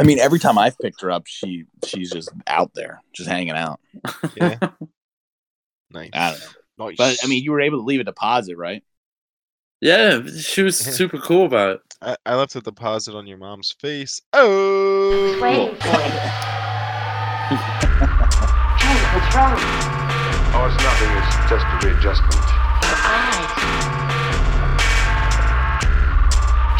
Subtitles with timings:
[0.00, 3.50] I mean, every time I've picked her up, she she's just out there, just hanging
[3.52, 3.80] out.
[4.34, 4.56] Yeah.
[5.90, 6.08] nice.
[6.14, 6.40] I don't
[6.78, 6.86] know.
[6.86, 6.96] Nice.
[6.96, 8.82] But I mean, you were able to leave a deposit, right?
[9.82, 10.92] Yeah, she was Yeah.
[10.92, 11.80] super cool about it.
[12.00, 14.22] I, I left a deposit on your mom's face.
[14.32, 15.38] Oh.
[15.40, 15.92] waiting for you.
[18.80, 19.56] hey, what's wrong?
[20.52, 21.10] Oh, it's nothing.
[21.18, 22.34] It's just a readjustment.
[22.34, 23.52] Your eyes.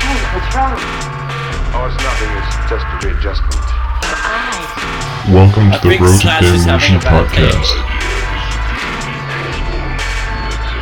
[0.00, 1.19] Hey, what's wrong?
[1.72, 2.30] Oh, it's nothing.
[2.36, 3.54] It's just a readjustment.
[3.54, 5.30] Your eyes.
[5.32, 7.42] Welcome I to the think Road to Slash Damnation a bad day.
[7.48, 7.70] podcast.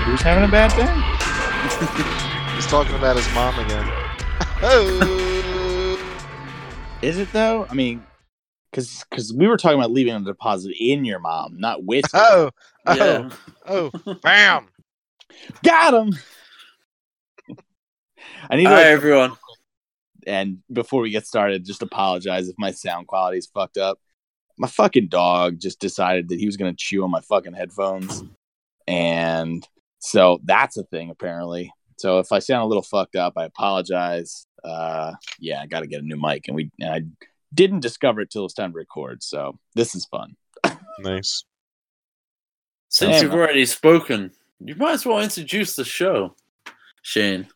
[0.05, 0.88] Who's having a bad day?
[2.56, 3.84] He's talking about his mom again.
[4.62, 5.98] Oh.
[7.02, 7.66] Is it though?
[7.70, 8.02] I mean,
[8.70, 12.07] because because we were talking about leaving a deposit in your mom, not with.
[12.15, 12.51] Oh,
[12.88, 12.95] you.
[12.96, 13.30] Oh.
[13.66, 13.91] Oh.
[13.93, 14.01] Yeah.
[14.07, 14.15] Oh.
[14.23, 14.68] Bam.
[15.62, 16.15] Got him.
[18.48, 19.32] I need to All like, everyone.
[20.28, 23.98] And before we get started, just apologize if my sound quality is fucked up.
[24.59, 28.23] My fucking dog just decided that he was gonna chew on my fucking headphones,
[28.87, 29.66] and
[29.98, 31.73] so that's a thing apparently.
[31.98, 34.46] So if I sound a little fucked up, I apologize.
[34.62, 37.02] Uh, yeah, I got to get a new mic, and we and I
[37.52, 39.23] didn't discover it till it's time to record.
[39.23, 40.37] So this is fun.
[41.01, 41.45] Nice.
[42.88, 43.24] Since Damn.
[43.24, 46.35] you've already spoken, you might as well introduce the show,
[47.02, 47.48] Shane.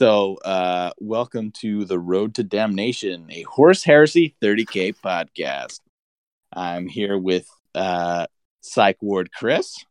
[0.00, 5.78] So, uh, welcome to the Road to Damnation, a Horus Heresy 30K podcast.
[6.52, 8.26] I'm here with uh,
[8.62, 9.84] Psych Ward Chris.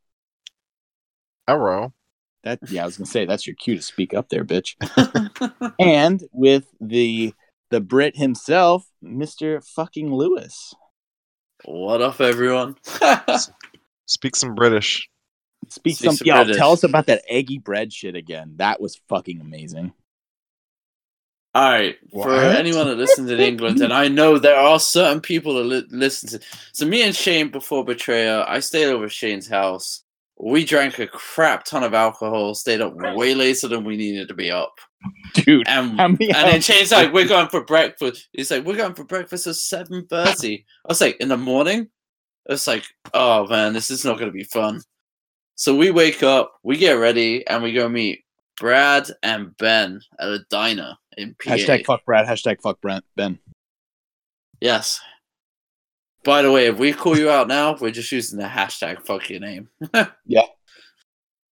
[1.47, 1.93] Hello.
[2.43, 4.75] That yeah, I was gonna say that's your cue to speak up there, bitch.
[5.79, 7.33] and with the
[7.69, 10.73] the Brit himself, Mister Fucking Lewis.
[11.63, 12.75] what up, everyone?
[14.07, 15.10] Speak some British.
[15.69, 16.57] Speak Speak some, some yo, British.
[16.57, 18.53] tell us about that eggy bread shit again.
[18.57, 19.93] That was fucking amazing.
[21.53, 22.55] All right, for What?
[22.55, 26.29] anyone that listens in England, and I know there are certain people that li- listen
[26.29, 26.39] to.
[26.71, 30.03] So me and Shane before Betrayer, I stayed over at Shane's house.
[30.39, 34.33] We drank a crap ton of alcohol, stayed up way later than we needed to
[34.33, 34.73] be up.
[35.33, 38.63] Dude, And, how many and then hours- Shane's like, "We're going for breakfast." He's like,
[38.65, 40.63] "We're going for breakfast at 7.30.
[40.85, 41.89] I was like, "In the morning?"
[42.47, 44.81] It's like, "Oh man, this is not going to be fun."
[45.61, 48.23] So we wake up, we get ready, and we go meet
[48.59, 51.51] Brad and Ben at a diner in PA.
[51.51, 53.37] hashtag fuck Brad, hashtag fuck Brent Ben.
[54.59, 54.99] Yes.
[56.23, 59.29] By the way, if we call you out now, we're just using the hashtag fuck
[59.29, 59.69] your name.
[60.25, 60.47] Yeah.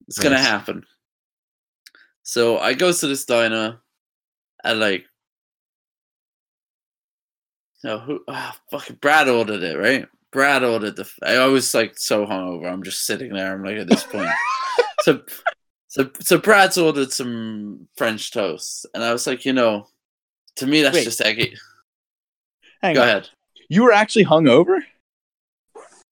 [0.07, 0.87] It's gonna happen.
[2.23, 3.79] So I go to this diner
[4.63, 5.05] and like
[7.83, 10.07] no who ah, fucking Brad ordered it, right?
[10.31, 13.87] Brad ordered the I was like so hungover, I'm just sitting there, I'm like at
[13.87, 14.29] this point.
[15.01, 15.21] so
[15.87, 19.87] so so Brad's ordered some French toast, and I was like, you know,
[20.57, 21.03] to me that's Wait.
[21.05, 21.55] just eggy.
[22.81, 23.07] Hang Go on.
[23.07, 23.29] ahead.
[23.69, 24.79] You were actually hungover?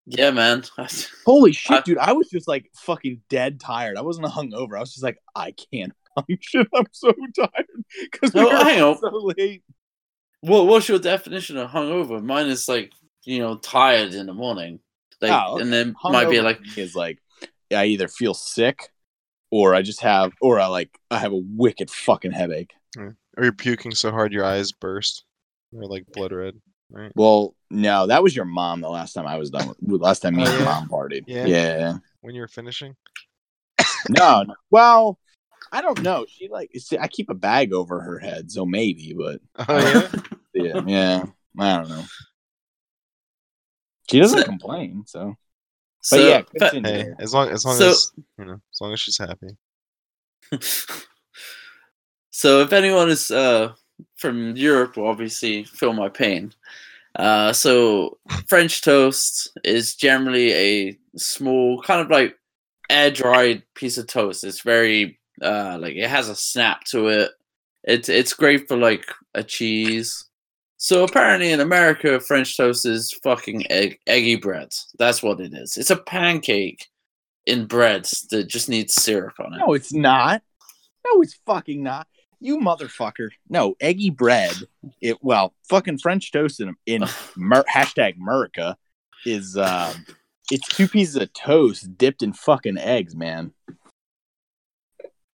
[0.06, 0.64] Yeah, man.
[1.26, 1.98] Holy shit, I- dude!
[1.98, 3.98] I was just like fucking dead tired.
[3.98, 4.78] I wasn't hungover.
[4.78, 6.66] I was just like, I can't function.
[6.74, 7.66] I'm so tired
[8.12, 9.64] because we No, were so late.
[10.42, 12.24] What what's your definition of hungover?
[12.24, 12.92] Mine is like
[13.28, 14.80] you know tired in the morning,
[15.22, 15.62] like, Oh, okay.
[15.64, 17.20] and then might be like is like
[17.72, 18.90] I either feel sick
[19.52, 22.72] or I just have or I like I have a wicked fucking headache.
[22.98, 23.16] Mm.
[23.38, 25.24] Or you're puking so hard your eyes burst.
[25.76, 26.56] Or like blood red.
[26.90, 27.12] Right.
[27.16, 28.80] Well, no, that was your mom.
[28.80, 30.74] The last time I was done with last time me Oh, and your yeah?
[30.74, 31.24] mom partied.
[31.28, 31.46] Yeah.
[31.46, 31.94] yeah.
[32.22, 32.96] When you were finishing.
[34.10, 34.56] No, no.
[34.72, 35.20] Well,
[35.72, 36.26] I don't know.
[36.30, 40.22] She like see, I keep a bag over her head, so maybe, but Oh yeah.
[40.54, 41.24] yeah, yeah.
[41.60, 42.04] I don't know.
[44.09, 45.35] She doesn't So- complain, so.
[46.12, 46.28] But so.
[46.28, 47.03] yeah, but- continue.
[47.06, 49.50] hey, as long as long So- as you know, as long as she's happy.
[52.31, 53.73] so if anyone is uh
[54.16, 56.53] from Europe, will obviously feel my pain.
[57.16, 62.38] Uh, so French toast is generally a small, kind of like
[62.91, 64.44] air dried piece of toast.
[64.44, 67.31] It's very uh like it has a snap to it.
[67.84, 70.25] It's it's great for like a cheese.
[70.77, 74.69] So apparently in America, French toast is fucking egg, eggy bread.
[75.00, 75.75] That's what it is.
[75.75, 76.88] It's a pancake
[77.47, 79.57] in bread that just needs syrup on it.
[79.57, 80.44] No, it's not.
[81.06, 82.07] No, it's fucking not.
[82.39, 83.29] You motherfucker.
[83.50, 84.53] No, eggy bread.
[85.01, 88.77] It well, fucking French toast in in Mer- hashtag America
[89.25, 90.06] is um
[90.51, 93.51] it's two pieces of toast dipped in fucking eggs, man.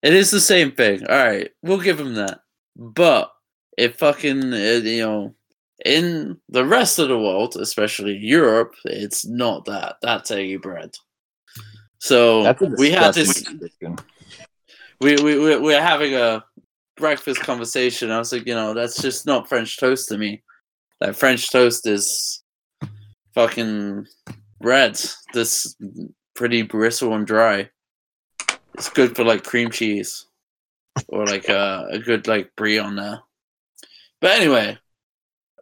[0.01, 1.05] It is the same thing.
[1.07, 2.39] All right, we'll give him that.
[2.77, 3.31] But
[3.77, 5.35] it fucking uh, you know,
[5.85, 9.97] in the rest of the world, especially Europe, it's not that.
[10.01, 10.91] That's eggy bread.
[11.99, 13.45] So a we had this.
[15.01, 16.43] We we we we're having a
[16.97, 18.11] breakfast conversation.
[18.11, 20.43] I was like, you know, that's just not French toast to me.
[20.99, 22.43] that French toast is
[23.33, 24.05] fucking
[24.61, 24.99] bread
[25.33, 25.75] This
[26.35, 27.69] pretty bristle and dry.
[28.75, 30.25] It's good for like cream cheese
[31.07, 33.19] or like a, a good like brie on there.
[34.23, 34.77] But anyway,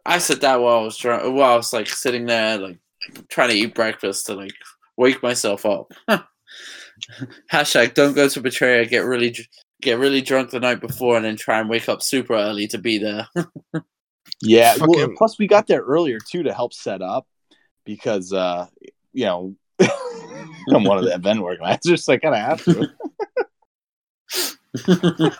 [0.06, 2.78] I said that while I was trying, while I was like sitting there, like
[3.28, 4.54] trying to eat breakfast to like
[4.96, 5.92] wake myself up.
[7.52, 8.84] Hashtag don't go to Betrayer.
[8.84, 9.34] Get really
[9.80, 12.78] get really drunk the night before and then try and wake up super early to
[12.78, 13.26] be there.
[14.40, 14.76] Yeah.
[14.78, 17.26] Well, Fucking- plus we got there earlier too to help set up
[17.84, 18.66] because uh
[19.12, 22.64] you know I'm one of the event organizers, so I kind of have
[25.04, 25.32] to.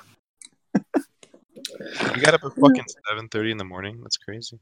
[2.14, 4.00] You got up at fucking seven thirty in the morning.
[4.02, 4.58] That's crazy.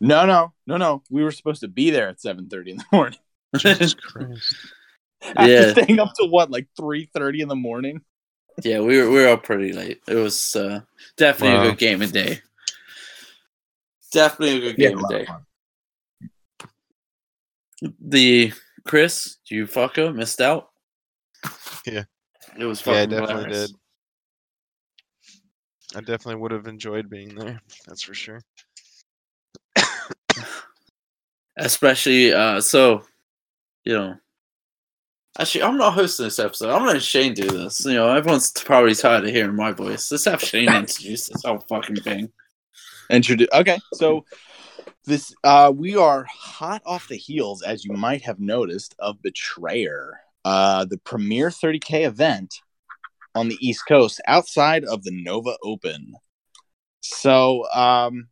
[0.00, 1.02] No, no, no, no.
[1.10, 3.18] We were supposed to be there at 7:30 in the morning.
[3.56, 4.54] Jesus Christ.
[5.22, 5.72] After Yeah.
[5.72, 8.02] staying up to what, like 3:30 in the morning?
[8.62, 10.00] yeah, we were we were up pretty late.
[10.08, 10.80] It was uh,
[11.16, 11.64] definitely Wow.
[11.64, 12.40] a good game of day.
[14.12, 15.24] Definitely a good Yeah, game a of day.
[15.24, 15.42] fun.
[18.00, 18.52] The
[18.86, 20.70] Chris, you fucker, missed out.
[21.86, 22.04] Yeah.
[22.58, 23.68] It was Fucking Yeah, I definitely hilarious.
[23.70, 23.76] did.
[25.96, 27.60] I definitely would have enjoyed being there.
[27.86, 28.40] That's for sure.
[31.58, 33.02] especially uh so
[33.86, 34.14] you know
[35.38, 38.94] actually i'm not hosting this episode i'm letting shane do this you know everyone's probably
[38.94, 42.30] tired of hearing my voice let's have shane introduce this whole fucking thing
[43.10, 43.48] Introduce.
[43.52, 44.24] Okay, so
[45.04, 50.20] this uh we are hot off the heels, as you might have noticed, of Betrayer,
[50.44, 52.60] uh, the premier 30k event
[53.36, 56.14] on the East Coast outside of the Nova Open.
[57.00, 58.28] So, um,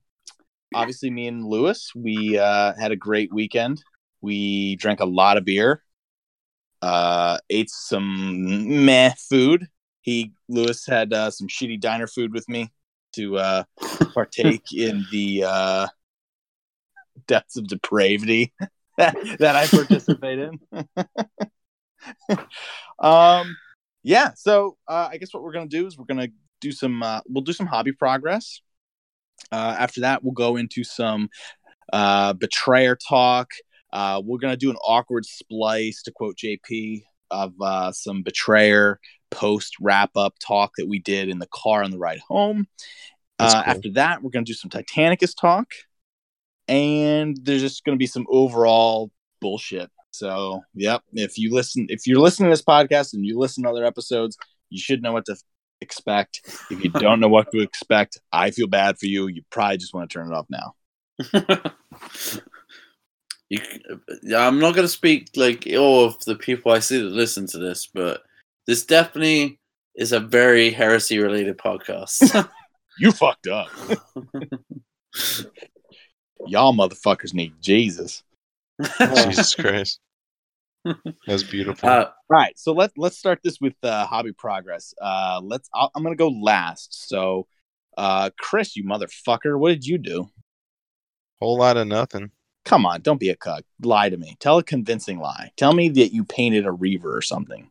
[0.74, 3.84] obviously, me and Lewis, we uh, had a great weekend.
[4.22, 5.82] We drank a lot of beer,
[6.80, 9.66] uh, ate some meh food.
[10.00, 12.72] He Lewis had uh, some shitty diner food with me
[13.12, 13.64] to uh,
[14.14, 15.86] partake in the uh,
[17.26, 18.54] depths of depravity
[18.96, 20.60] that, that I participate in.
[22.98, 23.56] um,
[24.04, 26.28] yeah, so uh, I guess what we're gonna do is we're gonna
[26.60, 28.60] do some uh, we'll do some hobby progress.
[29.50, 31.28] Uh, after that, we'll go into some
[31.92, 33.50] uh, betrayer talk.
[33.92, 39.74] Uh, we're gonna do an awkward splice to quote JP of uh, some betrayer post
[39.80, 42.66] wrap up talk that we did in the car on the ride home.
[43.38, 43.72] Uh, cool.
[43.74, 45.66] After that, we're going to do some Titanicus talk,
[46.68, 49.10] and there's just going to be some overall
[49.40, 49.90] bullshit.
[50.14, 53.70] So, yep, if you listen, if you're listening to this podcast and you listen to
[53.70, 54.36] other episodes,
[54.70, 55.36] you should know what to
[55.80, 56.40] expect.
[56.70, 59.26] If you don't know what to expect, I feel bad for you.
[59.28, 60.74] You probably just want to turn it off now.
[63.48, 63.82] you, c-
[64.32, 67.46] uh, i'm not going to speak like all of the people i see that listen
[67.46, 68.22] to this but
[68.66, 69.60] this definitely
[69.94, 72.48] is a very heresy related podcast
[72.98, 73.68] You fucked up.
[76.46, 78.22] Y'all motherfuckers need Jesus.
[78.98, 80.00] Jesus Christ.
[81.26, 81.88] That's beautiful.
[81.88, 84.94] uh, All right, so let's let's start this with uh, hobby progress.
[85.00, 85.68] Uh, let's.
[85.74, 87.08] I'll, I'm gonna go last.
[87.08, 87.46] So,
[87.96, 90.28] uh, Chris, you motherfucker, what did you do?
[91.40, 92.30] Whole lot of nothing.
[92.64, 93.64] Come on, don't be a cuck.
[93.82, 94.36] Lie to me.
[94.40, 95.52] Tell a convincing lie.
[95.56, 97.70] Tell me that you painted a reaver or something.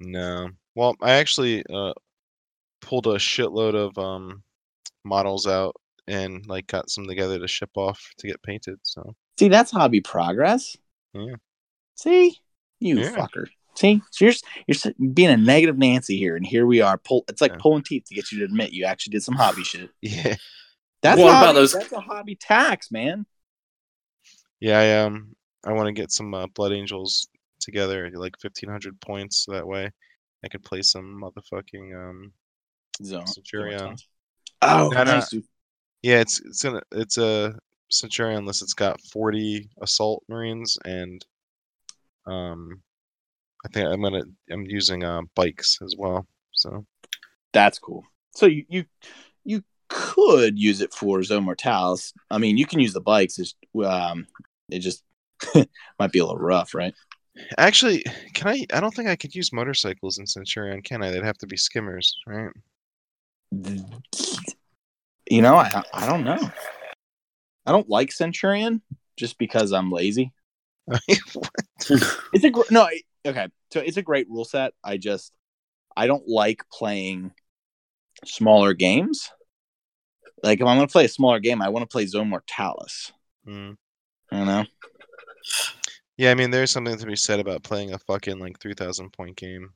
[0.00, 0.50] No.
[0.74, 1.92] Well, I actually uh
[2.82, 4.42] pulled a shitload of um
[5.04, 5.74] models out
[6.06, 8.78] and like got some together to ship off to get painted.
[8.82, 10.76] So See, that's hobby progress.
[11.20, 11.34] Yeah.
[11.94, 12.36] See,
[12.80, 13.10] you Yeah.
[13.16, 13.46] fucker.
[13.74, 14.34] See, so you're
[14.66, 16.96] you're being a negative Nancy here, and here we are.
[16.98, 17.24] Pull.
[17.28, 17.58] It's like Yeah.
[17.60, 19.90] pulling teeth to get you to admit you actually did some hobby shit.
[20.02, 20.36] yeah,
[21.02, 23.26] That's What a about hobby- those- That's a hobby tax, man.
[24.60, 24.78] yeah.
[24.78, 27.28] I um I want to get some uh, Blood Angels
[27.60, 29.44] together, like fifteen hundred points.
[29.44, 29.90] So that way
[30.44, 32.32] I could play some motherfucking um
[33.02, 33.26] Zone.
[33.26, 33.96] Centurion.
[34.62, 35.04] Oh, No, no.
[35.04, 35.28] nice.
[35.30, 35.44] dude.
[36.02, 37.58] Yeah, it's it's gonna it's a
[37.90, 41.24] Centurion unless It's got forty assault marines and
[42.26, 42.82] um
[43.64, 46.26] I think I'm gonna I'm using uh bikes as well.
[46.52, 46.84] So
[47.52, 48.04] That's cool.
[48.34, 48.84] So you you
[49.44, 52.12] you could use it for Zone Mortalis.
[52.30, 53.38] I mean, you can use the bikes.
[53.38, 54.26] It's, um,
[54.68, 55.04] it just
[55.98, 56.94] might be a little rough, right?
[57.58, 58.66] actually, can I?
[58.72, 61.10] I don't think I could use motorcycles in Centurion, can I?
[61.10, 62.50] They'd have to be skimmers, right?
[65.30, 66.50] You know, I I don't know.
[67.66, 68.80] I don't like Centurion
[69.16, 70.32] just because I'm lazy.
[72.32, 72.82] It's a gr- no.
[72.82, 74.72] I- Okay, so it's a great rule set.
[74.84, 75.32] I just
[75.96, 77.32] I don't like playing
[78.24, 79.30] smaller games.
[80.44, 83.10] Like if I'm gonna play a smaller game, I want to play Zone Mortalis.
[83.48, 83.76] Mm.
[84.30, 84.64] You know.
[86.16, 89.12] Yeah, I mean, there's something to be said about playing a fucking like three thousand
[89.12, 89.70] point game,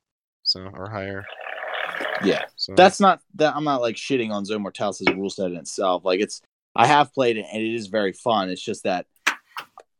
[0.45, 1.25] so or higher.
[2.23, 2.45] Yeah.
[2.55, 5.51] So that's not that I'm not like shitting on Zone Mortalis as a rule set
[5.51, 6.05] in itself.
[6.05, 6.41] Like it's
[6.75, 8.49] I have played it and it is very fun.
[8.51, 9.07] It's just that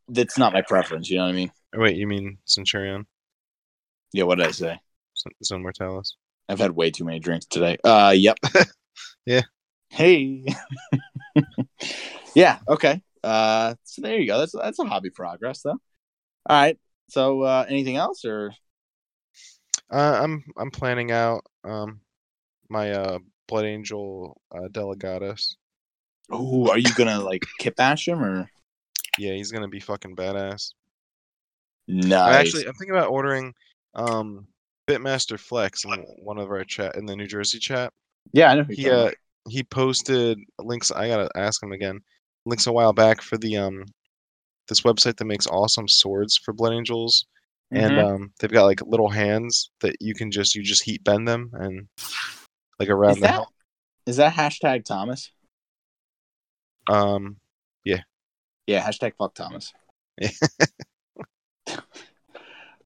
[0.07, 1.09] that's not my preference.
[1.09, 1.51] You know what I mean?
[1.75, 3.05] Wait, you mean Centurion?
[4.13, 4.23] Yeah.
[4.23, 4.79] What did I say?
[5.43, 6.15] Zone Mortalis?
[6.49, 7.77] I've had way too many drinks today.
[7.83, 8.37] Uh, yep.
[9.25, 9.41] Yeah.
[9.89, 10.45] Hey.
[12.35, 12.59] yeah.
[12.67, 13.01] Okay.
[13.23, 14.39] Uh, so there you go.
[14.39, 15.71] That's that's a hobby progress, though.
[15.71, 15.79] All
[16.49, 16.77] right.
[17.09, 18.53] So, uh, anything else, or
[19.91, 22.01] Uh, I'm I'm planning out um
[22.69, 25.55] my uh Blood Angel uh, Delegatus.
[26.31, 28.49] Oh, are you gonna like kit bash him or?
[29.19, 30.71] Yeah, he's gonna be fucking badass.
[31.87, 32.19] Nice.
[32.19, 33.53] I actually I'm thinking about ordering
[33.95, 34.47] um
[34.87, 35.91] Bitmaster Flex in
[36.23, 37.91] one of our chat in the New Jersey chat.
[38.33, 38.65] yeah, I know.
[38.69, 39.11] He uh
[39.49, 40.91] he posted links.
[40.91, 41.99] I gotta ask him again.
[42.45, 43.85] Links a while back for the um
[44.67, 47.25] this website that makes awesome swords for Blood Angels,
[47.71, 47.83] about.
[47.83, 51.27] and um they've got like little hands that you can just you just heat bend
[51.27, 51.87] them and
[52.79, 53.53] like around is the that hel-
[54.05, 55.31] is that hashtag Thomas?
[56.89, 57.37] Um
[57.85, 58.01] Yeah,
[58.67, 58.81] Yeah.
[58.85, 59.73] hashtag fuck Thomas.
[60.19, 60.29] Yeah.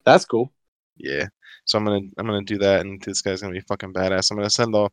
[0.05, 0.51] That's cool.
[0.97, 1.27] yeah.
[1.65, 4.29] So I'm gonna I'm gonna do that, and this guy's gonna be fucking badass.
[4.31, 4.89] I'm gonna send the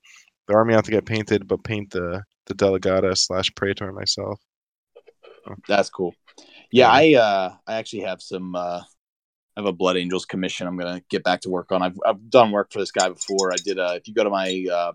[0.49, 4.41] the army out to get painted, but paint the the Delegata slash Praetor myself.
[5.69, 6.15] That's cool.
[6.71, 10.79] Yeah, I uh I actually have some uh I have a Blood Angels commission I'm
[10.79, 11.83] gonna get back to work on.
[11.83, 13.53] I've I've done work for this guy before.
[13.53, 14.93] I did uh if you go to my uh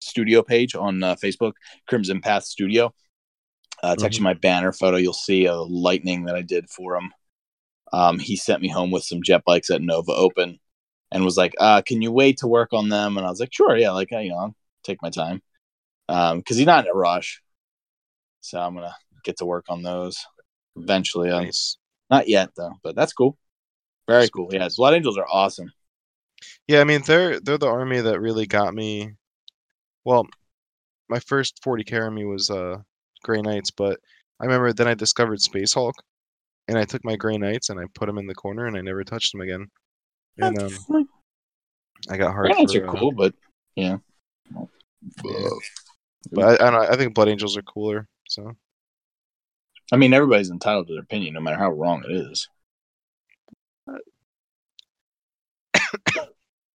[0.00, 1.52] studio page on uh, Facebook,
[1.88, 2.94] Crimson Path Studio,
[3.82, 4.96] uh it's actually my banner photo.
[4.96, 7.12] You'll see a lightning that I did for him.
[7.92, 10.58] Um he sent me home with some jet bikes at Nova Open
[11.12, 13.16] and was like, uh, can you wait to work on them?
[13.16, 15.42] And I was like, sure, yeah, like you know, I'll take my time.
[16.08, 17.42] Um, because he's not in a rush.
[18.40, 20.24] So I'm gonna get to work on those
[20.76, 21.30] eventually.
[21.30, 21.78] Um, Nice.
[22.10, 23.36] not yet though, but that's cool.
[24.06, 24.32] Very Sweet.
[24.32, 24.48] cool.
[24.52, 25.72] Yeah, Blood Angels are awesome.
[26.68, 29.14] Yeah, I mean they're they're the army that really got me.
[30.04, 30.26] Well,
[31.08, 32.78] my first 40k army was uh
[33.26, 33.98] Grey Knights, but
[34.40, 35.96] I remember then I discovered Space Hulk,
[36.68, 38.80] and I took my Grey Knights and I put them in the corner and I
[38.80, 39.66] never touched them again.
[40.38, 41.06] And um,
[42.08, 42.46] I got hard.
[42.46, 43.34] Granites for, are uh, cool, but
[43.74, 43.98] yeah.
[45.24, 45.48] Yeah.
[46.30, 46.80] but I, I know.
[46.80, 48.06] I think Blood Angels are cooler.
[48.28, 48.54] So
[49.92, 52.48] I mean, everybody's entitled to their opinion, no matter how wrong it is.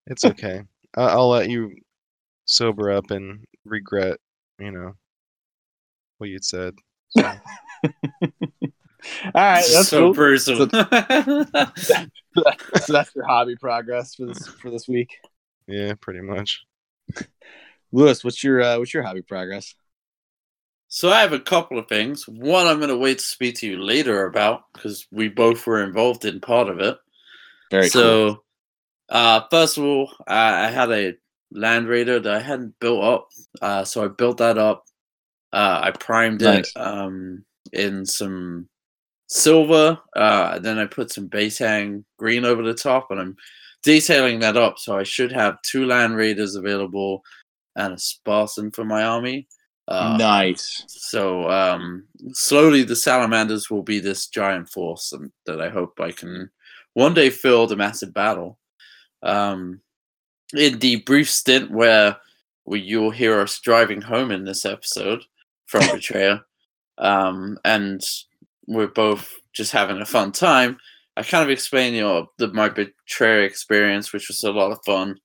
[0.06, 0.62] it's okay.
[0.96, 1.74] I'll let you
[2.44, 4.18] sober up and regret,
[4.58, 4.94] you know,
[6.20, 6.74] what you'd said.
[7.08, 7.22] So,
[7.82, 10.14] All right, that's so cool.
[10.14, 10.68] brutal.
[11.76, 15.16] so that's your hobby progress for this for this week.
[15.66, 16.60] yeah, pretty much.
[17.92, 19.74] Lewis, what's your uh, what's your hobby progress?
[20.88, 22.26] So I have a couple of things.
[22.26, 25.84] One, I'm going to wait to speak to you later about because we both were
[25.84, 26.98] involved in part of it.
[27.70, 28.02] Very cool.
[28.02, 28.42] so,
[29.08, 31.14] uh, first of all, I, I had a
[31.52, 33.28] Land Raider that I hadn't built up,
[33.62, 34.84] uh, so I built that up.
[35.52, 36.70] Uh, I primed Nice.
[36.70, 38.68] it um, in some
[39.28, 41.58] silver, uh, then I put some base
[42.18, 43.36] green over the top, and I'm
[43.82, 44.78] detailing that up.
[44.78, 47.22] So I should have two Land Raiders available
[47.76, 49.48] and a Spartan for my army.
[49.88, 50.84] Uh, nice.
[50.86, 56.12] so um, slowly, the salamanders will be this giant force um, that I hope I
[56.12, 56.48] can
[56.94, 58.58] one day field a massive battle.
[59.22, 59.80] Um,
[60.54, 62.16] in the brief stint where
[62.64, 65.22] we, you'll hear us driving home in this episode
[65.70, 66.40] from Betrayer.
[66.98, 68.00] um, and
[68.66, 70.76] we're both just having a fun time.
[71.16, 74.78] I kind of explained, you know, the, my Betrayer experience, which was a lot of
[74.84, 75.16] fun.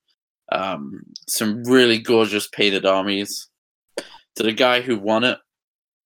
[0.52, 3.48] Um, some really gorgeous painted armies
[4.36, 5.38] to the guy who won it,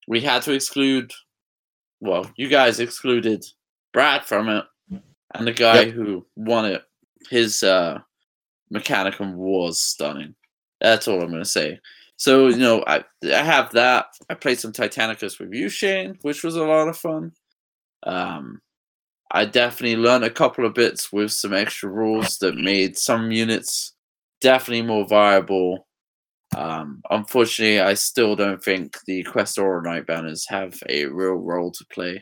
[0.07, 1.11] we had to exclude.
[1.99, 3.43] Well, you guys excluded
[3.93, 4.65] Brad from it,
[5.35, 5.93] and the guy Yep.
[5.93, 6.81] who won it,
[7.29, 7.99] his uh,
[8.73, 10.33] Mechanicum was stunning.
[10.79, 11.79] That's all I'm gonna say.
[12.21, 14.05] So you know, I I have that.
[14.29, 17.31] I played some Titanicus with you, Shane, which was a lot of fun.
[18.03, 18.61] Um,
[19.31, 23.93] I definitely learned a couple of bits with some extra rules that made some units
[24.41, 25.87] definitely more viable
[26.57, 31.85] um, unfortunately, I still don't think the Questoris Knight banners have a real role to
[31.85, 32.21] play.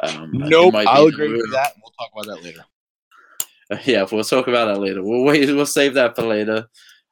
[0.00, 1.72] Um, Nope, I'll agree with that.
[1.82, 2.64] We'll talk about that later.
[3.84, 5.02] Yeah, we'll talk about that later.
[5.02, 5.46] We'll wait.
[5.54, 6.68] We'll save that for later.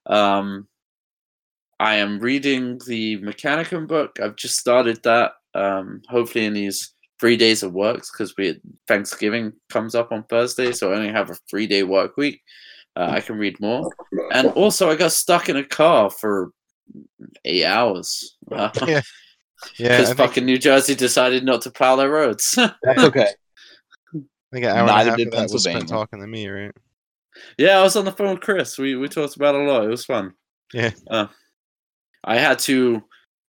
[0.07, 0.67] Um,
[1.79, 4.19] I am reading the Mechanicum book.
[4.21, 5.33] I've just started that.
[5.55, 10.73] Um, hopefully, in these three days of works, because we Thanksgiving comes up on Thursday,
[10.73, 12.43] so I only have a three day work week.
[12.95, 13.91] Uh, I can read more.
[14.33, 16.51] And also, I got stuck in a car for
[17.45, 18.37] eight hours.
[18.51, 19.03] Uh, Yeah,
[19.79, 22.53] Yeah, because I fucking New Jersey decided not to plow their roads.
[22.83, 23.29] That's okay.
[24.15, 24.19] I
[24.53, 25.89] think an hour Neither and a half did of that was spent Pennsylvania.
[25.89, 26.73] talking to me, right?
[27.59, 28.79] yeah, I was on the phone with Chris.
[28.79, 29.85] We we talked about it a lot.
[29.85, 30.33] It was fun.
[30.73, 30.91] Yeah.
[31.11, 31.27] Uh,
[32.27, 33.03] I had to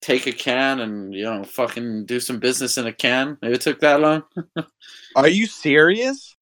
[0.02, 3.38] take a can and you know fucking do some business in a can.
[3.42, 4.22] Maybe it took that long.
[5.16, 6.36] Are you serious?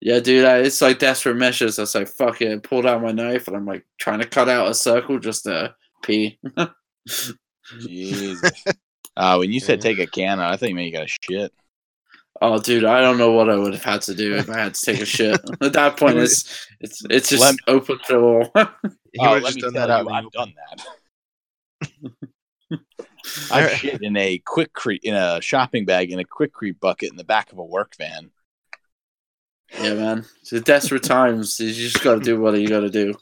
[0.00, 1.78] Yeah, dude, I, it's like desperate measures.
[1.78, 4.28] I was like, fuck it, I pulled out my knife and I'm like trying to
[4.28, 6.38] cut out a circle just to pee.
[7.80, 8.64] Jesus.
[9.16, 11.52] Uh, when you said take a can out, I think man, you got a shit.
[12.40, 14.74] oh, dude, I don't know what I would have had to do if I had
[14.74, 15.40] to take a shit.
[15.60, 18.52] At that point, it's it's it's just Let- open to all.
[19.12, 20.86] He Oh, would have let just me done tell that you, I've done that.
[23.50, 27.16] I- I shit in a Quikrete in a shopping bag in a Quikrete bucket in
[27.16, 28.30] the back of a work van.
[29.80, 30.24] yeah, man.
[30.42, 31.58] It's desperate times.
[31.60, 33.14] You just got to do what you got to do.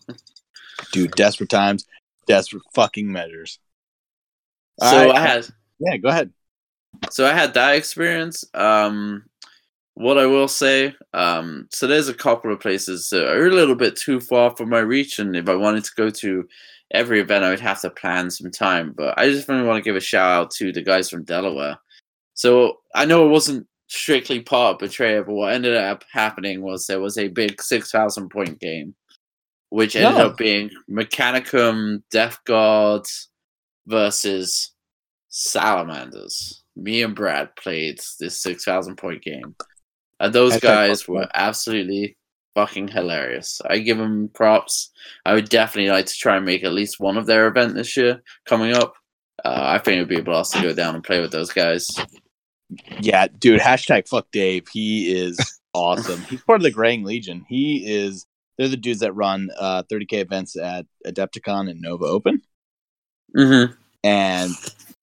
[0.93, 1.87] Dude, desperate times,
[2.27, 3.59] desperate fucking measures.
[4.81, 5.17] So All right.
[5.17, 5.47] I had
[5.79, 6.33] Yeah, go ahead.
[7.11, 8.45] so I had that experience.
[8.55, 9.25] Um,
[9.95, 13.75] what I will say, um, so there's a couple of places that are a little
[13.75, 16.47] bit too far for my reach, and if I wanted to go to
[16.93, 18.93] every event, I would have to plan some time.
[18.97, 21.77] But I just really want to give a shout out to the guys from Delaware.
[22.35, 26.87] So I know it wasn't strictly part of Betrayer, but what ended up happening was
[26.87, 28.95] there was a big six thousand point game,
[29.71, 30.27] which ended No.
[30.27, 33.29] up being Mechanicum Death Guards
[33.87, 34.73] versus
[35.29, 36.63] Salamanders.
[36.77, 39.55] Me and Brad played this 6,000 point game.
[40.21, 42.17] And those guys were absolutely
[42.57, 43.61] fucking hilarious.
[43.69, 44.91] I give them props.
[45.25, 47.97] I would definitely like to try and make at least one of their event this
[47.97, 48.95] year coming up.
[49.45, 51.53] Uh, I think it would be a blast to go down and play with those
[51.53, 51.87] guys.
[52.99, 54.67] Yeah, dude, hashtag fuck Dave.
[54.73, 55.39] He is
[55.75, 56.23] awesome.
[56.23, 57.45] He's part of the Graying Legion.
[57.47, 62.41] He is they're the dudes that run uh 30k events at Adepticon and Nova Open.
[63.37, 63.75] Mm-hmm.
[64.03, 64.53] And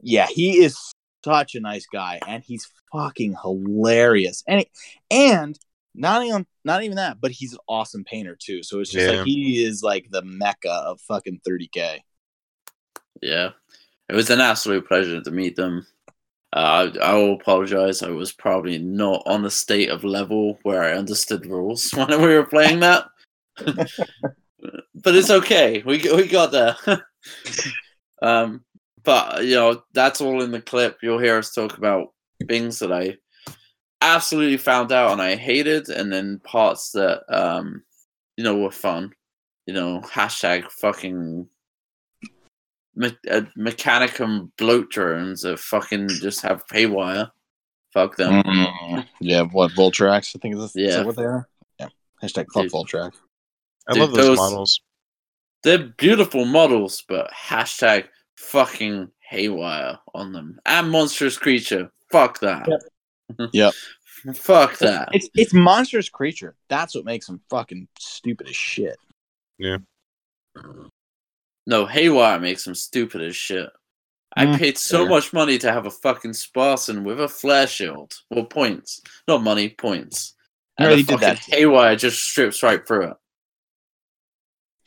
[0.01, 0.75] yeah, he is
[1.23, 4.43] such a nice guy and he's fucking hilarious.
[4.47, 4.65] And
[5.11, 5.57] and
[5.95, 8.63] not even not even that, but he's an awesome painter too.
[8.63, 9.17] So it's just Yeah.
[9.17, 11.99] like he is like the mecca of fucking 30k.
[13.21, 13.51] Yeah,
[14.09, 15.85] it was an absolute pleasure to meet them.
[16.53, 18.03] Uh, I, I will apologize.
[18.03, 22.27] I was probably not on the state of level where I understood rules when we
[22.35, 23.07] were playing that.
[23.57, 25.81] but it's okay.
[25.85, 26.75] We we got there.
[28.21, 28.63] um,
[29.03, 30.97] but you know that's all in the clip.
[31.01, 32.13] You'll hear us talk about
[32.47, 33.17] things that I
[34.03, 37.83] absolutely found out and I hated, and then parts that um,
[38.37, 39.11] you know were fun.
[39.65, 41.47] You know, hashtag fucking
[42.95, 47.31] me- uh, Mechanicum bloat drones that fucking just have haywire.
[47.93, 48.43] Fuck them.
[48.43, 50.35] Mm, yeah, what Voltrax?
[50.35, 50.97] I think is, this, is Yeah.
[50.97, 51.47] that what they are?
[51.79, 51.87] Yeah.
[52.23, 52.71] Hashtag fuck Dude.
[52.71, 53.11] Voltrax.
[53.87, 54.81] I Dude, love those, those- models.
[55.63, 60.59] They're beautiful models, but hashtag fucking haywire on them.
[60.65, 61.89] And monstrous creature.
[62.11, 62.67] Fuck that.
[62.67, 62.81] Yep.
[64.35, 65.09] Fuck that.
[65.11, 66.55] It's it's monstrous creature.
[66.69, 68.97] That's what makes him fucking stupid as shit.
[69.57, 69.77] Yeah.
[71.65, 73.69] No, haywire makes them stupid as shit.
[74.35, 75.09] I Mm, paid so fair.
[75.09, 78.13] much money to have a fucking Spartan with a flare shield.
[78.29, 79.01] Well, points.
[79.27, 80.33] Not money, points.
[80.79, 81.39] I And already the did that.
[81.39, 83.17] haywire just strips right through it.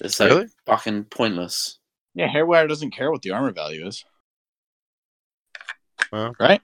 [0.02, 0.46] It's like Really?
[0.66, 1.78] fucking pointless.
[2.14, 4.04] Yeah, Haywire doesn't care what the armor value is.
[6.12, 6.35] Well.
[6.40, 6.61] right?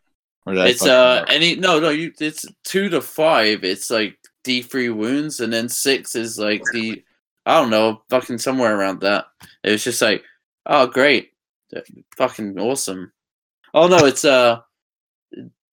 [0.70, 3.64] It's uh any no no you it's two to five.
[3.64, 7.02] It's like D three wounds, and then six is like the
[7.46, 9.26] I don't know fucking somewhere around that.
[9.62, 10.24] It was just like
[10.66, 11.33] oh great,
[12.16, 13.12] fucking awesome.
[13.74, 14.61] Oh no, it's uh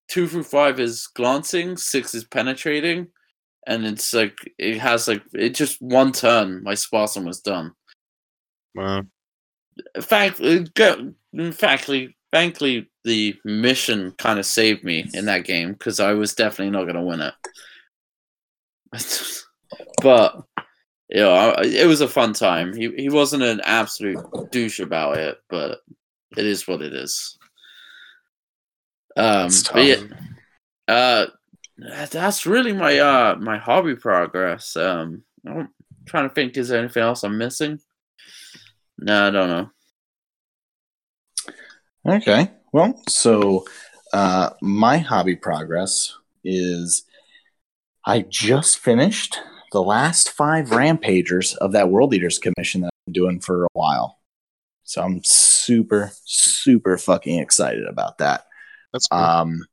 [0.07, 3.07] two through five is glancing, six is penetrating,
[3.67, 6.63] and it's like it has like it just one turn.
[6.63, 7.73] My Spartan was done.
[8.75, 9.03] Wow.
[10.01, 11.13] Fact, uh, go-
[11.53, 16.71] factly, frankly, the mission kind of saved me in that game because I was definitely
[16.71, 17.33] not going to win it.
[20.03, 20.43] but
[21.09, 22.75] you know, it was a fun time.
[22.75, 24.19] He he wasn't an absolute
[24.51, 25.79] douche about it, but
[26.37, 27.37] it is what it is.
[29.17, 30.03] Um, That's but yeah,
[30.87, 31.25] uh,
[32.11, 34.75] that's really my uh my hobby progress.
[34.75, 35.69] Um, I'm
[36.05, 37.79] trying to think, is there anything else I'm missing?
[38.99, 39.69] No, I don't know.
[42.05, 42.51] Okay.
[42.71, 43.65] Well, so
[44.13, 47.03] uh, my hobby progress is
[48.05, 49.37] I just finished
[49.71, 53.69] the last five rampagers of that World Eaters commission that I've been doing for a
[53.73, 54.19] while.
[54.83, 58.45] So I'm super, super fucking excited about that.
[58.91, 59.19] That's cool.
[59.19, 59.65] Um,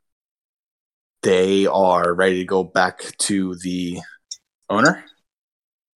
[1.22, 3.98] they are ready to go back to the
[4.68, 5.04] owner,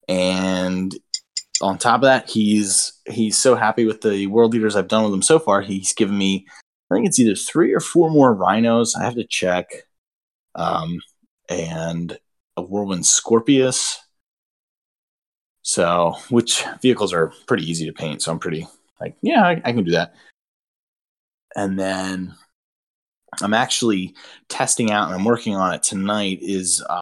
[0.08, 0.94] and
[1.60, 5.12] on top of that, he's he's so happy with the World Eaters I've done with
[5.12, 5.60] him so far.
[5.60, 6.46] He's given me,
[6.90, 8.94] I think it's either three or four more rhinos.
[8.96, 9.70] I have to check,
[10.54, 11.00] um,
[11.48, 12.18] and
[12.56, 13.98] a whirlwind Scorpius.
[15.62, 18.22] So, which vehicles are pretty easy to paint.
[18.22, 18.66] So I'm pretty
[19.00, 20.14] like, yeah, I, I can do that.
[21.56, 22.34] and then
[23.42, 24.14] I'm actually
[24.48, 26.38] testing out and I'm working on it tonight.
[26.42, 27.00] Is uh,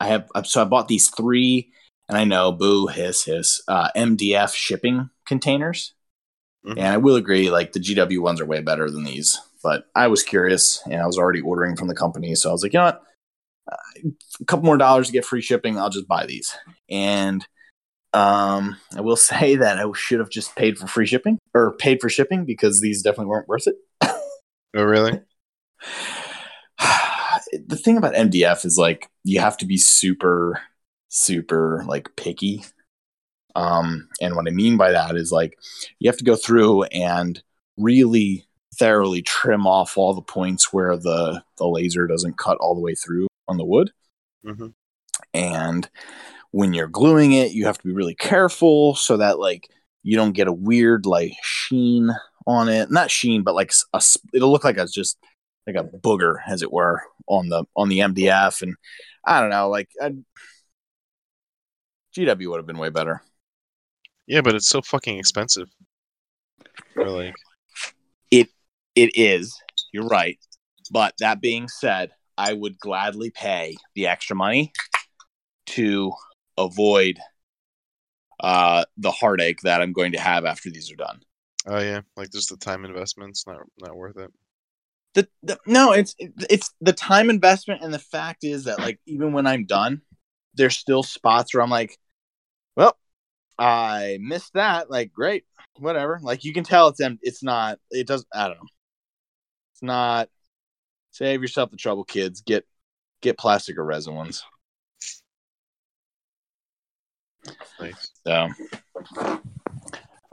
[0.00, 1.72] I have so I bought these three,
[2.08, 5.94] and I know boo hiss hiss uh, MDF shipping containers,
[6.66, 6.72] Mhm.
[6.78, 9.38] and I will agree like the GW ones are way better than these.
[9.62, 12.62] But I was curious, and I was already ordering from the company, so I was
[12.62, 13.02] like, you know what,
[13.72, 13.76] Uh,
[14.40, 16.54] a couple more dollars to get free shipping, I'll just buy these.
[16.90, 17.46] And
[18.14, 22.00] um, I will say that I should have just paid for free shipping or paid
[22.00, 23.76] for shipping because these definitely weren't worth it.
[24.74, 25.20] Oh, really?
[27.66, 30.60] the thing about MDF is like you have to be super,
[31.08, 32.64] super like picky.
[33.54, 35.58] Um, and what I mean by that is like
[35.98, 37.42] you have to go through and
[37.76, 42.80] really thoroughly trim off all the points where the the laser doesn't cut all the
[42.80, 43.92] way through on the wood.
[44.44, 44.68] hmm
[45.32, 45.88] And
[46.52, 49.68] when you're gluing it, you have to be really careful so that like
[50.02, 52.10] you don't get a weird like sheen
[52.46, 52.90] on it.
[52.90, 54.02] Not sheen, but like a
[54.34, 55.18] it'll look like a just
[55.66, 58.62] like a booger, as it were, on the on the MDF.
[58.62, 58.76] And
[59.24, 60.24] I don't know, like I'd,
[62.12, 63.22] GW would have been way better.
[64.26, 65.68] Yeah, but it's so fucking expensive.
[66.94, 67.34] For like,
[68.94, 69.60] It is.
[69.92, 70.38] You're right.
[70.90, 74.72] But that being said, I would gladly pay the extra money
[75.66, 76.12] to
[76.56, 77.18] avoid
[78.40, 81.20] uh, the heartache that I'm going to have after these are done.
[81.66, 84.32] oh yeah, like just the time investment's not not worth it.
[85.14, 89.32] The, the no, it's it's the time investment, and the fact is that like even
[89.32, 90.02] when I'm done,
[90.54, 91.96] there's still spots where I'm like,
[93.58, 94.90] I missed that.
[94.90, 95.44] Like, great,
[95.78, 96.18] whatever.
[96.22, 97.78] Like you can tell it's em- it's not.
[97.90, 98.24] It does.
[98.34, 98.68] I don't know.
[99.72, 100.28] It's not.
[101.10, 102.40] Save yourself the trouble, kids.
[102.40, 102.64] Get
[103.22, 104.44] get plastic or resin ones.
[107.80, 108.10] Nice.
[108.26, 108.48] So,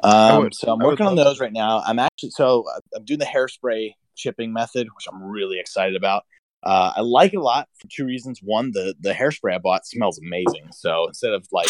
[0.04, 1.82] um, would- so I'm working on those right now.
[1.86, 6.24] I'm actually so uh, I'm doing the hairspray chipping method, which I'm really excited about.
[6.64, 8.40] Uh, I like it a lot for two reasons.
[8.44, 10.70] One, the the hairspray I bought smells amazing.
[10.72, 11.70] So instead of like,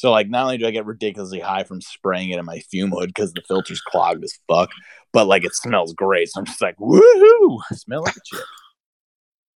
[0.00, 2.90] so like not only do I get ridiculously high from spraying it in my fume
[2.90, 4.70] hood because the filter's clogged as fuck,
[5.12, 6.30] but like it smells great.
[6.30, 7.60] So I'm just like, woohoo!
[7.70, 8.46] I smell like a chip.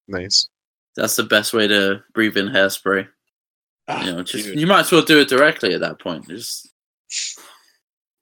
[0.06, 0.50] Nice.
[0.96, 3.08] That's the best way to breathe in hairspray.
[3.88, 6.28] You know, just you might as well do it directly at that point.
[6.28, 6.70] Just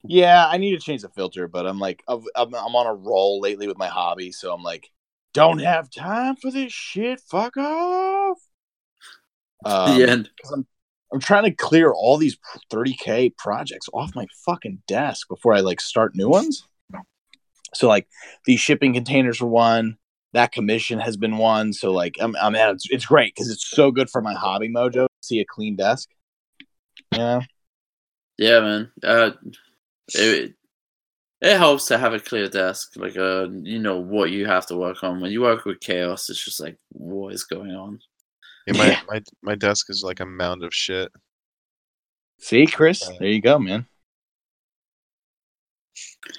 [0.07, 2.93] Yeah, I need to change the filter, but I'm like, I'm, I'm I'm on a
[2.93, 4.89] roll lately with my hobby, so I'm like,
[5.33, 7.19] don't have time for this shit.
[7.19, 8.37] Fuck off.
[9.65, 10.29] Um, the end.
[10.51, 10.67] I'm
[11.13, 12.37] I'm trying to clear all these
[12.71, 16.67] 30k projects off my fucking desk before I like start new ones.
[17.75, 18.07] So like
[18.45, 19.97] these shipping containers were one.
[20.33, 21.73] That commission has been one.
[21.73, 24.69] So like I'm I'm at it's, it's great because it's so good for my hobby
[24.69, 24.91] mojo.
[25.05, 26.09] to See a clean desk.
[27.15, 27.41] Yeah.
[28.39, 28.91] Yeah, man.
[29.03, 29.31] Uh,
[30.13, 30.55] it
[31.41, 34.77] it helps to have a clear desk, like uh, you know what you have to
[34.77, 35.21] work on.
[35.21, 37.99] When you work with chaos, it's just like what is going on.
[38.67, 41.11] Yeah, my, my my desk is like a mound of shit.
[42.39, 43.85] See, Chris, there you go, man.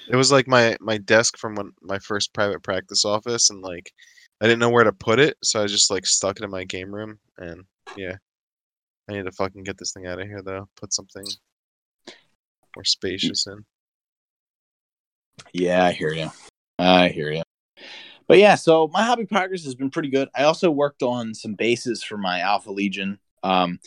[0.09, 3.91] It was like my my desk from when my first private practice office, and like
[4.41, 6.63] I didn't know where to put it, so I just like stuck it in my
[6.63, 7.19] game room.
[7.37, 7.63] And
[7.95, 8.15] yeah,
[9.09, 10.67] I need to fucking get this thing out of here though.
[10.75, 11.25] Put something
[12.75, 13.65] more spacious in.
[15.53, 16.31] Yeah, I hear you.
[16.77, 17.43] I hear you.
[18.27, 20.29] But yeah, so my hobby progress has been pretty good.
[20.35, 23.19] I also worked on some bases for my Alpha Legion.
[23.43, 23.79] Um,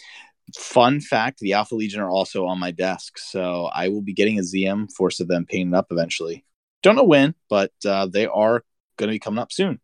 [0.56, 4.38] fun fact: the Alpha Legion are also on my desk, so I will be getting
[4.38, 6.44] a ZM Force of them painted up eventually.
[6.82, 8.64] Don't know when, but uh, they are
[8.96, 9.80] going to be coming up soon.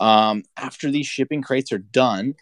[0.00, 2.34] Um, after these shipping crates are done,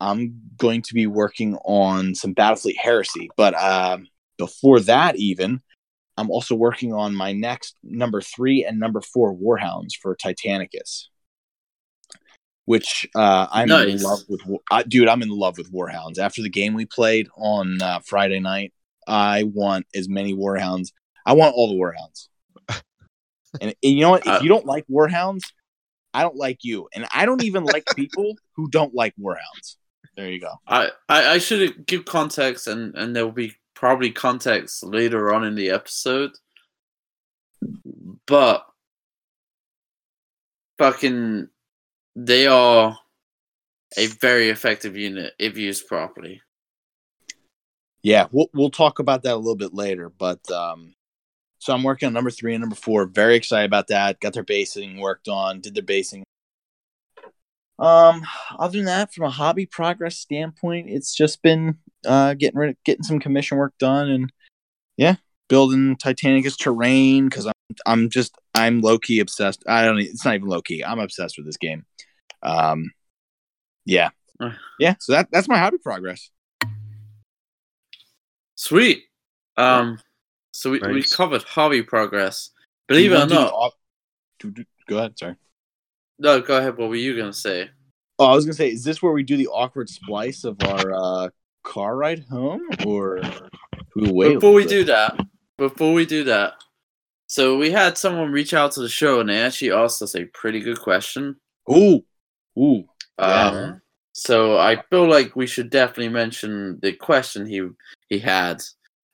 [0.00, 3.30] I'm going to be working on some Battlefleet Heresy.
[3.36, 5.60] But um, before that, even
[6.16, 11.06] I'm also working on my next number three and number four Warhounds for Titanicus,
[12.66, 14.40] which uh, I'm in love with.
[14.70, 16.18] I, dude, I'm in love with Warhounds.
[16.18, 18.72] After the game we played on uh, Friday night,
[19.06, 20.92] I want as many Warhounds.
[21.24, 22.28] I want all the Warhounds.
[23.60, 24.26] and, and you know what?
[24.26, 25.42] If Uh, you don't like Warhounds,
[26.14, 29.76] I don't like you, and I don't even like people who don't like Warhounds.
[30.16, 30.52] There you go.
[30.68, 35.42] I, I, I should give context, and, and there will be probably context later on
[35.42, 36.30] in the episode.
[38.28, 38.64] But
[40.78, 41.48] fucking,
[42.14, 42.96] they are
[43.98, 46.40] a very effective unit if used properly.
[48.04, 50.08] Yeah, we'll we'll talk about that a little bit later.
[50.08, 50.94] But um,
[51.58, 53.06] so I'm working on number three and number four.
[53.06, 54.20] Very excited about that.
[54.20, 55.60] Got their basing worked on.
[55.60, 56.22] Did their basing.
[57.78, 58.22] Um,
[58.58, 63.02] other than that, from a hobby progress standpoint, it's just been uh getting rid getting
[63.04, 64.32] some commission work done, and
[64.96, 65.16] yeah,
[65.48, 67.52] building Titanicus terrain because I'm
[67.86, 69.62] I'm just I'm low key obsessed.
[69.66, 69.98] I don't.
[70.00, 70.84] e- It's not even low key.
[70.84, 71.84] I'm obsessed with this game.
[72.42, 72.90] Um,
[73.84, 74.10] yeah,
[74.78, 74.94] yeah.
[75.00, 76.30] So that that's my hobby progress.
[78.54, 79.04] Sweet.
[79.56, 79.98] Um,
[80.52, 82.50] so we, we covered hobby progress.
[82.88, 83.72] Believe it or Do you wanna do not,
[84.38, 85.18] do- do- Go ahead.
[85.18, 85.36] Sorry.
[86.22, 86.76] No, go ahead.
[86.76, 87.68] What were you gonna say?
[88.18, 90.92] Oh, I was gonna say, is this where we do the awkward splice of our
[90.92, 91.28] uh,
[91.64, 93.20] car ride home, or
[93.96, 94.34] we wait?
[94.34, 95.20] before we little do that,
[95.58, 96.54] before we do that,
[97.26, 100.26] so we had someone reach out to the show and they actually asked us a
[100.26, 101.34] pretty good question.
[101.70, 102.04] Ooh,
[102.56, 102.84] ooh.
[103.18, 103.46] Yeah.
[103.46, 103.82] Um,
[104.12, 107.66] so I feel like we should definitely mention the question he
[108.08, 108.62] he had.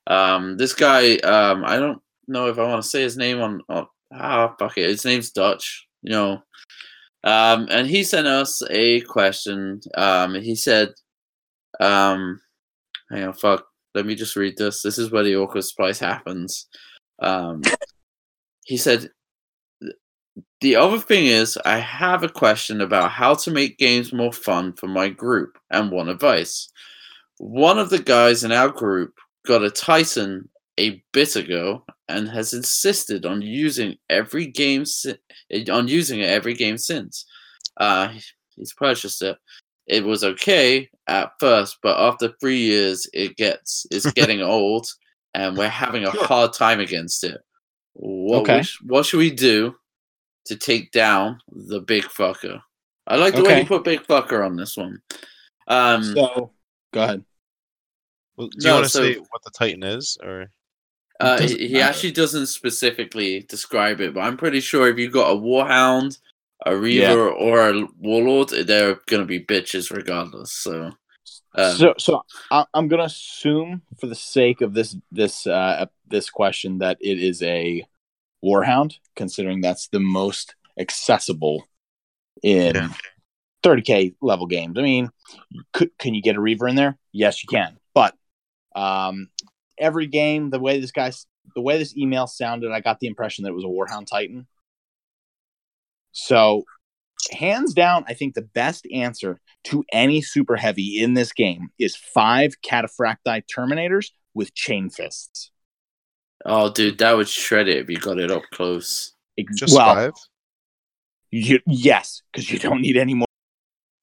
[0.05, 3.61] Um, this guy, um, I don't know if I want to say his name on.
[3.69, 4.89] on ah, fuck it.
[4.89, 5.87] His name's Dutch.
[6.03, 6.43] You know.
[7.23, 9.81] Um, and he sent us a question.
[9.95, 10.89] Um, he said,
[11.79, 12.39] um,
[13.09, 13.65] hang on, fuck.
[13.95, 14.81] Let me just read this.
[14.81, 16.67] This is where the awkward splice happens.
[17.21, 17.61] Um,
[18.65, 19.09] he said,
[20.61, 24.73] the other thing is, I have a question about how to make games more fun
[24.73, 26.69] for my group and one advice.
[27.37, 29.13] One of the guys in our group
[29.45, 35.15] got a Titan a bit ago and has insisted on using every game si-
[35.71, 37.25] on using it every game since.
[37.77, 38.09] Uh,
[38.55, 39.37] he's purchased it.
[39.87, 44.87] It was okay at first, but after three years, it gets it's getting old,
[45.33, 47.39] and we're having a hard time against it.
[47.93, 48.63] What Okay.
[48.63, 49.75] sh- what should we do
[50.45, 52.61] to take down the big fucker?
[53.07, 55.01] I like the way you put big fucker on this one.
[55.67, 56.51] Um, So,
[56.93, 57.23] go ahead.
[58.37, 60.51] Well, do you No, want to so- say what the Titan is, or
[61.19, 61.89] Uh, he, matter.
[61.89, 66.17] actually doesn't specifically describe it, but I'm pretty sure if you got a warhound,
[66.65, 70.53] a reaver, or a warlord, they're gonna be bitches regardless.
[70.53, 70.91] So,
[71.55, 76.29] um, so, so I, I'm gonna assume, for the sake of this this uh, this
[76.29, 77.85] question, that it is a
[78.43, 81.67] warhound, considering that's the most accessible
[82.41, 82.89] in Yeah.
[83.63, 84.77] 30k level games.
[84.77, 85.09] I mean,
[85.73, 86.97] could, can you get a reaver in there?
[87.11, 87.77] Yes, you can.
[87.93, 88.15] But
[88.73, 89.29] um,
[89.79, 93.43] every game, the way this guy's, the way this email sounded, I got the impression
[93.43, 94.47] that it was a warhound titan.
[96.11, 96.63] So,
[97.31, 101.95] hands down, I think the best answer to any super heavy in this game is
[101.95, 105.51] five cataphracti terminators with chain fists.
[106.45, 109.13] oh, dude, that would shred it if you got it up close.
[109.55, 110.13] Just well, five?
[111.31, 113.27] You, yes, because you don't need any more.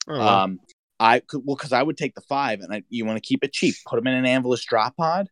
[0.08, 0.20] Oh.
[0.20, 0.60] Um,
[0.98, 3.44] I could well because I would take the five, and I, you want to keep
[3.44, 3.74] it cheap.
[3.86, 5.28] Put them in an Anvilus drop pod,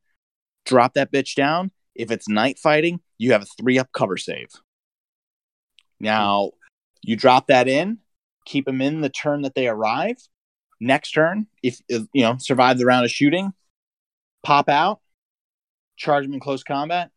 [0.65, 1.71] drop that bitch down.
[1.95, 4.49] If it's night fighting, you have a three up cover save.
[6.01, 6.53] Now,
[7.03, 7.99] you drop that in,
[8.45, 10.17] keep them in the turn that they arrive.
[10.81, 13.53] Next turn, if if, you know survive the round of shooting,
[14.43, 15.01] pop out,
[15.97, 17.11] charge them in close combat.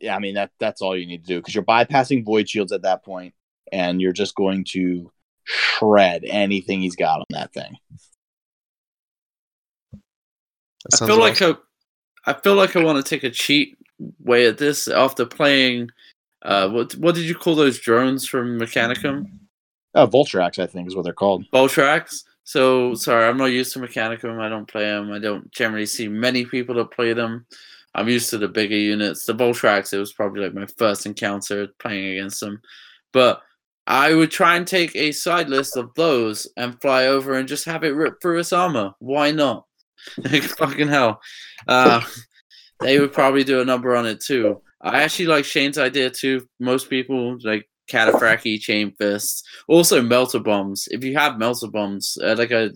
[0.00, 2.72] Yeah, I mean that that's all you need to do because you're bypassing void shields
[2.72, 3.34] at that point,
[3.72, 5.10] and you're just going to
[5.44, 7.76] shred anything he's got on that thing.
[10.84, 11.52] that I sounds feel like awesome.
[11.52, 11.58] a,
[12.26, 13.76] I feel like I want to take a cheat
[14.22, 15.90] way at this after playing.
[16.42, 19.30] Uh, what what did you call those drones from Mechanicum?
[19.94, 21.44] Oh, Vulturax, I think is what they're called.
[21.52, 22.24] Boltrax.
[22.44, 24.40] So sorry, I'm not used to Mechanicum.
[24.40, 25.12] I don't play them.
[25.12, 27.46] I don't generally see many people that play them.
[27.94, 29.24] I'm used to the bigger units.
[29.24, 32.60] The Boltrax, it was probably like my first encounter playing against them.
[33.12, 33.40] But
[33.86, 37.64] I would try and take a side list of those and fly over and just
[37.66, 38.94] have it rip through its armor.
[38.98, 39.66] Why not?
[40.58, 41.20] Fucking hell.
[41.66, 42.02] Uh,
[42.80, 44.62] they would probably do a number on it too.
[44.80, 46.46] I actually like Shane's idea too.
[46.60, 50.88] Most people like cataphracti, chain fists, also melter bombs.
[50.90, 52.70] If you have melter bombs, uh, like a,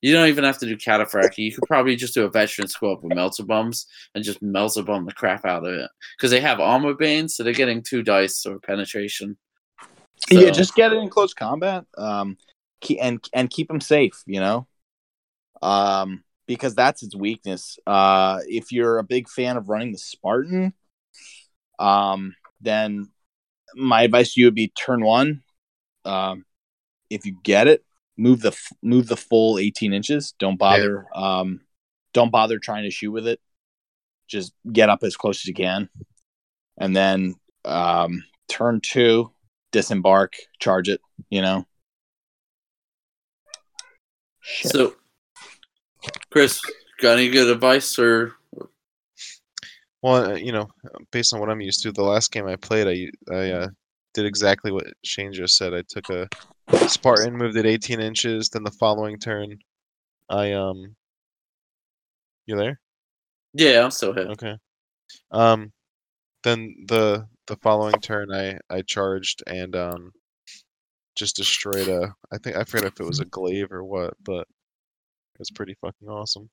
[0.00, 1.38] you don't even have to do cataphracti.
[1.38, 5.06] You could probably just do a veteran squad with melter bombs and just melter bomb
[5.06, 8.44] the crap out of it because they have armor banes, so they're getting two dice
[8.46, 9.36] or penetration.
[10.30, 12.36] Yeah, just get it in close combat, um,
[13.00, 14.22] and and keep them safe.
[14.26, 14.66] You know,
[15.60, 17.78] um, because that's its weakness.
[17.86, 20.74] Uh, if you're a big fan of running the Spartan,
[21.78, 23.08] um, then
[23.74, 25.42] my advice to you would be turn one.
[26.04, 26.44] Um,
[27.10, 27.84] if you get it,
[28.16, 30.34] move the move the full 18 inches.
[30.38, 31.06] Don't bother.
[31.14, 31.60] Um,
[32.12, 33.40] don't bother trying to shoot with it.
[34.28, 35.88] Just get up as close as you can,
[36.78, 39.32] and then um, turn two,
[39.72, 41.00] disembark, charge it.
[41.30, 41.66] You know.
[44.40, 44.72] Shit.
[44.72, 44.96] So,
[46.30, 46.60] Chris,
[47.00, 48.34] got any good advice or
[50.02, 50.68] Well, uh, you know,
[51.10, 53.68] based on what I'm used to, the last game I played, I I uh,
[54.14, 55.74] did exactly what Shane just said.
[55.74, 56.28] I took a
[56.88, 58.48] Spartan, moved it 18 inches.
[58.48, 59.58] Then the following turn,
[60.28, 60.96] I um,
[62.46, 62.80] you there?
[63.54, 64.28] yeah, I'm still here.
[64.28, 64.56] Okay.
[65.30, 65.72] Um,
[66.42, 70.12] then the the following turn I I charged and um
[71.14, 74.46] just destroyed a I think I forget if it was a glaive or what, but
[75.42, 76.48] was pretty fucking awesome.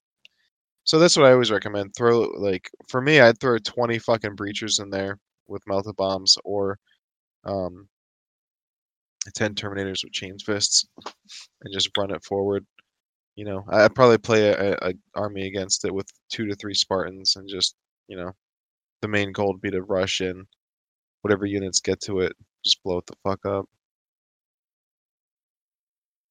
[0.83, 1.93] So that's what I always recommend.
[1.95, 6.79] Throw like for me, I'd throw twenty fucking breachers in there with melter bombs or
[7.45, 7.87] um
[9.35, 10.87] ten terminators with chains fists
[11.61, 12.65] and just run it forward.
[13.35, 17.35] You know, I'd probably play a, a army against it with two to three Spartans
[17.35, 17.75] and just
[18.07, 18.31] you know,
[19.01, 20.45] the main goal would be to rush in
[21.21, 22.33] whatever units get to it,
[22.65, 23.65] just blow it the fuck up.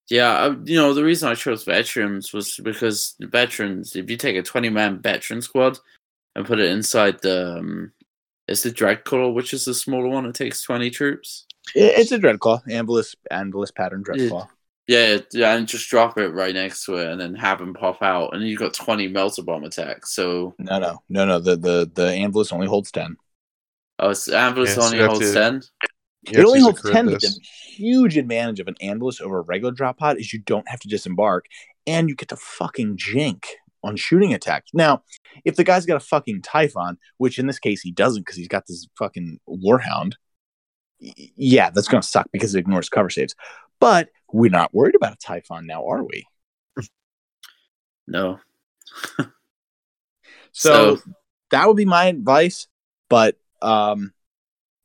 [0.09, 4.35] Yeah, uh, you know, the reason I chose veterans was because veterans, if you take
[4.35, 5.77] a 20 man veteran squad
[6.35, 7.91] and put it inside the, um,
[8.47, 11.45] it's the Dread which is the smaller one, it takes 20 troops.
[11.75, 14.31] It's a Dread Ambulus, Ambulus pattern Dread
[14.87, 18.01] Yeah, yeah, and just drop it right next to it and then have them pop
[18.01, 20.55] out, and you've got 20 Melter Bomb attacks, so.
[20.57, 23.15] No, no, no, no, the, the, the Ambulus only holds 10.
[23.99, 25.33] Oh, it's Ambulus yeah, only so holds to...
[25.33, 25.61] 10?
[26.31, 29.71] Yeah, it only holds 10, but the huge advantage of an ambulance over a regular
[29.71, 31.45] drop pod is you don't have to disembark
[31.87, 33.47] and you get to fucking jink
[33.83, 34.71] on shooting attacks.
[34.73, 35.03] Now,
[35.45, 38.47] if the guy's got a fucking Typhon, which in this case he doesn't because he's
[38.47, 40.13] got this fucking Warhound,
[40.99, 43.35] yeah, that's going to suck because it ignores cover saves.
[43.79, 46.25] But we're not worried about a Typhon now, are we?
[48.11, 48.39] No.
[50.51, 50.97] so, so,
[51.51, 52.65] that would be my advice.
[53.07, 54.13] But um,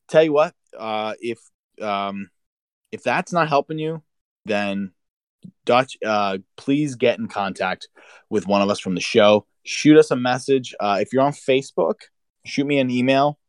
[0.07, 1.39] tell you what, uh, if
[1.81, 2.29] um,
[2.91, 4.01] if that's not helping you,
[4.45, 4.91] then
[5.65, 7.87] Dutch, uh, please get in contact
[8.29, 9.45] with one of us from the show.
[9.63, 10.73] Shoot us a message.
[10.79, 11.95] Uh, if you're on Facebook,
[12.45, 13.39] shoot me an email.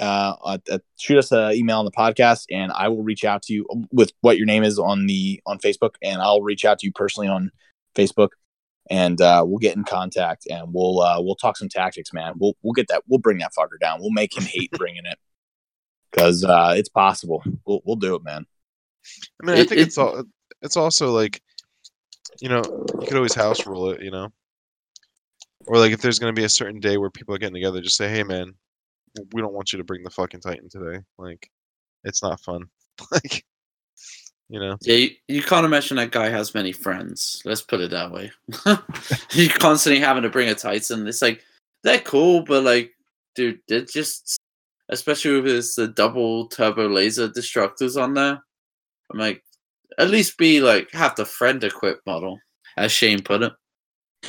[0.00, 3.52] Uh, uh, shoot us an email on the podcast, and I will reach out to
[3.52, 6.86] you with what your name is on the on Facebook, and I'll reach out to
[6.86, 7.50] you personally on
[7.94, 8.30] Facebook
[8.90, 12.34] and uh, we'll get in contact and we'll uh, we'll talk some tactics, man.
[12.36, 13.02] We'll we'll get that.
[13.08, 14.00] We'll bring that fucker down.
[14.00, 15.18] We'll make him hate bringing it
[16.14, 17.42] because uh, it's possible.
[17.66, 18.46] We'll we'll do it, man.
[19.42, 20.22] I mean, I It- think it- it's all.
[20.62, 21.42] It's also like,
[22.40, 22.62] you know,
[23.00, 24.28] you could always house rule it, you know,
[25.66, 27.80] or like if there's going to be a certain day where people are getting together,
[27.82, 28.54] just say, "Hey, man,
[29.32, 31.00] we don't want you to bring the fucking Titan today.
[31.18, 31.50] Like,
[32.04, 32.66] it's not fun."
[33.12, 33.44] like,
[34.48, 37.42] you know, yeah, you, you can't imagine that guy has many friends.
[37.44, 38.30] Let's put it that way.
[39.32, 41.06] you constantly having to bring a Titan.
[41.06, 41.42] It's like
[41.82, 42.92] they're cool, but like,
[43.34, 44.38] dude, they're just,
[44.90, 48.40] especially with his the double turbo laser destructors on there.
[49.12, 49.42] I'm like,
[49.98, 52.38] at least be like have the friend equipped model,
[52.76, 53.52] as Shane put it.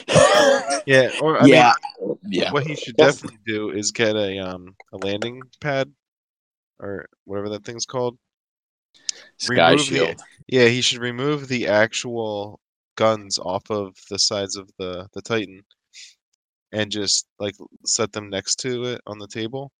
[0.85, 1.09] yeah.
[1.21, 2.51] Or I yeah, mean, yeah.
[2.51, 3.15] what he should Yes.
[3.15, 5.91] definitely do is get a um a landing pad,
[6.79, 8.17] or whatever that thing's called.
[9.37, 10.21] Sky remove the- Shield.
[10.47, 12.59] Yeah, he should remove the actual
[12.97, 15.63] guns off of the sides of the the Titan,
[16.71, 19.71] and just like set them next to it on the table,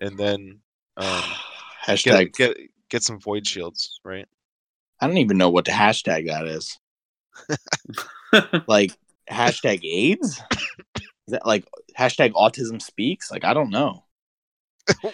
[0.00, 0.60] and then
[0.96, 1.22] um,
[1.86, 2.32] hashtag.
[2.32, 2.56] get get
[2.88, 4.26] get some void shields, right?
[5.00, 6.78] I don't even know what the hashtag that is.
[8.68, 8.92] Like
[9.28, 10.40] hashtag AIDS.
[11.26, 11.64] Is that like
[11.98, 13.28] hashtag Autism Speaks?
[13.28, 14.04] Like I don't know.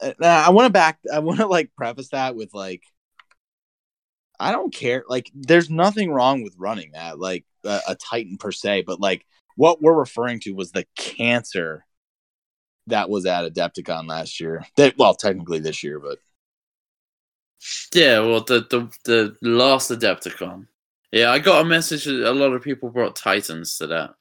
[0.00, 1.00] Uh, I want to back.
[1.12, 2.82] I want to like preface that with like,
[4.38, 5.02] I don't care.
[5.08, 9.26] Like, there's nothing wrong with running that, like a, a Titan per se, but like
[9.56, 11.84] what we're referring to was the cancer
[12.88, 14.64] that was at Adepticon last year.
[14.96, 16.18] Well, technically this year, but
[17.94, 20.66] Yeah, well, the the the last Adepticon.
[21.12, 22.04] Yeah, I got a message.
[22.04, 24.14] that A lot of people brought Titans to that.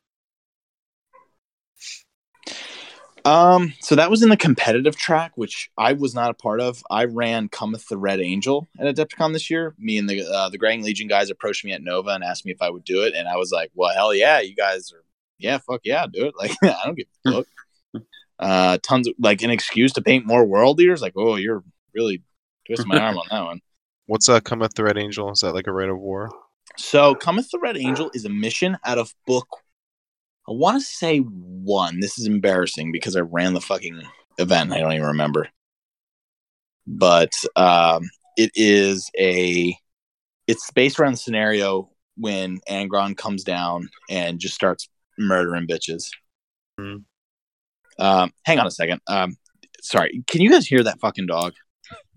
[3.26, 6.82] Um, so that was in the competitive track, which I was not a part of.
[6.90, 9.76] I ran Cometh the Red Angel at Adepticon this year.
[9.78, 12.54] Me and the uh, the Grang Legion guys approached me at Nova and asked me
[12.54, 15.04] if I would do it, and I was like, "Well, hell yeah, you guys are,
[15.40, 17.48] yeah, fuck yeah, do it." Like, I don't give a fuck.
[18.40, 21.02] Uh, tons of like an excuse to paint more World Eaters.
[21.02, 22.22] Like, oh, you're really
[22.66, 23.62] twisting my arm on that one.
[24.06, 25.32] What's uh cometh the Red Angel?
[25.32, 26.30] Is that like a rite of war?
[26.78, 29.48] So, Cometh the Red Angel is a mission out of book.
[30.48, 32.00] I want to say one.
[32.00, 34.02] This is embarrassing because I ran the fucking
[34.38, 34.72] event.
[34.72, 35.50] I don't even remember.
[36.86, 38.04] But um,
[38.38, 39.76] it is a.
[40.46, 46.10] It's based around the scenario when Angron comes down and just starts murdering bitches.
[46.80, 46.98] Hmm.
[48.00, 49.02] Um, hang on a second.
[49.08, 49.36] Um,
[49.82, 51.54] sorry, can you guys hear that fucking dog?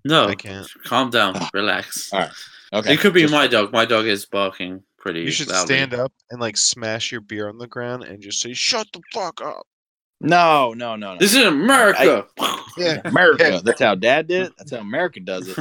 [0.04, 0.66] No, I can't.
[0.84, 2.12] calm down, relax.
[2.12, 2.30] All right.
[2.72, 3.72] Okay, It could be just- my dog.
[3.72, 5.20] My dog is barking pretty.
[5.22, 5.66] You should loudly.
[5.74, 9.00] stand up and like smash your beer on the ground and just say, "Shut the
[9.12, 9.66] fuck up."
[10.20, 11.18] No, no, no, no.
[11.18, 12.26] This is America.
[12.76, 13.00] Yeah.
[13.04, 13.50] America.
[13.50, 13.60] Yeah.
[13.64, 14.52] That's how Dad did it.
[14.56, 15.58] That's how America does it.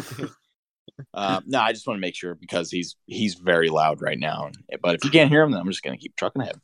[1.13, 4.51] uh, no, I just want to make sure because he's he's very loud right now.
[4.82, 6.61] But if you can't hear him, then I'm just going to keep trucking ahead.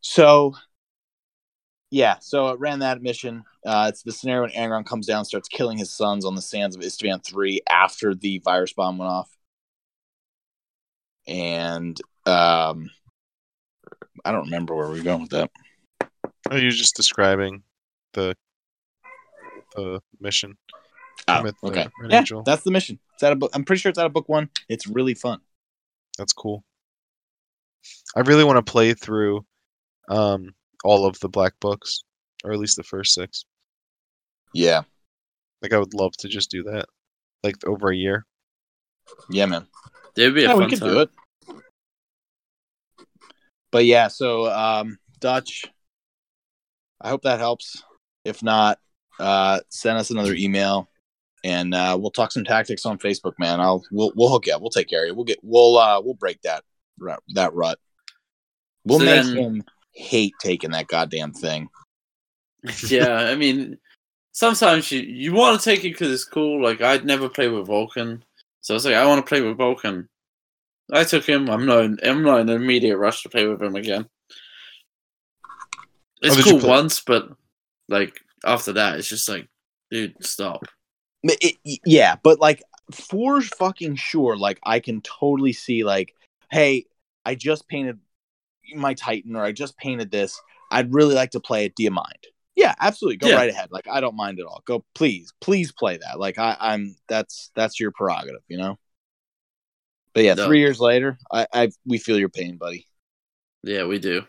[0.00, 0.54] So,
[1.90, 3.44] yeah, so it ran that mission.
[3.64, 6.76] Uh, it's the scenario when Angron comes down, starts killing his sons on the sands
[6.76, 9.30] of Istvan three after the virus bomb went off,
[11.26, 12.90] and um,
[14.24, 15.50] I don't remember where we are going with that.
[16.50, 17.62] Are you just describing
[18.12, 18.34] the
[19.74, 20.56] the mission?
[21.26, 22.42] Oh, okay, Red yeah, Angel.
[22.42, 22.98] that's the mission.
[23.14, 23.50] It's out of book.
[23.54, 24.50] I'm pretty sure it's out of book one.
[24.68, 25.40] It's really fun.
[26.16, 26.64] That's cool.
[28.14, 29.44] I really want to play through
[30.08, 30.54] um
[30.84, 32.02] all of the black books,
[32.44, 33.44] or at least the first six.
[34.54, 34.82] Yeah,
[35.62, 36.86] Like I would love to just do that,
[37.42, 38.24] like over a year.
[39.30, 39.66] yeah, man.
[40.16, 40.88] It'd be a yeah, we fun could time.
[40.88, 41.10] do it.
[43.70, 45.64] But yeah, so um, Dutch.
[47.00, 47.82] I hope that helps.
[48.24, 48.78] If not,
[49.20, 50.88] uh, send us another email,
[51.44, 53.60] and uh, we'll talk some tactics on Facebook, man.
[53.60, 54.60] I'll we'll we'll hook you up.
[54.62, 55.14] We'll take care of you.
[55.14, 56.64] We'll get we'll uh we'll break that
[57.34, 57.78] that rut.
[58.84, 59.64] We'll So make then- him
[59.98, 61.68] hate taking that goddamn thing.
[62.88, 63.78] yeah, I mean,
[64.32, 66.62] sometimes you you want to take it because it's cool.
[66.62, 68.24] Like I'd never play with Vulcan,
[68.60, 70.08] so I was like, I want to play with Vulcan.
[70.92, 71.50] I took him.
[71.50, 71.84] I'm not.
[71.84, 74.08] in- I'm not in an immediate rush to play with him again.
[75.44, 75.84] Oh,
[76.22, 77.30] it's did you cool once, but
[77.88, 79.48] like after that, it's just like,
[79.90, 80.64] dude, stop.
[81.22, 86.14] But it- yeah, but like for fucking sure, like I can totally see like,
[86.50, 86.86] hey,
[87.24, 87.98] I just painted
[88.76, 90.40] my Titan or I just painted this.
[90.70, 91.74] I'd really like to play it.
[91.76, 92.26] Do you mind?
[92.56, 93.18] Yeah, absolutely.
[93.18, 93.36] Go Yeah.
[93.36, 93.70] right ahead.
[93.70, 94.62] Like I don't mind at all.
[94.66, 96.18] Go please, please play that.
[96.18, 98.78] Like I, I'm that's that's your prerogative, you know?
[100.14, 100.46] But yeah, No.
[100.46, 102.86] three years later, I, I we feel your pain, buddy.
[103.62, 104.24] Yeah, we do.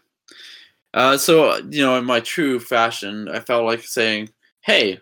[0.93, 4.29] Uh, so you know, in my true fashion, I felt like saying,
[4.61, 5.01] "Hey,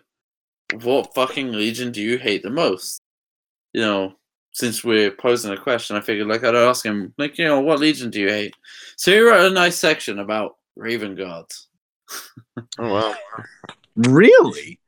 [0.82, 3.02] what fucking legion do you hate the most?"
[3.74, 4.17] You know,
[4.58, 7.78] since we're posing a question, I figured like I'd ask him, like, you know, what
[7.78, 8.54] legion do you hate?
[8.96, 11.68] So he wrote a nice section about Raven Guards.
[12.80, 13.14] Oh wow!
[13.94, 14.80] Really?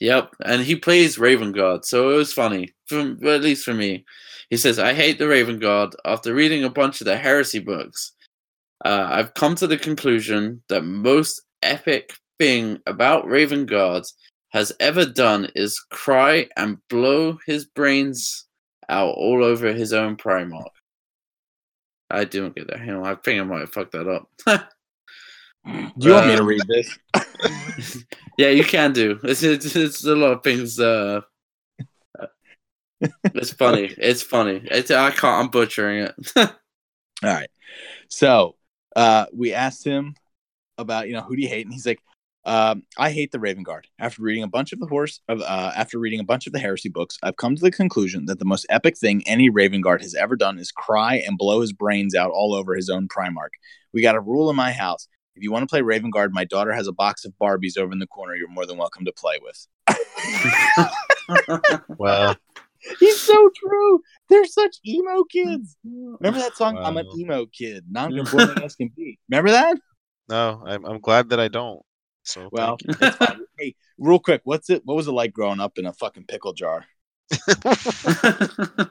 [0.00, 4.06] Yep, and he plays Raven Guard, so it was funny, from at least for me.
[4.48, 5.94] He says, "I hate the Raven Guard.
[6.06, 8.12] After reading a bunch of the heresy books,
[8.86, 14.04] uh, I've come to the conclusion that most epic thing about Raven Guard
[14.50, 18.47] has ever done is cry and blow his brains
[18.88, 20.66] out all over his own Primarch."
[22.10, 22.80] I didn't get that.
[22.80, 24.28] Hang on, I think I might have fucked that up.
[24.46, 26.98] Do you want me to Um, read this?
[28.38, 29.18] Yeah, you can do.
[29.24, 30.78] It's it's, it's a lot of things.
[30.78, 31.22] Uh,
[33.34, 33.92] it's funny.
[33.98, 34.60] It's funny.
[34.70, 35.44] It's I can't.
[35.44, 36.14] I'm butchering it.
[36.36, 36.48] All
[37.22, 37.50] right.
[38.08, 38.54] So
[38.96, 40.14] uh, we asked him
[40.78, 41.66] about, you know, who do you hate?
[41.66, 42.00] And he's like,
[42.48, 43.86] um, I hate the Raven Guard.
[43.98, 46.58] After reading a bunch of the Horus, of, uh, after reading a bunch of the
[46.58, 50.02] heresy books, I've come to the conclusion that the most epic thing any Raven Guard
[50.02, 53.54] has ever done is cry and blow his brains out all over his own Primarch.
[53.92, 55.08] We got a rule in my house.
[55.36, 57.92] If you want to play Raven Guard, my daughter has a box of Barbies over
[57.92, 58.34] in the corner.
[58.34, 59.66] You're more than welcome to play with.
[61.98, 62.34] Wow!
[63.00, 64.00] He's so true.
[64.28, 65.76] They're such emo kids.
[65.84, 66.78] Remember that song?
[66.78, 69.18] I'm an emo kid, non-conforming as can be.
[69.28, 69.76] Remember that?
[70.28, 71.82] No, I'm I'm glad that I don't.
[72.28, 73.40] So Well, thank it's fine.
[73.58, 74.82] hey, real quick, what's it?
[74.84, 76.84] What was it like growing up in a fucking pickle jar?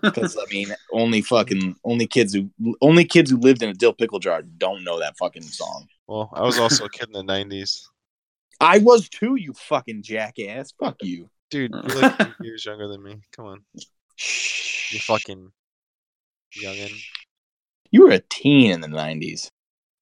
[0.01, 2.49] Because I mean, only fucking only kids who
[2.81, 5.87] only kids who lived in a dill pickle jar don't know that fucking song.
[6.07, 7.81] well, I was also a kid in the '90s,
[8.59, 10.73] I was too, you fucking jackass.
[10.79, 11.29] Fuck you.
[11.49, 11.71] dude.
[11.73, 13.21] You're like years younger than me.
[13.35, 13.83] Come on, you
[14.17, 15.05] Shh.
[15.05, 15.51] fucking
[16.61, 16.93] youngin.
[17.91, 19.51] You were a teen in the nineties.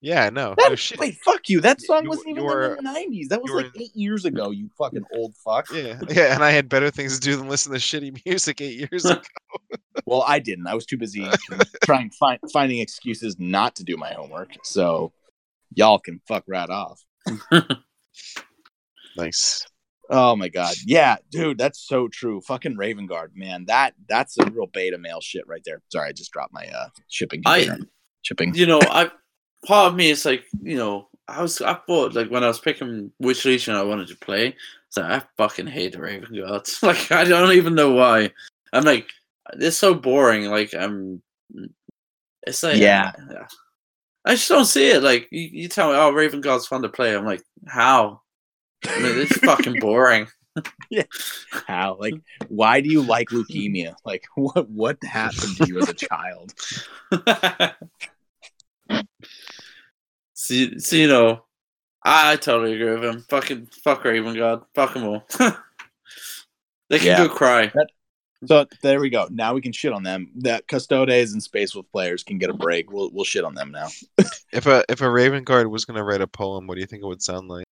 [0.05, 0.99] Yeah, no, That, no shit.
[0.99, 1.61] wait, fuck you.
[1.61, 3.29] That song You- wasn't even you were- in the nineties.
[3.29, 4.51] That was you were- like eight years ago.
[4.51, 5.65] You fucking old fuck.
[5.73, 8.87] Yeah, yeah, and I had better things to do than listen to shitty music eight
[8.91, 9.21] years ago.
[10.05, 10.67] Well, I didn't.
[10.67, 11.25] I was too busy
[11.85, 14.49] trying find finding excuses not to do my homework.
[14.63, 15.13] So
[15.73, 17.01] y'all can fuck right off.
[19.17, 19.65] Nice.
[20.09, 20.75] Oh my god.
[20.85, 22.41] Yeah, dude, that's so true.
[22.41, 23.65] Fucking Raven Guard, man.
[23.67, 25.81] That that's a real beta male shit right there.
[25.91, 27.69] Sorry, I just dropped my uh shipping I,
[28.21, 28.53] shipping.
[28.53, 29.09] you know, I
[29.65, 32.59] part of me is like, you know, I was I thought like when I was
[32.59, 34.55] picking which legion I wanted to play,
[34.89, 36.79] so I fucking hate the Raven Guards.
[36.83, 38.31] Like I don't even know why.
[38.73, 39.07] I'm like,
[39.53, 40.45] it's so boring.
[40.45, 41.21] Like I'm,
[42.45, 43.11] it's like Yeah.
[44.25, 45.03] I just don't see it.
[45.03, 47.15] Like you, you tell me, oh, Raven Guard's fun to play.
[47.15, 48.21] I'm like, how?
[48.87, 50.27] I mean, it's fucking boring.
[50.89, 51.03] yeah.
[51.67, 51.97] How?
[51.99, 52.13] Like,
[52.47, 53.95] why do you like leukemia?
[54.05, 56.53] Like what what happened to you as a child?
[60.47, 61.43] So, so you know,
[62.03, 63.25] I, I totally agree with him.
[63.29, 64.61] Fucking fuck Raven Guard.
[64.75, 65.25] Fuck them all.
[66.89, 67.17] they can Yeah.
[67.27, 67.71] go cry.
[68.45, 69.27] So there we go.
[69.31, 70.29] Now we can shit on them.
[70.35, 72.91] That Custodes and Space Wolf players can get a break.
[72.91, 73.87] We'll we'll shit on them now.
[74.53, 77.03] If a if a Raven Guard was gonna write a poem, what do you think
[77.03, 77.65] it would sound like?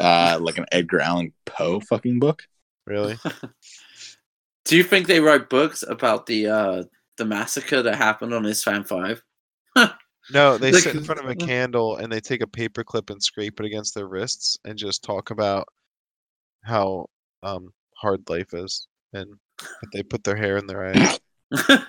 [0.00, 2.42] uh, like an Edgar Allan Poe fucking book.
[2.86, 3.16] Really?
[4.64, 6.82] Do you think they write books about the uh
[7.18, 9.22] the massacre that happened on Istvan Five?
[10.32, 13.22] No, they Like- sit in front of a candle and they take a paperclip and
[13.22, 15.68] scrape it against their wrists and just talk about
[16.62, 17.06] how
[17.42, 19.34] um, hard life is and
[19.92, 21.20] they put their hair in their eyes.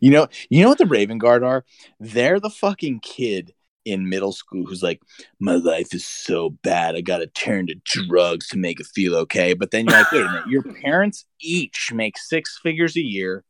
[0.00, 1.64] You know, you know what the Raven Guard are?
[2.00, 3.52] They're the fucking kid
[3.84, 5.00] in middle school who's like,
[5.38, 9.52] "My life is so bad, I gotta turn to drugs to make it feel okay."
[9.54, 13.44] But then you're like, "Wait a minute, your parents each make six figures a year.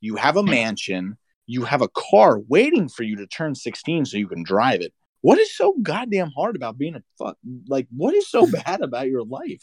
[0.00, 1.18] You have a mansion.
[1.52, 4.94] You have a car waiting for you to turn 16 so you can drive it.
[5.20, 7.36] What is so goddamn hard about being a fuck?
[7.68, 9.62] Like, what is so bad about your life?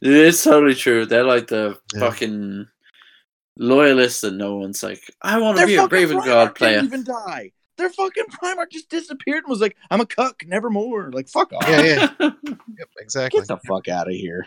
[0.00, 1.06] it's totally true.
[1.06, 2.00] They're like the Yeah.
[2.00, 2.66] fucking
[3.56, 6.80] loyalists that no one's like, I want to be a fucking Raven Primarch Guard player.
[6.80, 7.52] Didn't even die.
[7.78, 11.66] Their fucking Primarch just disappeared and was like, "I'm a cuck, nevermore." Like, fuck off.
[11.68, 12.30] Yeah, yeah.
[12.78, 13.40] Yep, exactly.
[13.40, 14.46] Get the fuck out of here.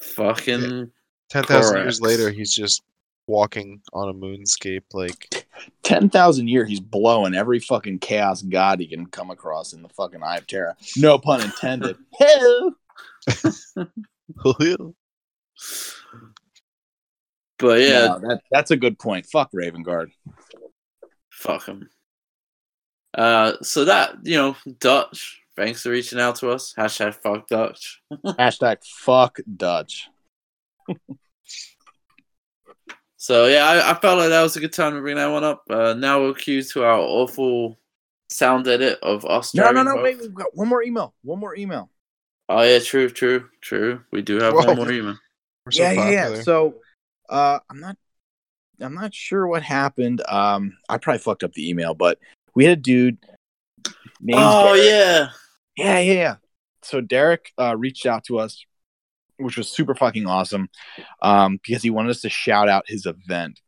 [0.00, 0.90] Fucking
[1.30, 2.82] 10,000 years later, he's just
[3.26, 5.46] walking on a moonscape like,
[5.82, 9.88] Ten thousand year, he's blowing every fucking chaos god he can come across in the
[9.90, 10.74] fucking Eye of Terror.
[10.96, 11.96] No pun intended.
[12.18, 12.72] Hello.
[17.58, 19.26] But yeah, No, that, that's a good point.
[19.26, 20.10] Fuck Raven Guard.
[21.30, 21.90] fuck him.
[23.12, 25.42] Uh, so that you know, Dutch.
[25.56, 26.72] Thanks for reaching out to us.
[26.78, 28.00] Hashtag fuck Dutch.
[28.24, 30.08] Hashtag fuck Dutch.
[33.22, 35.44] So yeah, I, I felt like that was a good time to bring that one
[35.44, 35.64] up.
[35.68, 37.78] Uh, now we'll cue to our awful
[38.30, 39.54] sound edit of us.
[39.54, 39.96] No, no, driving no.
[39.96, 40.04] both.
[40.04, 41.14] Wait, we've got one more email.
[41.22, 41.90] One more email.
[42.48, 44.02] Oh yeah, true, true, true.
[44.10, 44.64] We do have Whoa.
[44.64, 45.18] one more email.
[45.70, 46.42] so yeah, yeah, yeah.
[46.42, 46.76] So,
[47.28, 47.96] uh, I'm not,
[48.80, 50.22] I'm not sure what happened.
[50.26, 52.18] Um, I probably fucked up the email, but
[52.54, 53.18] we had a dude.
[54.20, 54.82] Named Oh Derek.
[54.82, 55.28] yeah,
[55.76, 56.36] Yeah, yeah, yeah.
[56.82, 58.64] So Derek uh, reached out to us,
[59.40, 60.68] which was super fucking awesome,
[61.22, 63.60] um, because he wanted us to shout out his event.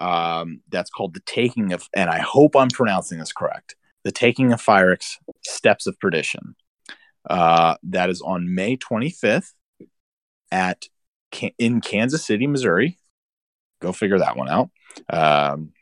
[0.00, 3.76] Um, that's called the Taking of, and I hope I'm pronouncing this correct.
[4.02, 6.56] The Taking of Phyrex's Steps of Perdition.
[7.28, 9.52] Uh, that is on May 25th
[10.50, 10.88] at
[11.58, 12.98] in Kansas City, Missouri.
[13.80, 14.70] Go figure that one out.
[15.08, 15.72] Um,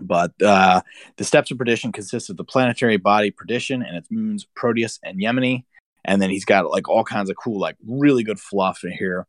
[0.00, 0.80] but uh,
[1.16, 5.18] the steps of perdition consist of the planetary body perdition and its moons Proteus and
[5.20, 5.64] Yemeni.
[6.04, 9.26] And then he's got like all kinds of cool, like really good fluff in here.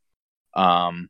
[0.55, 1.09] Um,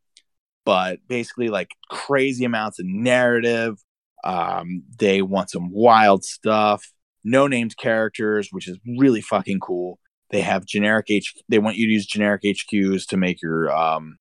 [0.65, 3.77] but basically, like crazy amounts of narrative.
[4.23, 6.83] Um, they want some wild stuff,
[7.23, 9.99] no named characters, which is really fucking cool.
[10.29, 11.33] They have generic H.
[11.49, 14.17] They want you to use generic HQs to make your um,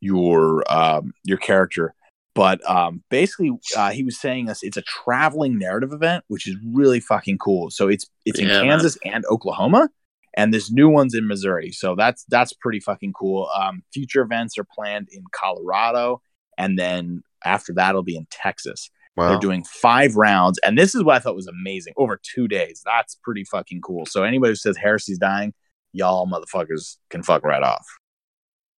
[0.00, 1.94] your um, your character
[2.38, 6.54] but um, basically uh, he was saying us it's a traveling narrative event which is
[6.72, 8.70] really fucking cool so it's it's in Yeah, man.
[8.70, 9.88] kansas and oklahoma
[10.38, 14.56] and this new one's in missouri so that's that's pretty fucking cool um, future events
[14.56, 16.22] are planned in colorado
[16.56, 19.28] and then after that it'll be in texas wow.
[19.28, 22.80] they're doing five rounds and this is what i thought was amazing over two days
[22.86, 25.52] that's pretty fucking cool so anybody who says heresy's dying
[25.92, 27.86] y'all motherfuckers can fuck right off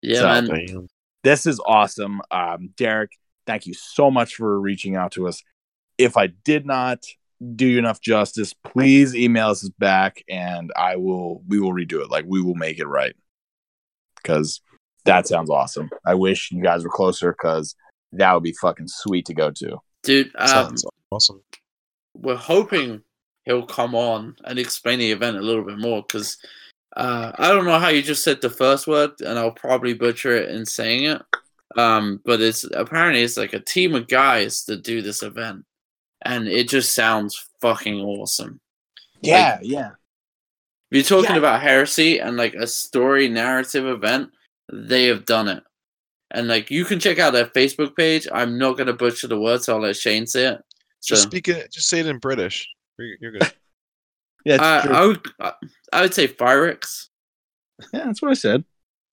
[0.01, 0.87] yeah, So- man.
[1.23, 2.21] This is awesome.
[2.31, 3.11] Um, Derek,
[3.45, 5.43] thank you so much for reaching out to us.
[5.97, 7.03] If I did not
[7.55, 12.11] do you enough justice, please email us back and I will we will redo it.
[12.11, 13.15] Like we will make it right.
[14.23, 14.61] Cause
[15.05, 15.89] that sounds awesome.
[16.05, 17.75] I wish you guys were closer because
[18.11, 19.77] that would be fucking sweet to go to.
[20.03, 21.41] Dude, um, Sounds awesome.
[22.13, 23.01] we're hoping
[23.45, 26.37] he'll come on and explain the event a little bit more because
[26.97, 30.35] uh, I don't know how you just said the first word, and I'll probably butcher
[30.35, 31.21] it in saying it.
[31.77, 35.65] Um, but it's apparently it's like a team of guys that do this event,
[36.21, 38.59] and it just sounds fucking awesome.
[39.21, 39.91] Yeah, yeah.
[40.91, 41.39] If you're talking Yeah.
[41.39, 44.31] about heresy and like a story narrative event,
[44.71, 45.63] they have done it.
[46.31, 48.27] And like you can check out their Facebook page.
[48.31, 50.61] I'm not gonna butcher the words, so I'll let Shane say it.
[51.01, 51.71] So Just speak it.
[51.71, 52.67] Just say it in British.
[52.97, 53.53] You're, you're good.
[54.45, 54.93] Yeah, it's uh.
[54.93, 55.53] I would I-
[55.91, 57.07] I would say Pyrex
[57.93, 58.63] yeah, that's what I said.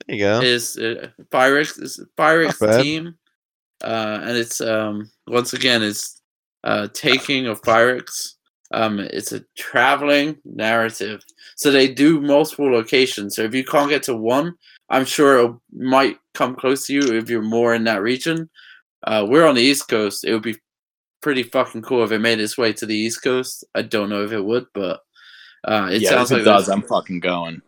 [0.07, 0.41] There you go.
[0.41, 3.17] is uh, Pyrex is Pyrex team,
[3.83, 6.16] uh, and it's um once again it's
[6.67, 8.35] uh taking of Pyrex.
[8.73, 11.23] Um, it's a traveling narrative,
[11.57, 13.37] so they do multiple locations.
[13.37, 14.57] So if you can't get to one,
[14.91, 18.51] I'm sure it might come close to you if you're more in that region.
[19.05, 20.25] Uh, we're on the East Coast.
[20.25, 20.57] It would be
[21.23, 23.65] pretty fucking cool if it made its way to the East Coast.
[23.75, 25.01] I don't know if it would, but
[25.65, 27.63] uh, it yeah, sounds if like it does, I'm fucking going.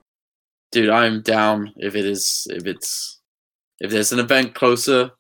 [0.71, 3.21] dude i'm down if it is if it's
[3.81, 5.11] if there's an event closer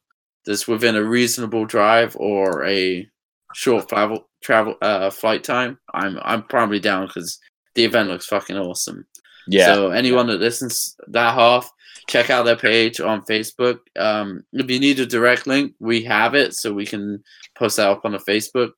[0.44, 3.08] that's within a reasonable drive or a
[3.54, 7.38] short travel travel uh flight time, I'm I'm probably down because
[7.74, 9.06] the event looks fucking awesome.
[9.48, 9.74] Yeah.
[9.74, 11.70] So anyone that listens that half,
[12.08, 13.78] check out their page on Facebook.
[13.96, 17.22] Um, if you need a direct link, we have it, so we can
[17.56, 18.72] post that up on the Facebook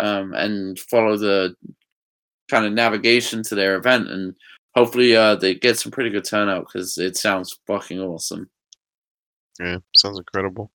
[0.00, 1.54] um, and follow the
[2.50, 4.34] kind of navigation to their event, and
[4.74, 8.48] hopefully uh, they get some pretty good turnout because it sounds fucking awesome.
[9.60, 10.70] Yeah, sounds incredible.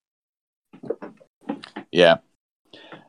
[1.92, 2.18] yeah.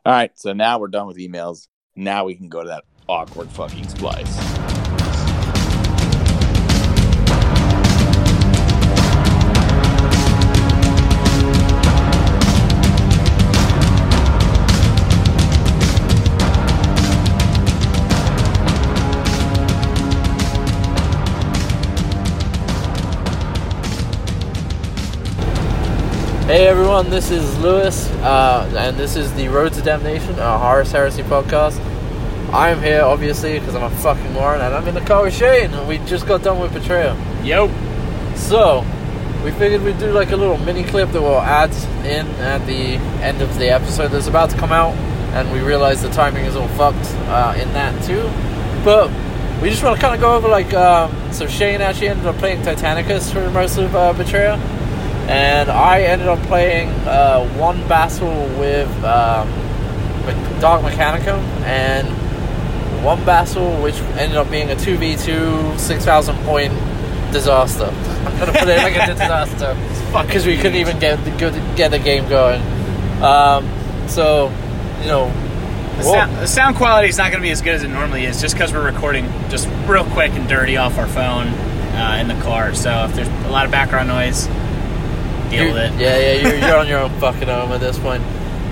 [0.05, 0.31] All right.
[0.35, 1.69] So now we're done with emails.
[1.95, 4.82] Now we can go to that awkward fucking splice.
[26.53, 30.93] Hey everyone, this is Lewis, uh, and this is the Road to Damnation, a Horus
[30.93, 31.81] Heresy podcast.
[32.53, 35.73] I'm here, obviously, because I'm a fucking moron, and I'm in the car with Shane,
[35.73, 37.17] and we just got done with Betrayer.
[37.43, 37.69] Yo.
[38.37, 38.85] So,
[39.43, 41.73] we figured we'd do like a little mini clip that we'll add
[42.05, 44.95] in at the end of the episode that's about to come out,
[45.33, 48.31] and we realize the timing is all fucked uh, in that too.
[48.85, 49.11] But
[49.63, 52.37] we just want to kind of go over like, um, so Shane actually ended up
[52.37, 54.61] playing Titanicus for most of uh, Betrayer
[55.29, 59.49] and I ended up playing uh, one battle with um,
[60.61, 62.07] Dark Mechanicum and
[63.05, 66.73] one battle which ended up being a 2v2 6,000 point
[67.33, 67.85] disaster.
[67.87, 69.75] I'm gonna put it like a disaster
[70.27, 71.31] because we couldn't even get the,
[71.77, 72.61] get the game going.
[73.23, 73.69] Um,
[74.09, 74.49] so,
[75.01, 75.33] you know,
[75.97, 78.25] The, sound, the sound quality is not going to be as good as it normally
[78.25, 81.47] is just because we're recording just real quick and dirty off our phone
[81.95, 82.75] uh, in the car.
[82.75, 84.49] So if there's a lot of background noise,
[85.53, 86.01] deal You're- with it.
[86.01, 88.23] Yeah, yeah, you're, you're on your own fucking own at this point.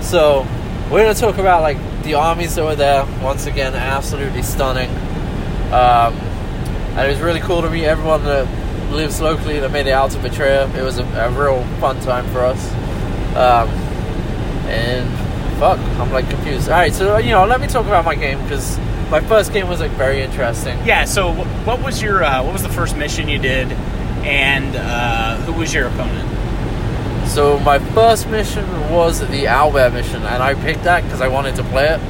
[0.01, 0.45] So,
[0.91, 3.05] we're gonna talk about like the armies that were there.
[3.21, 4.89] Once again, absolutely stunning.
[5.71, 6.13] Um,
[6.97, 8.45] and it was really cool to meet everyone that
[8.91, 10.69] lives locally that made it out to Betrayer.
[10.75, 12.71] It was a, a real fun time for us.
[13.37, 13.69] Um,
[14.67, 15.09] and
[15.59, 16.67] fuck, I'm like confused.
[16.67, 18.77] All right, so you know, let me talk about my game because
[19.09, 20.77] my first game was like very interesting.
[20.85, 21.05] Yeah.
[21.05, 23.71] So what was your uh, what was the first mission you did,
[24.23, 26.27] and uh, who was your opponent?
[27.31, 31.55] So my first mission was the Owlbear mission, and I picked that because I wanted
[31.55, 32.01] to play it.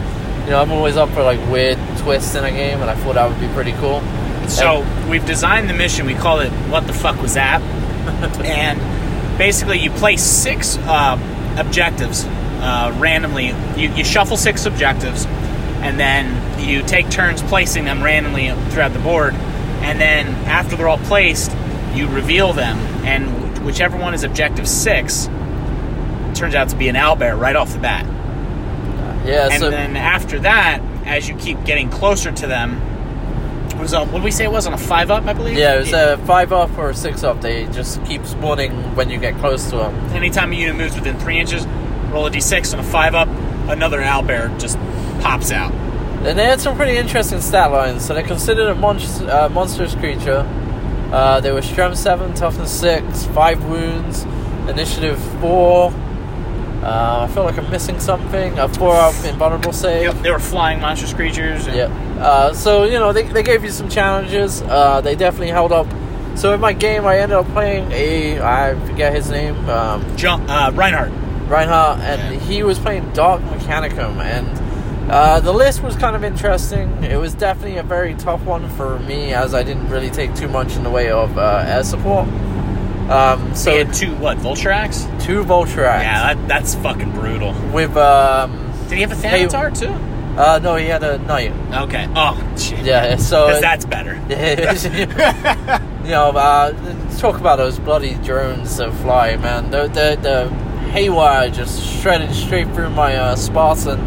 [0.45, 3.13] You know, I'm always up for like weird twists in a game, and I thought
[3.13, 4.01] that would be pretty cool.
[4.47, 6.07] So we've designed the mission.
[6.07, 7.61] We call it "What the fuck was that?"
[8.43, 8.80] and
[9.38, 11.19] basically, you play six uh,
[11.55, 13.49] objectives uh, randomly.
[13.80, 18.99] You, you shuffle six objectives, and then you take turns placing them randomly throughout the
[18.99, 19.36] board.
[19.36, 21.51] And then after they're all placed,
[21.93, 25.28] you reveal them, and whichever one is objective six
[26.36, 28.05] turns out to be an owlbear right off the bat.
[29.26, 32.82] Yeah, And so then after that, as you keep getting closer to them,
[33.70, 35.57] it was a, what did we say it was on a five up, I believe.
[35.57, 37.41] yeah, it was a five up or a six up.
[37.41, 39.95] They just keep spawning when you get close to them.
[40.12, 41.66] Anytime a unit moves within three inches,
[42.12, 43.28] roll a d6 on a five up,
[43.70, 44.78] another owlbear just
[45.22, 45.72] pops out.
[46.26, 48.05] And they had some pretty interesting stat lines.
[48.05, 50.41] So they're considered a monst- uh, monstrous creature.
[51.12, 54.24] Uh, they were strength seven, toughness six, five wounds,
[54.70, 55.91] initiative four.
[56.84, 58.57] Uh, I feel like I'm missing something.
[58.57, 60.03] A four up invulnerable save.
[60.03, 61.68] Yep, they were flying monstrous creatures.
[61.68, 61.91] and- Yep.
[62.20, 64.62] Uh, so you know they, they gave you some challenges.
[64.64, 65.88] Uh, they definitely held up.
[66.36, 70.49] So in my game, I ended up playing a I forget his name, um, John,
[70.49, 71.12] uh, Reinhardt.
[71.49, 72.39] Reinhardt, and Yeah.
[72.39, 74.47] he was playing Dark Mechanicum, and
[75.12, 77.03] uh, the list was kind of interesting.
[77.03, 80.47] It was definitely a very tough one for me, as I didn't really take too
[80.47, 82.28] much in the way of uh, air support.
[83.09, 85.22] Um, So had two what Vulture Vultarax?
[85.26, 87.53] two vulture Vultarax Yeah, that, that's fucking brutal.
[87.74, 88.51] with um,
[88.88, 89.89] Did he have a Thanatar too?
[90.39, 91.51] uh, no, he had a knight.
[91.74, 92.07] Okay.
[92.16, 92.80] Oh shit.
[92.86, 94.14] Yeah, so Because that's better.
[96.05, 96.72] you know, uh,
[97.18, 99.72] talk about those bloody drones that fly, man.
[99.72, 100.49] The the, the
[100.91, 103.99] haywire just shredded straight through my uh, Spartan,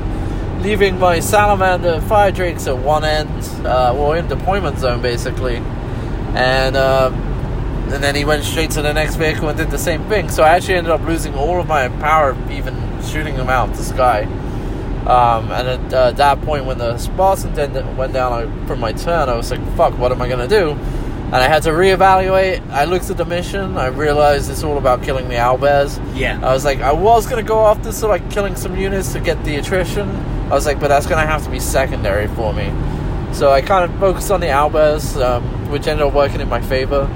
[0.65, 3.29] leaving my salamander fire drakes at one end,
[3.67, 5.57] uh, well in deployment zone basically,
[6.35, 7.15] and um,
[7.93, 10.31] and then he went straight to the next vehicle and did the same thing.
[10.31, 13.85] So I actually ended up losing all of my power, even shooting him out the
[13.85, 14.23] sky.
[15.05, 18.93] Um, and at uh, that point, when the Spartan then went down I, for my
[18.93, 22.67] turn, I was like, "Fuck, what am I gonna do?" And I had to reevaluate.
[22.71, 23.77] I looked at the mission.
[23.77, 26.01] I realized it's all about killing the owlbears.
[26.17, 26.41] Yeah.
[26.43, 29.45] I was like, I was gonna go after so like killing some units to get
[29.45, 30.09] the attrition.
[30.47, 32.73] I was like, but that's gonna have to be secondary for me.
[33.33, 36.61] So I kind of focused on the owlbears, um, which ended up working in my
[36.61, 37.09] favor,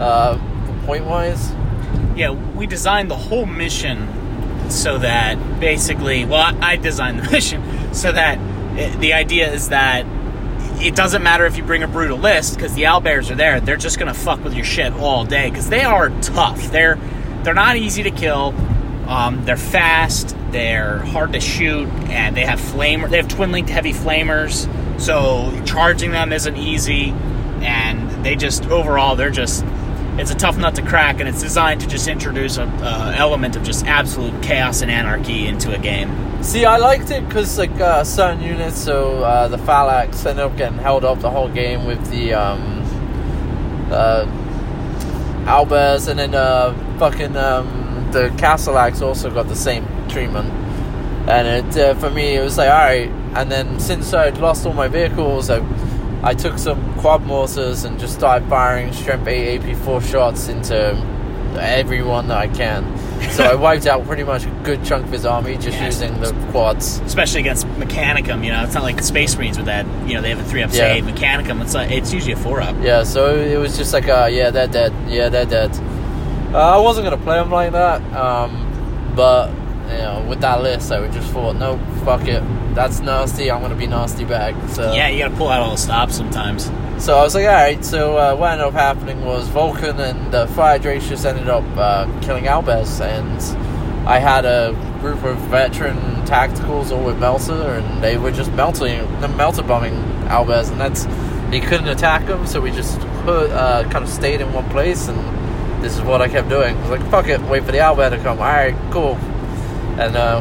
[0.00, 0.38] uh,
[0.86, 1.52] point wise.
[2.16, 4.08] Yeah, we designed the whole mission
[4.70, 8.38] so that basically, well, I designed the mission so that
[8.78, 10.06] eh, the idea is that
[10.82, 13.60] it doesn't matter if you bring a brutal list because the owlbears are there.
[13.60, 16.70] They're just gonna fuck with your shit all day because they are tough.
[16.70, 16.98] They're
[17.42, 18.54] they're not easy to kill.
[19.06, 20.36] Um, they're fast.
[20.52, 23.08] They're hard to shoot, and they have flamer.
[23.08, 24.68] They have twin linked heavy flamers,
[25.00, 27.10] so charging them isn't easy.
[27.60, 29.64] And they just overall, they're just
[30.18, 33.62] it's a tough nut to crack, and it's designed to just introduce an element of
[33.62, 36.42] just absolute chaos and anarchy into a game.
[36.42, 40.56] See, I liked it because like uh, certain units, so uh, the Phalanx ended up
[40.56, 42.82] getting held up the whole game with the um,
[43.90, 44.24] uh,
[45.44, 50.48] owlbears, and then uh, fucking um, the Castellax also got the same treatment.
[51.28, 53.08] And it uh, for me, it was like all right.
[53.34, 55.62] And then since I'd lost all my vehicles, I
[56.22, 60.94] I took some quad mortars and just started firing strength 8 AP4 shots into
[61.58, 62.84] everyone that I can.
[63.32, 66.00] So I wiped out pretty much a good chunk of his army just Yes.
[66.00, 67.00] using the quads.
[67.06, 68.44] especially against Mechanicum.
[68.44, 69.86] You know, it's not like the Space Marines with that.
[70.06, 70.94] You know, they have a three up Yeah.
[70.94, 71.04] save.
[71.04, 72.76] Mechanicum, it's like, it's usually a four up.
[72.82, 74.92] Yeah, so it was just like, uh, yeah, they're dead.
[75.08, 75.70] Yeah, they're dead.
[76.52, 79.50] Uh, I wasn't gonna play them like that, um, but
[79.98, 82.42] know, with that list, I would just thought, no, fuck it,
[82.74, 83.50] that's nasty.
[83.50, 84.54] I'm gonna be nasty back.
[84.70, 86.70] So Yeah, you got to pull out all the stops sometimes.
[86.98, 87.84] So I was like, all right.
[87.84, 91.64] So uh, what ended up happening was Vulcan and uh, Fire Drakes just ended up
[91.76, 98.02] uh, killing owlbears, and I had a group of veteran tacticals all with Melter, and
[98.02, 99.02] they were just melting,
[99.36, 99.94] melter bombing
[100.28, 101.06] owlbears, and that's
[101.52, 105.08] he couldn't attack them, so we just put, uh, kind of stayed in one place,
[105.08, 106.76] and this is what I kept doing.
[106.76, 108.38] I was like, fuck it, wait for the Albez to come.
[108.38, 109.16] All right, cool.
[109.98, 110.40] And uh,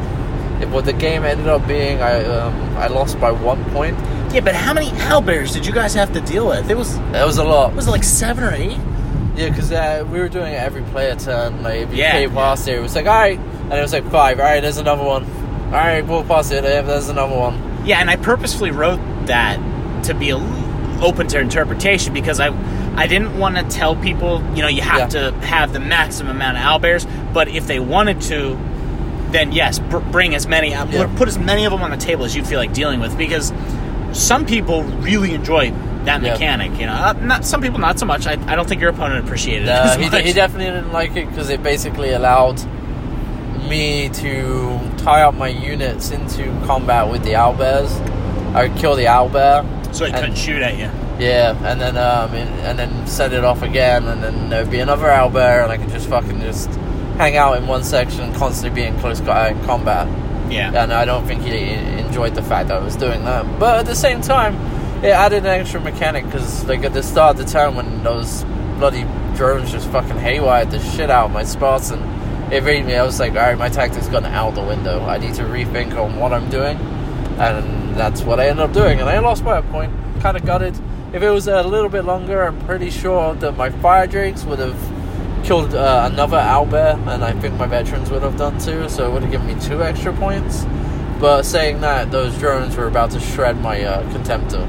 [0.61, 3.97] it, what the game ended up being, I um, I lost by one point.
[4.33, 6.69] Yeah, but how many owlbears did you guys have to deal with?
[6.69, 7.73] It was That was a lot.
[7.75, 8.77] was it like seven or eight?
[9.35, 11.63] Yeah, because uh, we were doing it every player turn.
[11.63, 12.11] Like, if you Yeah.
[12.11, 13.39] came past it, it was like, alright.
[13.39, 14.37] And it was like, five.
[14.39, 15.23] Alright, there's another one.
[15.67, 16.61] Alright, walk past it.
[16.63, 17.55] there- There's another one.
[17.85, 19.57] Yeah, and I purposefully wrote that
[20.05, 22.49] to be a l- open to interpretation because I
[22.97, 26.57] I didn't want to tell people, you know, you have to have the maximum amount
[26.57, 28.57] of owlbears, but if they wanted to,
[29.31, 31.07] then yes, br- bring as many, uh, Yeah.
[31.15, 33.53] put as many of them on the table as you feel like dealing with because
[34.13, 35.71] some people really enjoy
[36.05, 36.31] that Yeah.
[36.31, 36.93] mechanic, you know.
[36.93, 38.25] Uh, not some people, not so much.
[38.25, 40.23] I, I don't think your opponent appreciated it Uh, he, much.
[40.23, 42.59] he definitely didn't like it because it basically allowed
[43.69, 47.91] me to tie up my units into combat with the owlbears.
[48.55, 49.63] I would kill the owlbear.
[49.93, 50.89] so he and- couldn't shoot at you.
[51.19, 54.79] Yeah, and then um, and, and then set it off again, and then there'd be
[54.79, 56.69] another owlbear, and I could just fucking just
[57.19, 60.07] hang out in one section and constantly be in close co- uh, combat.
[60.49, 60.71] Yeah.
[60.81, 63.59] and I don't think he enjoyed the fact that I was doing that.
[63.59, 64.55] But at the same time,
[65.03, 68.43] it added an extra mechanic because, like, at the start of the turn when those
[68.79, 69.03] bloody
[69.35, 72.01] drones just fucking haywired the shit out of my spots, and
[72.51, 75.01] it made me, I was like, alright, my tactics gone out the window.
[75.05, 76.77] I need to rethink on what I'm doing,
[77.37, 78.99] and that's what I ended up doing.
[79.01, 80.73] And I lost by a point, kind of gutted.
[81.13, 84.59] If it was a little bit longer, I'm pretty sure that my fire drakes would
[84.59, 84.75] have
[85.43, 89.13] killed uh, another owlbear, and I think my veterans would have done too, so it
[89.13, 90.65] would have given me two extra points.
[91.19, 94.65] But saying that, those drones were about to shred my uh, Contemptor.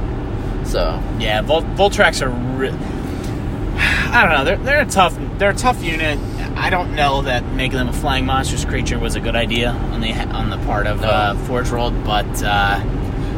[0.66, 2.30] So, Yeah, Vol- Vultarax are.
[2.30, 2.70] Re-
[4.12, 4.44] I don't know.
[4.44, 6.18] They're they're a tough they're a tough unit.
[6.56, 10.00] I don't know that making them a flying monstrous creature was a good idea on
[10.00, 11.08] the on the part of No.
[11.08, 12.80] uh, Forge World, but uh,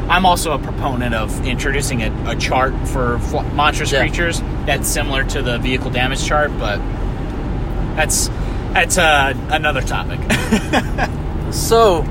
[0.09, 4.01] I'm also a proponent of introducing a, a chart for fl- monstrous Yeah.
[4.01, 6.79] creatures that's similar to the vehicle damage chart, but
[7.97, 8.29] that's
[8.73, 10.19] that's uh, another topic.
[11.53, 12.03] so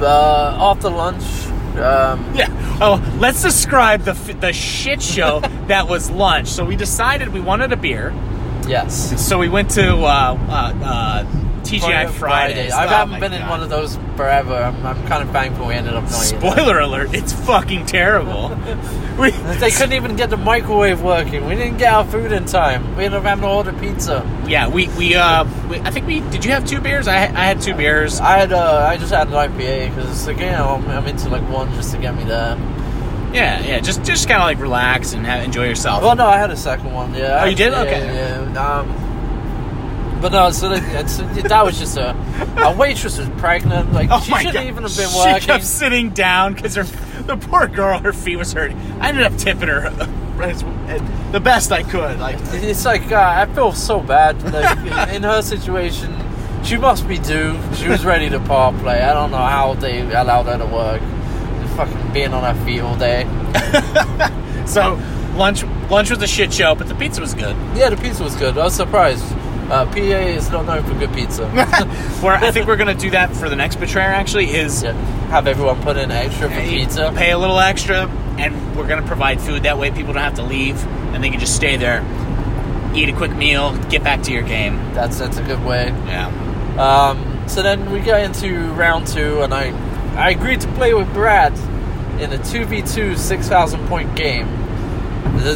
[0.00, 1.22] uh, after lunch,
[1.78, 2.48] um, Yeah.
[2.80, 6.48] Oh, let's describe the the shit show that was lunch.
[6.48, 8.12] So we decided we wanted a beer.
[8.66, 9.20] yes.
[9.24, 11.24] So we went to uh, uh, uh,
[11.64, 12.72] TGI Fridays.
[12.72, 14.54] I Oh haven't my been in one of those forever.
[14.54, 16.52] I'm, I'm kind of thankful we ended up not eating that.
[16.52, 17.14] Spoiler alert!
[17.14, 18.48] It's fucking terrible.
[19.18, 21.46] we, They couldn't even get the microwave working.
[21.46, 22.96] We didn't get our food in time.
[22.96, 24.24] We ended up having to order pizza.
[24.46, 26.44] yeah, we we uh, we, I think we did.
[26.44, 27.08] You have two beers?
[27.08, 28.20] I I had two beers.
[28.20, 31.72] I had uh, I just had an IPA because again I'm, I'm into like one
[31.74, 32.56] just to get me there.
[33.32, 33.80] Yeah, yeah.
[33.80, 36.02] Just just kind of like relax and have, enjoy yourself.
[36.02, 37.14] Well, no, I had a second one.
[37.14, 37.40] Yeah.
[37.42, 37.72] Oh, you did?
[37.72, 38.14] Yeah, Okay.
[38.52, 38.78] Yeah.
[38.78, 39.03] Um,
[40.24, 42.14] but no, so that, it's, that was just a.
[42.56, 43.92] Our waitress was pregnant.
[43.92, 44.64] Like Oh she shouldn't God.
[44.64, 45.38] even have been working.
[45.38, 46.84] She kept sitting down because her
[47.24, 48.78] the poor girl, her feet was hurting.
[49.02, 52.18] I ended up tipping her the best I could.
[52.20, 54.42] Like It's like uh, I feel so bad.
[54.50, 56.16] Like, in her situation,
[56.64, 57.58] she must be due.
[57.74, 59.02] She was ready to power play.
[59.02, 61.02] I don't know how they allowed her to work.
[61.60, 63.24] Just fucking being on her feet all day.
[64.66, 64.98] so,
[65.36, 67.54] lunch lunch was a shit show, but the pizza was good.
[67.76, 68.56] Yeah, the pizza was good.
[68.56, 69.22] I was surprised.
[69.70, 71.48] Uh, PA is not known for good pizza.
[72.20, 74.08] Where I think we're gonna do that for the next betrayer.
[74.08, 74.92] Actually, is Yeah.
[75.30, 77.12] have everyone put in extra for pizza.
[77.16, 78.08] Pay a little extra,
[78.38, 79.62] and we're gonna provide food.
[79.62, 80.84] That way, people don't have to leave,
[81.14, 82.04] and they can just stay there,
[82.94, 84.78] eat a quick meal, get back to your game.
[84.94, 85.88] That's that's a good way.
[86.06, 86.28] Yeah.
[86.78, 89.72] Um, so then we got into round two, and I
[90.16, 91.52] I agreed to play with Brad
[92.20, 94.46] in a two v two six thousand point game.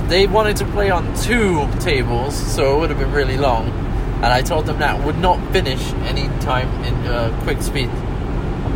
[0.08, 3.84] They wanted to play on two tables, so it would have been really long.
[4.18, 7.90] And I told them that would not finish any time in uh, quick speed.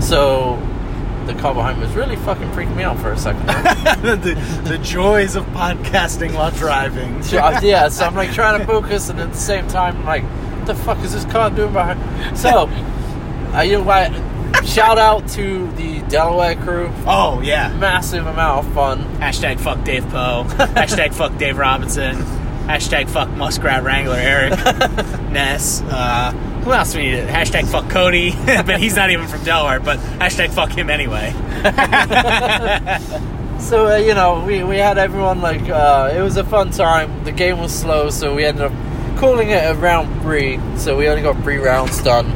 [0.01, 0.57] So
[1.27, 3.47] the car behind me was really fucking freaking me out for a second.
[4.03, 7.23] the, the joys of podcasting while driving.
[7.33, 10.67] Yeah, so I'm like trying to focus, and at the same time, I'm like, what
[10.67, 12.39] the fuck is this car doing behind?
[12.39, 12.69] So,
[13.55, 14.29] uh, you know?
[14.65, 16.93] Shout out to the Delaware crew.
[17.07, 17.75] Oh yeah.
[17.79, 19.05] Massive amount of fun.
[19.17, 20.45] Hashtag fuck Dave Poe.
[20.47, 22.17] Hashtag fuck Dave Robinson.
[22.67, 24.51] Hashtag fuck Muskrat Wrangler Eric
[25.31, 25.83] Ness.
[25.83, 26.33] Uh,
[26.65, 27.25] who else we need?
[27.29, 29.81] Hashtag fuck Cody, but he's not even from Delaware.
[29.81, 31.33] But hashtag fuck him anyway.
[33.63, 37.25] So uh, you know, we, we had everyone like uh, it was a fun time.
[37.25, 38.73] The game was slow, so we ended up
[39.19, 40.59] calling it a round three.
[40.77, 42.27] So we only got three rounds done.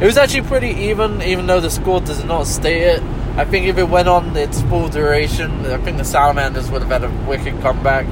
[0.00, 3.02] It was actually pretty even, even though the score does not state it.
[3.36, 6.90] I think if it went on its full duration, I think the Salamanders would have
[6.90, 8.06] had a wicked comeback.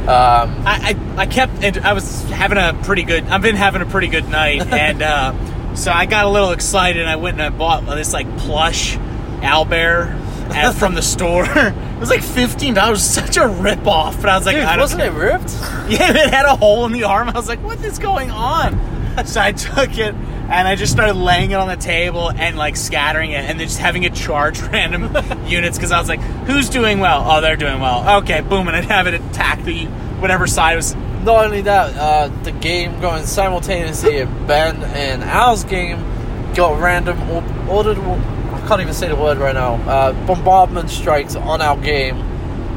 [0.00, 3.82] Um, I, I, I kept and I was having a pretty good I've been having
[3.82, 7.40] a pretty good night and uh, so I got a little excited and I went
[7.40, 8.96] and I bought this like plush
[9.40, 10.08] owlbear
[10.54, 11.44] at, from the store.
[11.48, 14.16] it was like fifteen dollars, such a rip off.
[14.20, 15.12] But I was like, dude, I wasn't care.
[15.12, 15.50] it ripped?
[15.90, 17.28] Yeah, it had a hole in the arm.
[17.28, 18.78] I was like, what is going on?
[19.26, 20.14] So I took it
[20.50, 23.68] and I just started laying it on the table and like scattering it and then
[23.68, 25.14] just having it charge random
[25.46, 27.22] units because I was like, who's doing well?
[27.24, 28.18] Oh, they're doing well.
[28.22, 29.86] Okay, boom, and I'd have it attack the
[30.18, 30.94] whatever side was.
[31.24, 35.98] Not only that, uh, the game going simultaneously Ben and Al's game
[36.54, 37.98] got random or- ordered.
[37.98, 39.74] I can't even say the word right now.
[39.74, 42.16] Uh, bombardment strikes on our game,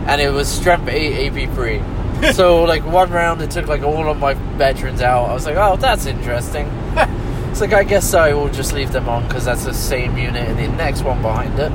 [0.08, 1.82] and it was strength eight AP three.
[2.34, 5.30] so like one round, it took like all of my veterans out.
[5.30, 6.70] I was like, oh, that's interesting.
[7.62, 10.58] like I guess I will just leave them on because that's the same unit and
[10.58, 11.70] the next one behind it,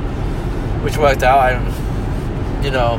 [0.82, 1.38] which worked out.
[1.38, 2.94] I, you know,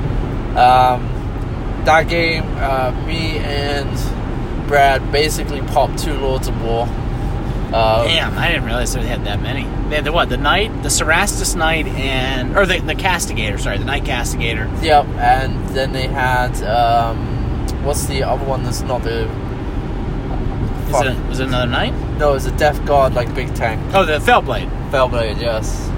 [0.55, 6.87] um, that game, uh, me and Brad basically popped two Lords of War.
[7.71, 9.63] Uh, Damn, I didn't realize they had that many.
[9.89, 10.29] They had the what?
[10.29, 13.59] The Knight, the Cerastus Knight, and or the the Castigator.
[13.59, 14.67] Sorry, the Knight Castigator.
[14.83, 17.39] Yep, and then they had um,
[17.83, 19.27] what's the other one that's not the
[20.89, 21.05] Is Fuck.
[21.05, 21.93] it, was it another Knight?
[22.17, 24.69] no, it was a Death Guard like big tank Oh, the Fellblade.
[24.91, 25.89] Fellblade, yes.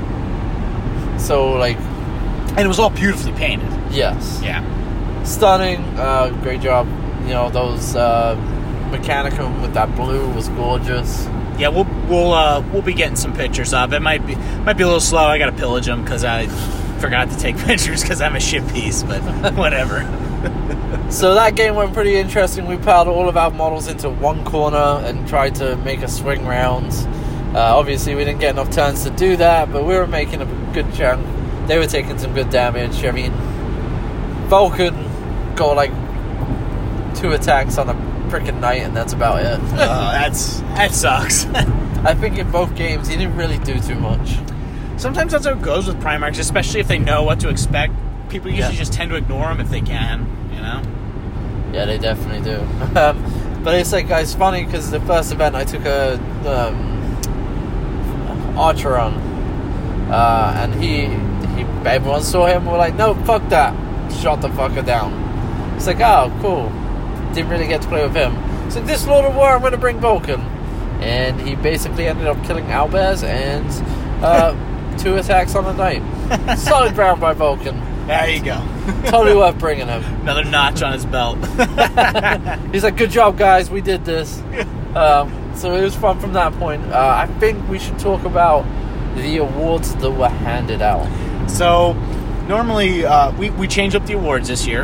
[1.26, 3.70] So like And it was all beautifully painted.
[3.92, 4.62] yes, Yeah.
[5.24, 6.88] stunning, uh, great job.
[7.24, 8.36] You know those uh,
[8.92, 11.26] Mechanicum with that blue was gorgeous.
[11.58, 14.02] Yeah, we'll we'll uh, we'll be getting some pictures of it.
[14.02, 14.36] Might be
[14.66, 15.26] might be a little slow.
[15.28, 16.48] I gotta pillage them because I
[17.00, 19.04] forgot to take pictures because I'm a shit piece.
[19.04, 19.22] But
[19.54, 20.00] whatever.
[21.12, 22.68] So that game went pretty interesting.
[22.68, 26.46] We piled all of our models into one corner and tried to make a swing
[26.46, 26.94] round.
[27.54, 30.46] Uh, obviously, we didn't get enough turns to do that, but we were making a
[30.74, 31.26] good chunk.
[31.68, 33.04] They were taking some good damage.
[33.04, 33.34] I mean,
[34.48, 34.96] Vulcan
[35.56, 35.92] got like
[37.16, 37.94] two attacks on a
[38.30, 39.60] freaking knight, and that's about it.
[39.74, 41.46] Uh, that's that sucks.
[42.06, 44.38] I think in both games, he didn't really do too much.
[44.96, 47.94] Sometimes that's how it goes with Primarchs, especially if they know what to expect.
[48.32, 48.80] People usually Yeah.
[48.80, 50.26] just tend to ignore them if they can.
[50.54, 50.82] You know.
[51.74, 52.66] Yeah, they definitely do.
[53.64, 56.16] But it's like it's funny because the first event I took a
[56.48, 57.18] um,
[58.58, 59.14] archer on,
[60.12, 61.06] uh, and he
[61.56, 62.66] he everyone saw him.
[62.66, 63.76] We're like, no, fuck that.
[64.14, 65.14] Shot the fucker down.
[65.76, 66.70] It's like, oh, cool.
[67.36, 68.36] Didn't really get to play with him.
[68.72, 70.42] So this Lord of War, I'm gonna bring Vulcan,
[71.02, 73.70] and he basically ended up killing owlbears and
[74.24, 74.56] uh,
[74.98, 76.02] two attacks on the knight.
[76.60, 77.80] Solid round by Vulcan.
[78.12, 78.62] There you go.
[79.06, 80.04] Totally worth bringing him.
[80.24, 81.38] Another notch on his belt.
[82.74, 83.72] He's like, "Good job, guys.
[83.72, 84.42] We did this."
[84.96, 86.84] um, so it was fun from that point.
[86.92, 88.66] Uh, I think we should talk about
[89.16, 91.08] the awards that were handed out.
[91.50, 91.94] So
[92.50, 94.84] normally uh, we we change up the awards this year.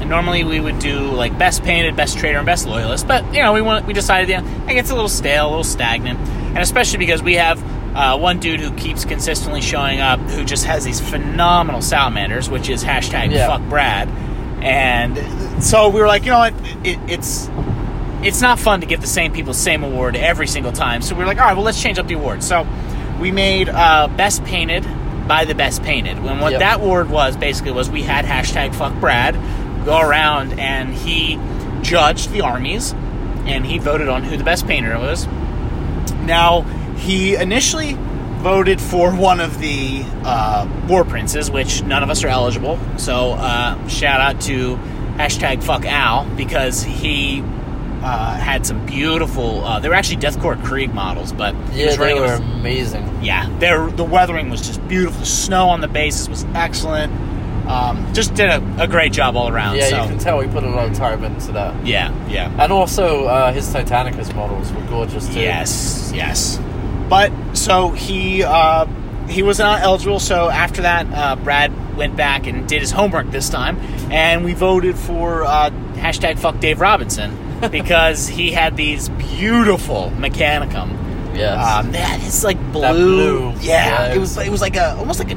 [0.00, 3.08] And normally we would do like best painted, best trader, and best loyalist.
[3.08, 5.64] But you know we want we decided yeah, it gets a little stale, a little
[5.64, 7.58] stagnant, and especially because we have
[7.94, 12.68] uh, one dude who keeps consistently showing up who just has these phenomenal salamanders, which
[12.68, 13.46] is hashtag Yeah.
[13.48, 14.08] fuck Brad.
[14.62, 17.48] And so we were like, you know what, it, it's
[18.22, 21.00] it's not fun to give the same people the same award every single time.
[21.02, 22.42] So we were like, all right, well, let's change up the award.
[22.42, 22.66] So
[23.18, 24.86] we made uh, best painted
[25.26, 26.18] by the best painted.
[26.18, 26.60] And what Yep.
[26.60, 29.34] that award was basically was we had hashtag fuck Brad
[29.86, 31.38] go around and he
[31.80, 32.92] judged the armies
[33.46, 35.26] and he voted on who the best painter was.
[36.26, 36.66] Now
[37.00, 37.96] he initially
[38.40, 42.78] voted for one of the uh, war princes, which none of us are eligible.
[42.96, 44.76] So uh, shout out to
[45.16, 47.42] hashtag fuck Al because he
[48.02, 49.62] uh, had some beautiful.
[49.64, 53.22] Uh, they were actually Death Korps Krieg models, but Yeah, they were a- amazing.
[53.22, 55.20] yeah, the weathering was just beautiful.
[55.20, 57.12] The snow on the bases was excellent.
[57.68, 59.76] Um, just did a, a great job all around.
[59.76, 61.86] Yeah, so, you can tell he put a lot of time into that.
[61.86, 62.50] yeah, yeah.
[62.58, 65.38] And also, uh, his Titanicus models were gorgeous too.
[65.40, 66.58] Yes, yes.
[67.10, 68.86] But so he uh,
[69.28, 70.20] he was not eligible.
[70.20, 73.76] So after that, uh, Brad went back and did his homework this time,
[74.10, 77.36] and we voted for uh, hashtag fuck Dave Robinson
[77.70, 80.96] because he had these beautiful Mechanicum.
[81.36, 81.84] Yes.
[81.84, 82.92] Um, that is like blue.
[82.92, 83.50] Blue.
[83.60, 85.36] Yeah, Yeah, it it was it was like a almost like a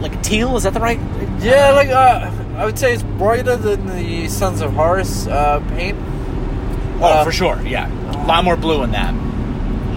[0.00, 0.56] like a teal.
[0.56, 1.00] Is that the right?
[1.40, 5.98] yeah, like uh, I would say it's brighter than the Sons of Horus uh, paint.
[7.00, 7.60] Oh, Uh, for sure.
[7.62, 9.14] Yeah, a lot more blue in that.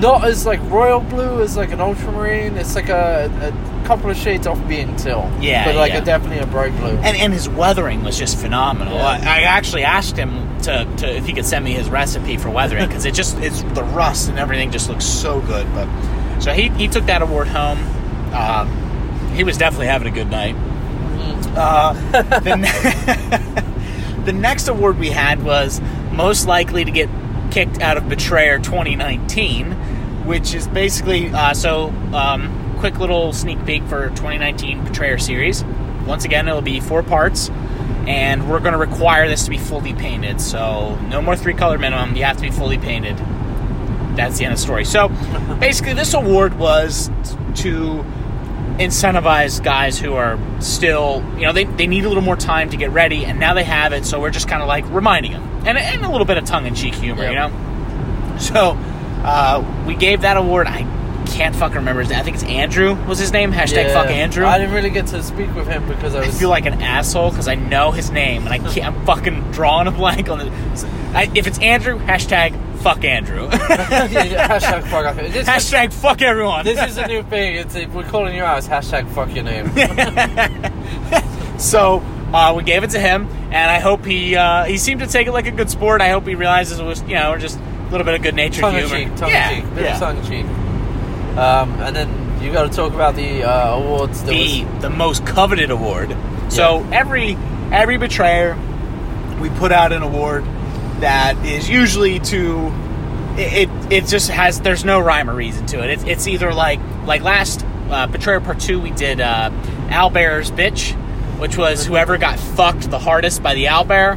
[0.02, 2.58] Not as like royal blue as like an ultramarine.
[2.58, 5.32] It's like a, a couple of shades off being teal.
[5.40, 6.00] Yeah, but like yeah.
[6.00, 6.90] a, definitely a bright blue.
[6.90, 8.96] and and his weathering was just phenomenal.
[8.96, 9.06] Yeah.
[9.06, 12.50] I, I actually asked him to, to if he could send me his recipe for
[12.50, 15.72] weathering because it just it's the rust and everything just looks so good.
[15.74, 15.88] But
[16.40, 17.78] so he he took that award home.
[18.34, 20.56] Um, he was definitely having a good night.
[21.56, 21.94] Uh,
[22.40, 25.82] the, ne- the next award we had was
[26.12, 27.10] most likely to get
[27.52, 31.90] kicked out of Betrayer 2019, which is basically uh, so.
[32.14, 35.64] Um, quick little sneak peek for 2019 Betrayer series.
[36.08, 37.52] Once again, it'll be four parts,
[38.08, 40.42] and we're going to require this to be fully painted.
[40.42, 42.16] So no more three color minimum.
[42.16, 43.16] You have to be fully painted.
[44.18, 44.84] That's the end of the story.
[44.84, 45.10] So
[45.60, 47.12] basically, this award was
[47.58, 48.04] to
[48.86, 52.78] incentivize guys who are still, you know, they, they need a little more time to
[52.78, 55.44] get ready, and now they have it, so we're just kind of like reminding them.
[55.66, 58.38] And, and a little bit of tongue in cheek humor, you know?
[58.40, 58.76] So
[59.24, 60.68] uh, we gave that award.
[60.68, 60.84] I
[61.26, 62.20] can't fucking remember his name.
[62.20, 63.52] I think it's Andrew was his name.
[63.52, 63.94] Hashtag Yeah.
[63.94, 64.46] fuck Andrew.
[64.46, 67.32] I didn't really get to speak with him because I I feel like an asshole
[67.32, 68.96] because I know his name and I can't.
[68.96, 70.54] I'm fucking drawing a blank on it.
[71.36, 73.48] If it's Andrew, hashtag fuck Andrew.
[73.50, 75.16] hashtag fuck.
[75.16, 76.66] This, hashtag fuck everyone.
[76.66, 77.56] this is a new thing.
[77.56, 78.58] It's we're calling you out.
[78.60, 79.68] It's hashtag fuck your name.
[81.60, 82.04] so
[82.34, 85.28] uh, we gave it to him, and I hope he uh, he seemed to take
[85.28, 86.02] it like a good sport.
[86.02, 88.64] I hope he realizes it was you know just a little bit of good natured
[88.74, 88.88] humor.
[88.88, 90.00] cheek, tongue yeah, cheek, yeah.
[90.00, 90.46] tongue cheek.
[91.38, 94.24] Um, and then you got to talk about the uh, awards.
[94.24, 96.16] The was, the most coveted award.
[96.50, 97.38] So every
[97.72, 98.58] every betrayer,
[99.40, 100.44] we put out an award
[101.00, 102.72] that is usually to
[103.38, 103.70] it.
[103.70, 105.90] It, it just has there's no rhyme or reason to it.
[105.92, 109.52] It's, it's either like like last uh, betrayer part two we did uh,
[109.90, 110.94] Owlbear's bitch,
[111.40, 114.14] which was whoever got fucked the hardest by the owlbear,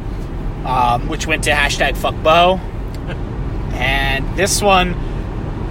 [0.65, 2.59] um, which went to hashtag fuck Bo.
[3.75, 4.93] And this one,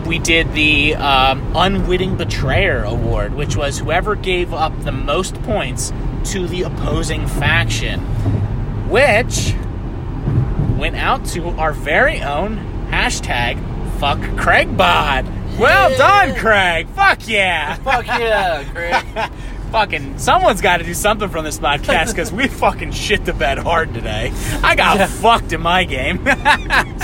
[0.06, 5.92] we did the um, Unwitting Betrayer Award, which was whoever gave up the most points
[6.24, 8.00] to the opposing faction,
[8.88, 9.54] which
[10.78, 12.58] went out to our very own
[12.90, 13.58] hashtag
[13.98, 15.58] Fuck Craigbot.
[15.58, 16.88] Well done, Craig.
[16.88, 17.76] Fuck yeah.
[17.76, 19.30] fuck yeah, Craig.
[19.74, 23.58] fucking someone's got to do something from this podcast because we fucking shit the bed
[23.58, 24.32] hard today.
[24.62, 25.06] I got Yeah.
[25.08, 26.24] fucked in my game.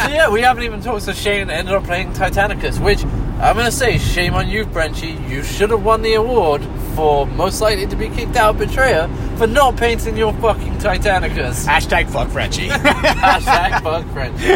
[0.01, 1.03] So yeah, we haven't even talked.
[1.03, 5.11] So Shane ended up playing Titanicus, which I'm gonna say, shame on you, Frenchy.
[5.29, 6.63] You should have won the award
[6.95, 11.67] for most likely to be kicked out Betrayer for not painting your fucking Titanicus.
[11.67, 12.69] Hashtag fuck Frenchie.
[12.69, 14.55] Hashtag fuck Frenchy.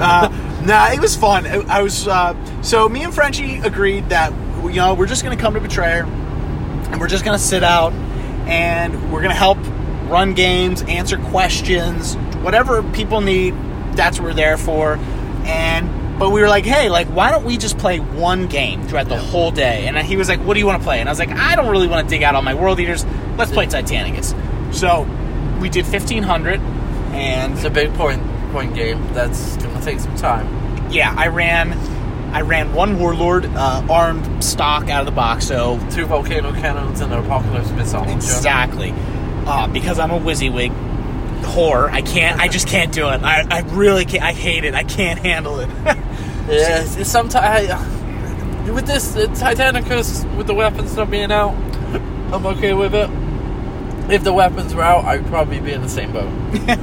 [0.00, 0.28] uh,
[0.66, 1.46] nah, it was fun.
[1.46, 4.32] I, I was uh, so me and Frenchy agreed that
[4.64, 6.04] you know we're just gonna come to Betrayer
[6.90, 7.92] and we're just gonna sit out
[8.46, 9.58] and we're gonna help
[10.10, 13.54] run games, answer questions, whatever people need.
[13.92, 14.94] That's what we're there for.
[15.44, 19.08] And but we were like, hey, like why don't we just play one game throughout
[19.08, 19.86] the whole day?
[19.86, 21.00] And he was like, what do you want to play?
[21.00, 23.04] And I was like, I don't really want to dig out all my world eaters.
[23.36, 24.34] Let's play Titanicus.
[24.74, 25.02] So
[25.60, 26.60] we did fifteen hundred
[27.12, 28.22] and It's a big point
[28.52, 29.02] point game.
[29.14, 30.46] That's gonna take some time.
[30.90, 31.72] yeah, I ran,
[32.32, 35.46] I ran one warlord uh, armed stock out of the box.
[35.46, 38.92] So Two volcano cannons and an apocalypse missile exactly,
[39.46, 40.70] uh, because I'm a WYSIWYG
[41.42, 41.90] whore.
[41.90, 42.38] I can't.
[42.40, 43.22] I just can't do it.
[43.22, 44.22] I, I really can't.
[44.22, 44.74] I hate it.
[44.74, 45.68] I can't handle it.
[46.48, 47.68] Yeah, sometimes
[48.72, 51.52] with this Titanicus with the weapons not being out,
[52.32, 53.10] I'm okay with it.
[54.10, 56.30] If the weapons were out, I'd probably be in the same boat.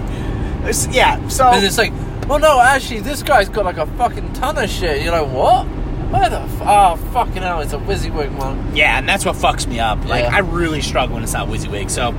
[0.92, 1.28] Yeah.
[1.28, 1.94] So it's like,
[2.28, 5.02] well, no, actually, this guy's got like a fucking ton of shit.
[5.04, 5.66] You're like, what?
[6.12, 7.62] Where the f- oh fucking hell?
[7.62, 8.76] It's a WYSIWYG one.
[8.76, 10.06] yeah, and that's what fucks me up.
[10.06, 10.36] Like Yeah.
[10.36, 11.90] I really struggle when it's not WYSIWYG.
[11.90, 12.10] So,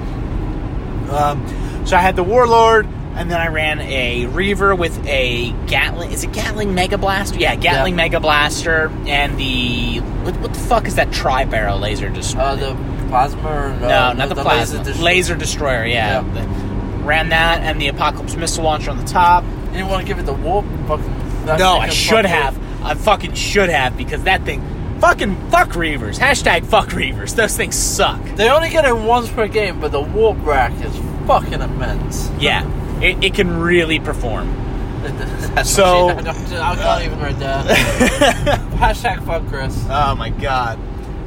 [1.15, 2.87] um, so I had the warlord.
[3.15, 6.13] and then I ran a Reaver with a Gatling.
[6.13, 7.39] Is it Gatling Mega Blaster?
[7.39, 8.05] Yeah, Gatling Yeah.
[8.05, 12.45] Mega Blaster, and the what, what the fuck is that tri barrel laser destroyer?
[12.45, 12.75] Uh, the
[13.09, 13.89] plasma or no?
[13.89, 14.81] no, not the, plasma.
[14.83, 15.87] laser Laser, destroyer.
[15.87, 17.07] Yeah, Yeah.
[17.07, 19.45] Ran that and the Apocalypse missile launcher on the top.
[19.77, 20.65] You didn't want to give it the warp.
[20.87, 21.47] Fucking.
[21.59, 22.59] no, I should have.
[22.83, 24.63] I fucking should have because that thing,
[25.01, 26.19] fucking fuck Reavers.
[26.19, 27.35] Hashtag fuck Reavers.
[27.37, 28.23] Those things suck.
[28.37, 30.97] They only get it once per game, but the warp rack is
[31.27, 32.31] fucking immense.
[32.39, 32.65] Yeah,
[33.03, 34.63] it, it can really perform.
[35.65, 37.67] So- I, can't even read that.
[38.77, 39.77] Hashtag fuck Chris.
[39.89, 40.79] Oh my god.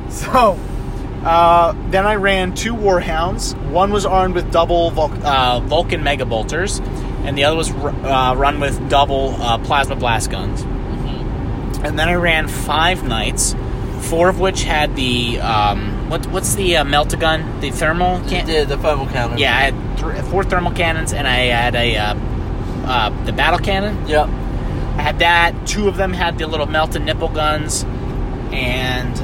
[0.10, 0.60] So,
[1.24, 3.56] uh, then I ran two Warhounds.
[3.70, 6.80] One was armed with double Vul- uh, Vulcan Mega Bolters,
[7.26, 10.62] and the other was uh, run with double uh, Plasma Blast Guns.
[11.82, 13.56] And then I ran five Knights,
[14.02, 18.64] four of which had the um, what, what's the uh, Meltagun, the thermal can- Yeah,
[18.66, 19.38] the thermal cannon.
[19.38, 22.16] Yeah, I had th- four thermal cannons, and I had a uh,
[22.86, 24.08] uh, the battle cannon.
[24.08, 24.28] Yep.
[24.28, 25.56] I had that.
[25.68, 27.84] Two of them had the little melted nipple guns,
[28.52, 29.16] and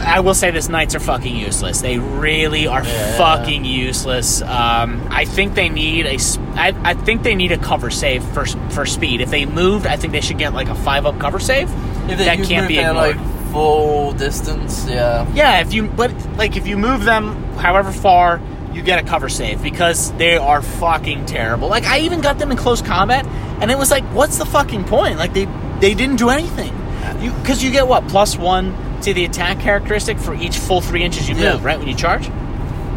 [0.00, 1.80] I will say this: knights are fucking useless.
[1.80, 3.16] They really are Yeah.
[3.16, 4.42] fucking useless.
[4.42, 6.16] Um, I think they need a.
[6.54, 9.20] I, I think they need a cover save for for speed.
[9.20, 11.70] If they moved, I think they should get like a five up cover save.
[12.10, 13.16] If they that can't be ignored.
[13.16, 15.26] like full distance, yeah.
[15.34, 18.40] Yeah, if you but like if you move them however far,
[18.72, 21.68] you get a cover save because they are fucking terrible.
[21.68, 23.26] Like I even got them in close combat,
[23.60, 25.18] and it was like, what's the fucking point?
[25.18, 25.46] Like they
[25.80, 26.72] they didn't do anything.
[27.20, 31.02] You because you get what plus one to the attack characteristic for each full three
[31.02, 31.52] inches you Yeah.
[31.54, 31.78] move, right?
[31.78, 32.28] When you charge.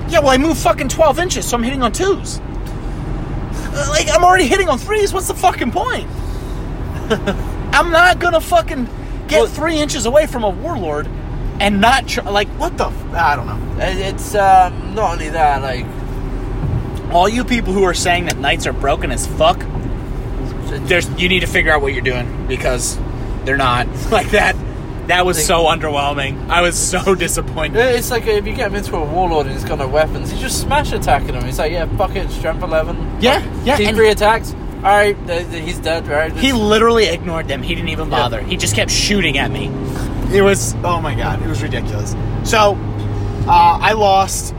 [0.10, 2.40] Yeah, well I move fucking twelve inches, so I'm hitting on twos.
[2.40, 5.14] Uh, Like I'm already hitting on threes.
[5.14, 6.08] What's the fucking point?
[7.74, 8.88] I'm not gonna fucking
[9.28, 11.08] get Well- three inches away from a warlord
[11.60, 13.60] and not tr- like what the f- I don't know.
[13.80, 15.86] It's um, not only that, like
[17.12, 19.64] All you people who are saying that knights are broken as fuck,
[20.88, 22.98] there's you need to figure out what you're doing because
[23.46, 24.56] they're not like that.
[25.08, 26.50] That was They- so underwhelming.
[26.50, 27.78] I was so disappointed.
[27.78, 30.40] it's like if you get him into a warlord and he's got no weapons, you
[30.40, 31.44] just smash attacking him.
[31.44, 32.96] He's like, yeah, fuck it, strength eleven.
[33.20, 34.54] Yeah, yeah, Team and- three attacks.
[34.78, 36.08] All right, th- th- he's dead.
[36.08, 36.34] Right.
[36.34, 37.64] He literally ignored them.
[37.64, 38.18] He didn't even Yeah.
[38.18, 38.42] bother.
[38.42, 39.68] He just kept shooting at me.
[40.36, 42.16] It was oh my god, it was ridiculous.
[42.44, 42.78] So
[43.48, 44.54] uh, I lost.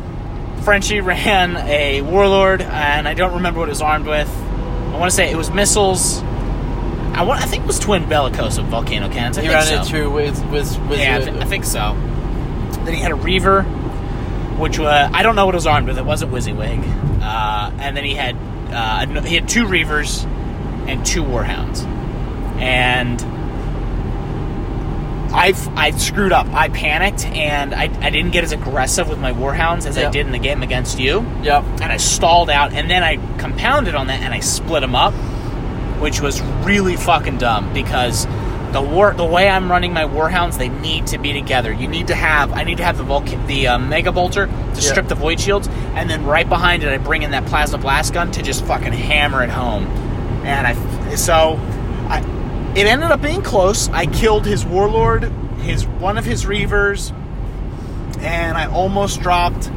[0.62, 4.28] Frenchie ran a warlord, and I don't remember what it was armed with.
[4.94, 6.22] I want to say it was missiles.
[7.14, 7.40] I want.
[7.42, 9.38] I think it was twin bellicosa volcano cannons.
[9.38, 9.80] I he ran so.
[9.80, 10.98] it through with with with.
[10.98, 11.94] Yeah, I, with- thi- I think so.
[12.84, 15.96] Then he had a Reaver, which was I don't know what it was armed with.
[15.98, 17.22] It wasn't WYSIWYG.
[17.22, 18.36] Uh, and then he had
[18.70, 20.24] uh, he had two Reavers
[20.88, 21.82] and two Warhounds,
[22.60, 23.22] and
[25.32, 26.46] I I screwed up.
[26.52, 30.26] I panicked and I, I didn't get as aggressive with my Warhounds as I did
[30.26, 31.64] in the game against you Yep.
[31.80, 35.12] and I stalled out, and then I compounded on that, and I split them up,
[36.04, 38.26] which was really fucking dumb because
[38.72, 41.72] the war, the way I'm running my warhounds, they need to be together.
[41.72, 44.74] You need to have, I need to have the the uh, Mega Bolter to Yeah.
[44.74, 48.12] strip the void shields, and then right behind it, I bring in that plasma blast
[48.12, 49.84] gun to just fucking hammer it home.
[50.44, 51.56] And I, so,
[52.10, 52.18] I,
[52.76, 53.88] it ended up being close.
[53.88, 55.22] I killed his warlord,
[55.62, 57.12] his one of his reavers,
[58.18, 59.70] and I almost dropped.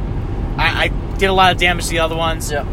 [0.58, 2.66] I, I did a lot of damage to the other ones, Yep.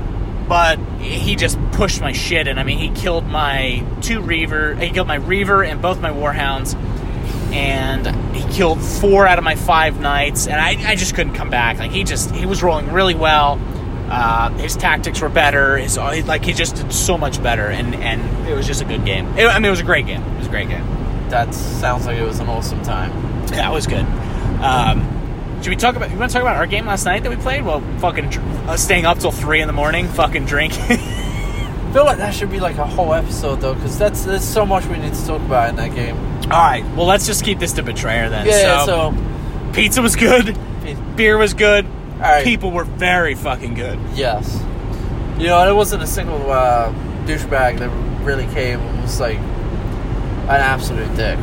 [0.50, 2.48] but he just pushed my shit.
[2.48, 4.76] And I mean, he killed my two reaver.
[4.76, 6.76] He killed my reaver and both my warhounds,
[7.54, 10.48] and he killed four out of my five knights.
[10.48, 11.78] And I, I just couldn't come back.
[11.80, 13.60] Like he just he was rolling really well.
[14.10, 15.78] Uh, his tactics were better.
[15.78, 19.04] His like he just did so much better, and and it was just a good
[19.06, 19.26] game.
[19.38, 20.22] It- I mean, it was a great game.
[20.22, 20.86] It was a great game.
[21.30, 23.12] That sounds like it was an awesome time.
[23.52, 24.06] Yeah, it was good.
[24.62, 25.15] Um,
[25.66, 26.12] should we talk about?
[26.12, 27.66] You want to talk about our game last night that we played?
[27.66, 28.26] Well, fucking
[28.68, 30.84] uh, staying up till three in the morning, fucking drinking.
[30.90, 34.64] I feel like that should be like a whole episode though, because that's there's so
[34.64, 36.18] much we need to talk about in that game.
[36.52, 36.86] All right.
[36.96, 38.46] Well, let's just keep this to Betrayer then.
[38.46, 38.86] Yeah.
[38.86, 40.56] so, So, pizza was good,
[41.16, 41.88] beer was good,
[42.20, 42.44] right.
[42.44, 43.98] people were very fucking good.
[44.14, 44.62] Yes.
[45.40, 46.94] You know, there wasn't a single uh,
[47.26, 47.90] douchebag that
[48.24, 51.40] really came and was like an absolute dick.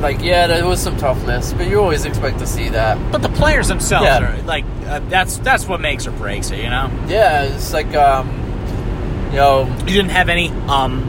[0.00, 2.96] Like, yeah, there was some toughness, but you always expect to see that.
[3.12, 4.38] But the players themselves Yeah.
[4.38, 6.58] are like uh, that's that's what makes or breaks it.
[6.58, 8.28] You know, Yeah, it's like, um,
[9.30, 11.02] you know, you didn't have any um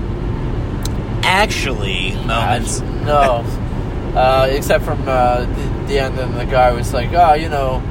[1.24, 2.82] actually moments.
[2.82, 3.46] no.
[4.16, 7.82] uh, except from uh, the, the end, and the guy was like, oh, you know,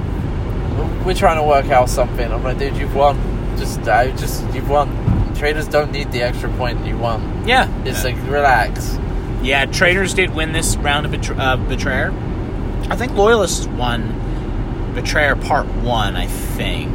[1.04, 2.30] we're trying to work out something.
[2.30, 3.16] I'm like, dude, you've won.
[3.56, 4.88] Just, I just, you've won.
[5.34, 7.46] Traitors don't need the extra point you won.
[7.48, 8.98] Yeah, It's like, relax.
[9.42, 12.12] Yeah, traitors did win this round of betr- uh, Betrayer.
[12.90, 16.90] I think Loyalists won Betrayer Part 1, I think.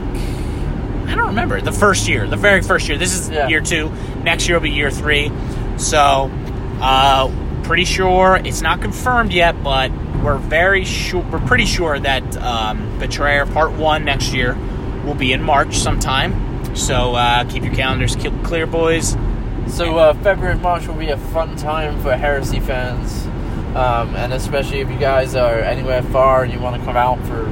[1.08, 2.98] I don't remember the first year, the very first year.
[2.98, 3.48] This is Yeah.
[3.48, 3.92] year two.
[4.24, 5.32] Next year will be year three.
[5.78, 6.32] So,
[6.82, 7.30] uh,
[7.64, 9.92] pretty sure it's not confirmed yet, but
[10.24, 11.22] we're very sure.
[11.32, 14.58] We're pretty sure that um, Betrayer Part One next year
[15.06, 16.34] will be in March sometime.
[16.76, 19.16] So uh, keep your calendars clear, boys.
[19.68, 23.26] So uh, February and March will be a fun time for Heresy fans,
[23.76, 27.20] um, and especially if you guys are anywhere far and you want to come out
[27.28, 27.46] for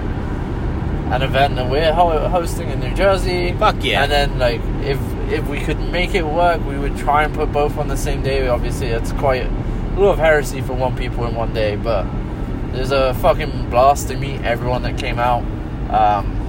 [1.14, 3.52] an event that we're ho- hosting in New Jersey.
[3.54, 4.04] Fuck yeah.
[4.04, 5.00] And then like if
[5.32, 8.22] if we could make it work, we would try and put both on the same
[8.24, 8.48] day.
[8.48, 9.50] Obviously, it's quite a
[9.96, 12.06] little of heresy for one people in one day, but
[12.72, 15.44] there's a fucking blast to meet everyone that came out.
[15.90, 16.40] Um,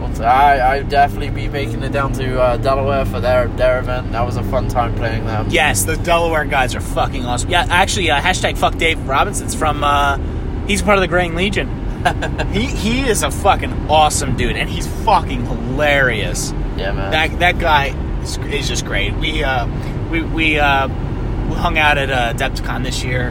[0.00, 4.12] well, I I definitely be making it down to uh, Delaware for their their event.
[4.12, 5.48] That was a fun time playing them.
[5.50, 7.50] Yes, the Delaware guys are fucking awesome.
[7.50, 9.84] Yeah, actually, uh, hashtag fuck Dave Robinson's from.
[9.84, 10.18] Uh,
[10.66, 11.68] he's part of the Graying Legion.
[12.52, 16.52] he he is a fucking awesome dude, and he's fucking hilarious.
[16.76, 17.10] Yeah, man.
[17.10, 17.88] That that guy
[18.22, 19.14] is, is just great.
[19.16, 19.66] We uh
[20.10, 23.30] we we uh we hung out at uh, Adepticon this year.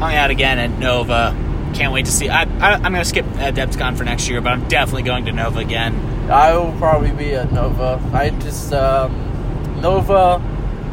[0.00, 1.34] Hung out again at Nova.
[1.74, 2.28] Can't wait to see.
[2.28, 5.58] I, I I'm gonna skip Adepticon for next year, but I'm definitely going to Nova
[5.60, 5.94] again.
[6.30, 8.00] I will probably be at Nova.
[8.12, 10.42] I just um, Nova.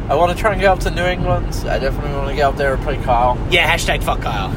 [0.08, 1.46] I want to try and get up to New England.
[1.66, 3.36] I definitely want to get up there and play Kyle.
[3.50, 4.50] Yeah, hashtag fuck Kyle.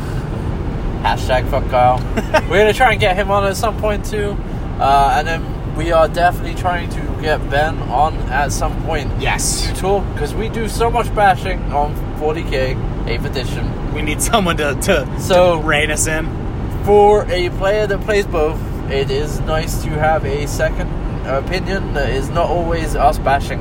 [1.04, 2.00] Hashtag fuck Kyle.
[2.50, 4.38] We're gonna try and get him on at some point too,
[4.80, 9.68] uh, and then we are definitely trying to get Ben on at some point Yes,
[9.68, 12.76] to talk because we do so much bashing on 40k
[13.06, 13.94] 8th edition.
[13.94, 16.28] we need someone to to, So- to rein us in.
[16.86, 20.90] For a player that plays both, it is nice to have a second
[21.28, 23.60] opinion that is not always us bashing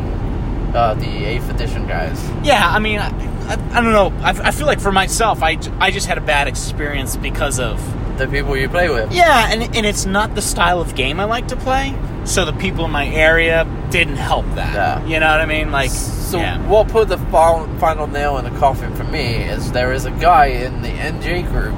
[0.74, 2.18] uh, the 8th edition guys.
[2.42, 3.08] Yeah, I mean, I,
[3.48, 4.10] I, I don't know.
[4.22, 7.78] I, I feel like for myself, I, I just had a bad experience because of
[8.20, 9.12] The people you play with.
[9.12, 11.94] yeah, and and it's not the style of game I like to play.
[12.24, 14.74] So the people in my area didn't help that.
[14.74, 15.06] Yeah.
[15.06, 15.72] You know what I mean?
[15.72, 16.58] Like, So yeah.
[16.68, 20.46] what put the final, nail in the coffin for me is there is a guy
[20.66, 21.74] in the NJ group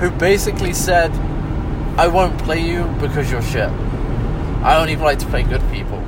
[0.00, 1.12] who basically said,
[1.96, 3.70] "I won't play you because you're shit.
[4.64, 6.02] I only like to play good people."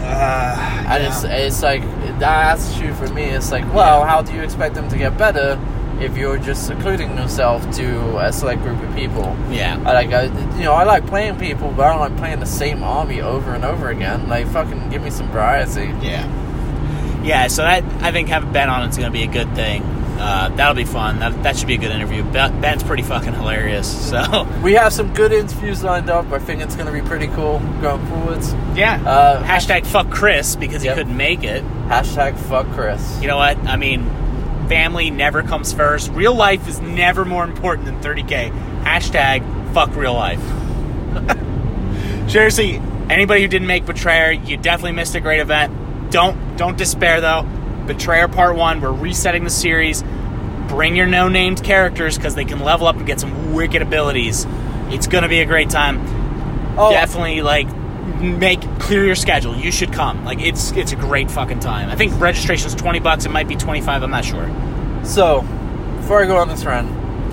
[0.00, 1.82] Uh, And it's it's like
[2.18, 3.24] that's true for me.
[3.24, 5.58] It's like, well, how do you expect them to get better
[6.00, 9.24] if you're just secluding yourself to a select group of people?
[9.50, 9.80] yeah.
[9.86, 10.24] I like, I,
[10.56, 13.54] you know, I like playing people, but I don't like playing the same army over
[13.54, 14.28] and over again.
[14.28, 15.86] Like, fucking give me some variety.
[16.04, 16.30] Yeah.
[17.22, 19.82] Yeah, so that I think having Ben on it's going to be a good thing.
[20.16, 21.18] Uh, that'll be fun.
[21.20, 22.22] That, that should be a good interview.
[22.22, 24.10] Ben- Ben's pretty fucking hilarious.
[24.10, 26.30] So, We have some good interviews lined up.
[26.30, 28.52] I think it's going to be pretty cool going forwards.
[28.76, 29.02] yeah.
[29.04, 31.64] Uh, Hashtag fuck Chris because he couldn't make it.
[31.88, 33.20] Hashtag fuck Chris.
[33.20, 33.56] You know what?
[33.66, 34.04] I mean,
[34.68, 36.10] family never comes first.
[36.10, 38.50] Real life is never more important than 30k.
[38.82, 40.40] Hashtag fuck real life.
[42.30, 42.80] Seriously,
[43.10, 46.10] anybody who didn't make Betrayer, you definitely missed a great event.
[46.10, 47.42] Don't don't despair though.
[47.86, 50.02] Betrayer Part One, we're resetting the series.
[50.68, 54.46] Bring your no-named characters because they can level up and get some wicked abilities.
[54.88, 56.00] It's gonna be a great time.
[56.78, 57.68] Oh, Definitely like
[58.04, 59.56] make clear your schedule.
[59.56, 60.24] You should come.
[60.24, 61.88] Like it's it's a great fucking time.
[61.88, 63.24] I think registration's twenty bucks.
[63.24, 64.02] It might be twenty five.
[64.02, 64.48] I'm not sure.
[65.04, 65.42] so,
[65.96, 66.86] before I go on this run,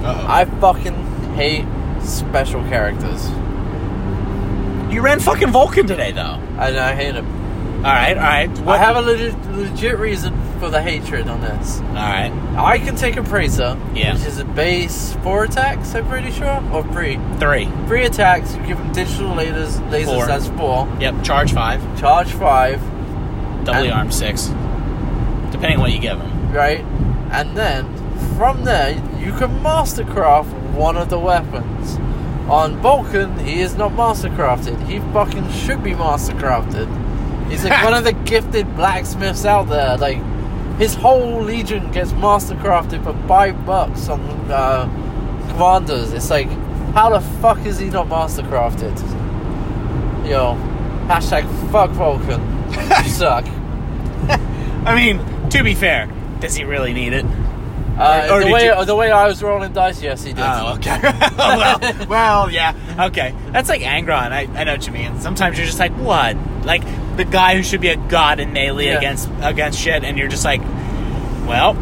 [0.04, 0.26] Uh-oh.
[0.28, 0.96] I fucking
[1.34, 1.66] hate
[2.02, 3.30] special characters.
[4.92, 6.22] You ran fucking Vulcan today, though.
[6.22, 7.26] All And I hate them.
[7.78, 8.68] All right, all right.
[8.68, 11.80] I have a legit, legit reason for the hatred on this.
[11.80, 12.32] All right.
[12.56, 14.14] I can take a Praetor, Yeah.
[14.14, 17.18] which is a base four attacks, I'm pretty sure, or three.
[17.40, 17.68] Three.
[17.88, 20.26] Three attacks, you give them digital lasers, lasers Four.
[20.28, 20.88] that's four.
[21.00, 21.24] Yep.
[21.24, 21.82] Charge five.
[22.00, 22.80] Charge five,
[23.66, 24.52] Doubly And- armed six.
[25.52, 26.54] Depending on what you give him.
[26.54, 26.86] right?
[27.32, 27.86] And then
[28.38, 31.98] from there, you can mastercraft one of the weapons.
[32.50, 34.88] On Vulcan, he is not mastercrafted.
[34.88, 36.88] He fucking should be mastercrafted.
[37.50, 39.98] He's like one of the gifted blacksmiths out there.
[39.98, 40.20] Like
[40.78, 44.20] his whole legion gets mastercrafted for five bucks on
[44.52, 44.86] uh,
[45.52, 46.12] commanders.
[46.14, 46.48] It's like,
[46.94, 48.98] how the fuck is he not mastercrafted?
[50.28, 50.56] Yo,
[51.08, 52.42] hashtag fuck Vulcan.
[52.72, 53.46] You suck.
[54.86, 56.08] I mean, to be fair,
[56.40, 57.26] does he really need it?
[57.98, 60.44] Uh, Or the way you- the way I was rolling dice, yes, he did.
[60.44, 60.98] Oh, okay.
[61.38, 62.74] well, well, yeah.
[63.08, 63.36] Okay.
[63.52, 64.32] That's like Angron.
[64.32, 65.20] I, I know what you mean.
[65.20, 66.36] Sometimes you're just like, what?
[66.66, 66.84] Like
[67.18, 68.98] the guy who should be a god in melee Yeah.
[68.98, 70.62] against against shit, and you're just like,
[71.48, 71.78] well,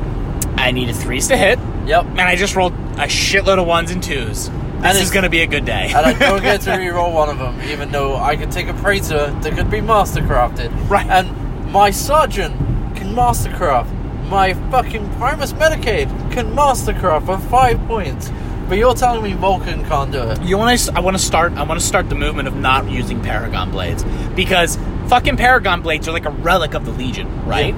[0.57, 2.05] I needed threes to hit, Yep.
[2.11, 4.49] and I just rolled a shitload of ones and twos.
[4.49, 5.91] This it's- is gonna be a good day.
[5.95, 8.73] and I don't get to re-roll one of them, even though I could take a
[8.73, 10.71] Praetor that could be mastercrafted.
[10.89, 11.05] Right.
[11.07, 12.55] And my Sergeant
[12.95, 13.87] can mastercraft.
[14.29, 18.31] My fucking Primus Medicae can mastercraft for five points.
[18.69, 20.41] But you're telling me Vulcan can't do it.
[20.43, 20.93] You want to?
[20.95, 21.53] I want to start.
[21.53, 24.03] I want to start the movement of not using Paragon blades
[24.35, 24.77] because
[25.07, 27.73] fucking Paragon blades are like a relic of the Legion, right?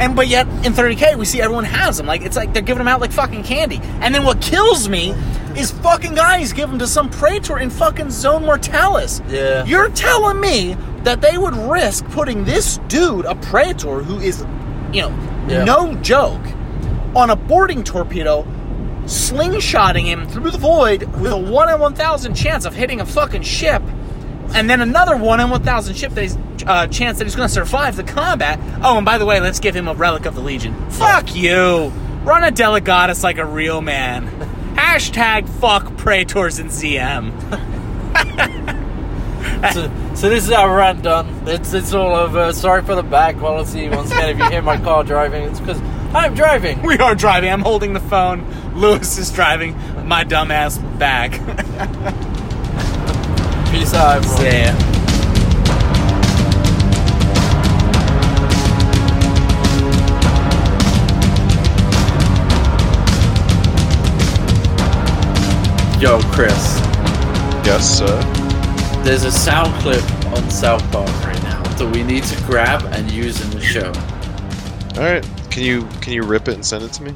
[0.00, 2.06] And but yet in 30k we see everyone has them.
[2.06, 3.80] Like it's like they're giving them out like fucking candy.
[4.00, 5.10] And then what kills me
[5.56, 9.20] is fucking guys give them to some praetor in fucking Zone Mortalis.
[9.28, 9.64] Yeah.
[9.64, 14.40] You're telling me that they would risk putting this dude, a praetor who is,
[14.92, 15.10] you know,
[15.48, 15.64] Yeah.
[15.64, 16.40] no joke,
[17.16, 18.46] on a boarding torpedo,
[19.10, 23.06] slingshotting him through the void with a one in one thousand chance of hitting a
[23.06, 23.82] fucking ship,
[24.54, 27.48] and then another one in one thousand ship that he's, uh, chance that he's going
[27.48, 28.58] to survive the combat.
[28.82, 30.74] Oh, and by the way, let's give him a relic of the Legion.
[30.90, 31.92] Fuck you.
[32.22, 34.28] Run a delegatus like a real man.
[34.74, 37.32] Hashtag fuck praetors and ZM.
[39.72, 41.46] So, so this is our rant done.
[41.46, 42.50] It's it's all over.
[42.52, 43.88] Sorry for the bad quality.
[43.90, 45.78] Once again, if you hear my car driving, it's because
[46.14, 46.80] I'm driving.
[46.82, 47.52] We are driving.
[47.52, 48.40] I'm holding the phone.
[48.74, 49.76] Lewis is driving
[50.06, 51.32] my dumbass back.
[53.70, 54.44] Peace out, everyone.
[54.44, 54.86] Yeah.
[66.00, 66.78] Yo, Chris,
[67.62, 68.22] Yes, sir.
[69.04, 70.02] there's a sound clip
[70.32, 73.88] on South Park right now that we need to grab and use in the show.
[74.98, 75.22] All right.
[75.50, 77.14] Can you can you rip it and send it to me?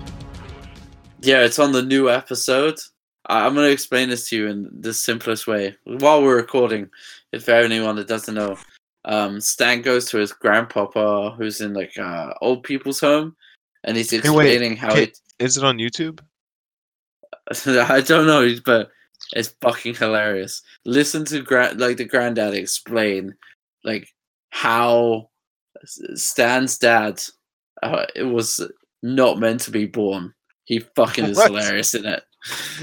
[1.25, 2.79] Yeah, it's on the new episode.
[3.27, 5.75] I'm going to explain this to you in the simplest way.
[5.85, 6.91] While we're recording,
[7.33, 8.59] if anyone that doesn't know,
[9.07, 13.35] um, Stan goes to his grandpapa who's in like uh, old people's home,
[13.85, 15.19] and he's wait, explaining how it.
[15.39, 16.21] Is it on YouTube?
[17.89, 18.91] I don't know, but
[19.33, 20.61] it's fucking hilarious.
[20.85, 23.35] Listen to gra- like the granddad explain
[23.83, 24.09] like
[24.51, 25.31] how
[25.87, 27.23] Stan's dad
[27.83, 28.61] uh, it was
[29.03, 30.34] not meant to be born.
[30.65, 31.49] He fucking is What?
[31.51, 32.23] hilarious in it.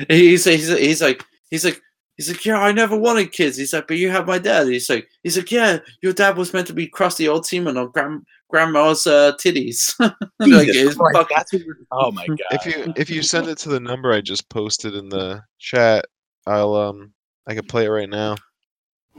[0.09, 1.81] He's he's he's like he's like
[2.17, 3.57] he's like yeah I never wanted kids.
[3.57, 4.67] He's like but you have my dad.
[4.67, 7.91] He's like he's like yeah your dad was meant to be crusty old seaman on
[7.91, 9.93] grand grandma's uh, titties.
[9.99, 12.37] like Christ, fucking that's what you're- oh my god.
[12.51, 16.05] If you if you send it to the number I just posted in the chat,
[16.47, 17.13] I'll um
[17.47, 18.35] I can play it right now.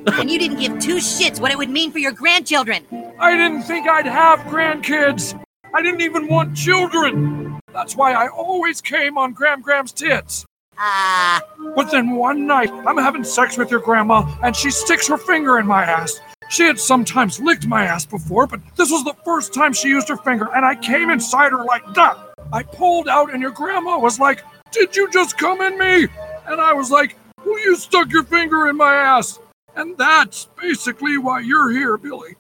[0.07, 2.85] And you didn't give two shits what it would mean for your grandchildren.
[3.21, 5.39] I didn't think I'd have grandkids.
[5.75, 7.59] I didn't even want children.
[7.73, 10.45] That's why I always came on Gram Gram's tits.
[10.77, 11.41] Ah,
[11.75, 15.59] But then one night, I'm having sex with your grandma, and she sticks her finger
[15.59, 16.21] in my ass.
[16.51, 20.09] She had sometimes licked my ass before, but this was the first time she used
[20.09, 22.19] her finger, and I came inside her like that.
[22.53, 24.43] I pulled out, and your grandma was like,
[24.73, 26.09] Did you just come in me?
[26.47, 29.39] And I was like, Well, you stuck your finger in my ass.
[29.75, 32.37] And that's basically why you're here, Billy.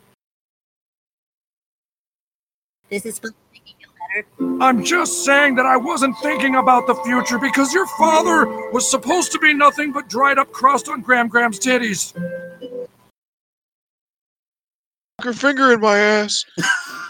[2.92, 3.74] This is supposed to make you
[4.36, 4.62] feel better.
[4.62, 9.32] I'm just saying that I wasn't thinking about the future because your father was supposed
[9.32, 12.12] to be nothing but dried up crust on Gram Gram's titties.
[15.22, 16.44] Her finger in my ass.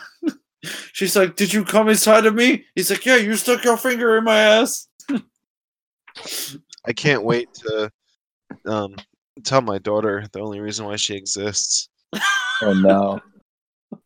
[0.93, 4.17] She's like, "Did you come inside of me?" He's like, "Yeah, you stuck your finger
[4.19, 4.87] in my ass."
[6.87, 7.91] I can't wait to
[8.67, 8.95] um
[9.43, 11.89] tell my daughter the only reason why she exists.
[12.61, 13.21] Oh no.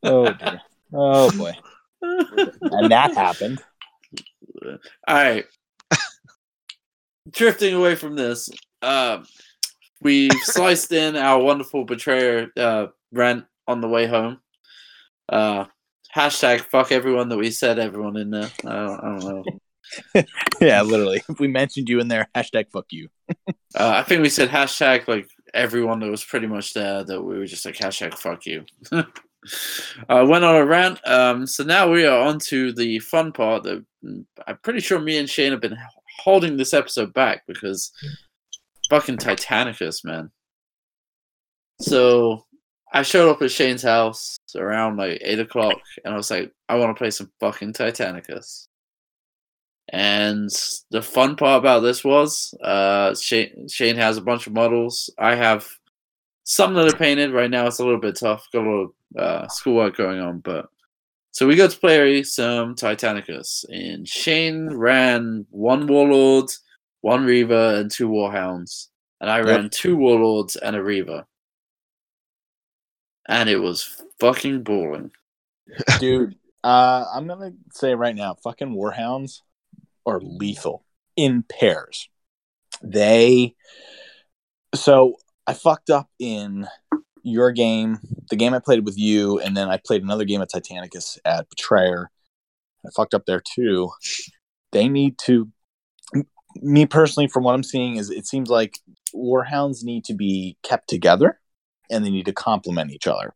[0.03, 0.62] Oh dear.
[0.92, 1.52] Oh boy.
[2.02, 3.62] And that happened.
[4.64, 5.44] All right.
[7.30, 8.48] Drifting away from this,
[8.82, 9.24] um,
[10.00, 14.38] we've sliced in our wonderful betrayer uh, rant on the way home.
[15.28, 15.64] Uh,
[16.14, 18.50] hashtag fuck everyone that we said everyone in there.
[18.64, 19.44] I don't, I don't know.
[20.60, 21.22] Yeah, literally.
[21.28, 23.08] If we mentioned you in there, hashtag fuck you.
[23.28, 23.44] Uh,
[23.74, 27.04] I think we said hashtag like everyone that was pretty much there.
[27.04, 28.64] That we were just like hashtag fuck you.
[30.09, 31.06] I went on a rant.
[31.06, 33.62] Um, so now we are on to the fun part.
[33.64, 35.78] That mm, I'm pretty sure me and Shane have been
[36.18, 37.93] holding this episode back because
[38.90, 40.31] fucking Titanicus, man.
[41.81, 42.44] So
[42.93, 46.77] I showed up at Shane's house around like eight o'clock, and I was like, I
[46.77, 48.68] want to play some fucking Titanicus.
[49.90, 50.51] And
[50.90, 55.10] the fun part about this was, uh, Shane, Shane has a bunch of models.
[55.18, 55.68] I have
[56.44, 57.32] some that are painted.
[57.32, 58.48] Right now, it's a little bit tough.
[58.52, 60.68] Got a little uh, schoolwork going on, but
[61.32, 63.64] so we got to play some Titanicus.
[63.68, 66.50] And Shane ran one Warlord,
[67.02, 68.88] one Reaver, and two Warhounds,
[69.20, 71.26] and I ran two Warlords and a Reaver.
[73.28, 75.10] And it was fucking boring.
[76.00, 79.42] Dude, uh, I'm gonna say right now, fucking warhounds
[80.06, 80.84] are lethal
[81.16, 82.08] in pairs.
[82.82, 83.54] They
[84.74, 85.16] so
[85.46, 86.66] I fucked up in
[87.27, 87.98] your game,
[88.31, 91.48] the game I played with you, and then I played another game at Titanicus at
[91.48, 92.11] Betrayer.
[92.86, 93.90] I fucked up there too.
[94.73, 95.51] They need to
[96.62, 98.78] me personally, from what I'm seeing, is it seems like
[99.15, 101.39] warhounds need to be kept together
[101.90, 103.35] and they need to complement each other.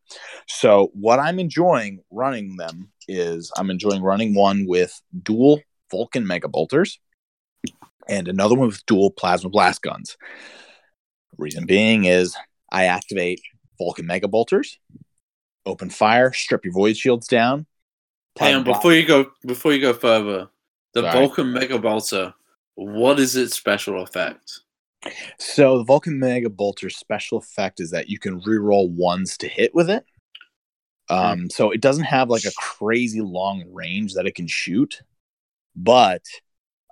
[0.49, 5.61] So what I'm enjoying running them is I'm enjoying running one with dual
[5.91, 6.99] Vulcan mega bolters
[8.09, 10.17] and another one with dual plasma blast guns.
[11.37, 12.37] Reason being is
[12.73, 13.41] I activate
[13.81, 14.78] Vulcan mega bolters,
[15.65, 17.66] open fire, strip your void shields down.
[18.39, 20.48] Hang on, before you go before you go further,
[20.93, 21.12] the Sorry.
[21.12, 22.35] Vulcan Mega Bolter,
[22.74, 24.61] what is its special effect?
[25.39, 29.74] So the Vulcan Mega Bolter's special effect is that you can reroll ones to hit
[29.74, 30.05] with it.
[31.09, 35.02] Um, so it doesn't have like a crazy long range that it can shoot,
[35.74, 36.23] but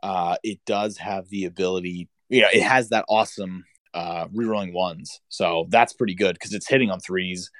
[0.02, 2.09] uh, it does have the ability.
[2.28, 5.20] You know, it has that awesome uh, rerolling ones.
[5.28, 7.51] So that's pretty good because it's hitting on threes.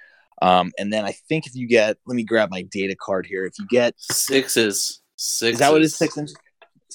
[0.41, 3.45] Um, and then I think if you get, let me grab my data card here.
[3.45, 5.01] If you get, Sixes.
[5.17, 5.55] Sixes.
[5.55, 5.97] is that what is?
[5.97, 6.37] Six inches.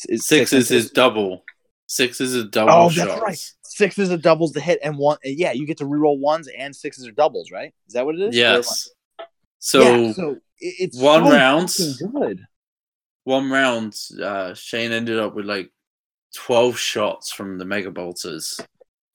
[0.08, 1.44] Is Sixes is double.
[1.88, 3.08] Sixes is double Oh, shots.
[3.10, 3.52] that's right.
[3.64, 5.18] Sixes are doubles to hit, and one.
[5.24, 7.74] Yeah, you get to reroll ones, and sixes are doubles, right?
[7.88, 8.36] Is that what it is?
[8.38, 8.90] Or am I- Yes.
[9.60, 11.76] So, Yeah, so it's one so round.
[12.14, 12.46] good.
[13.24, 15.72] one round, uh, Shane ended up with like
[16.36, 18.60] twelve shots from the Mega Bolters.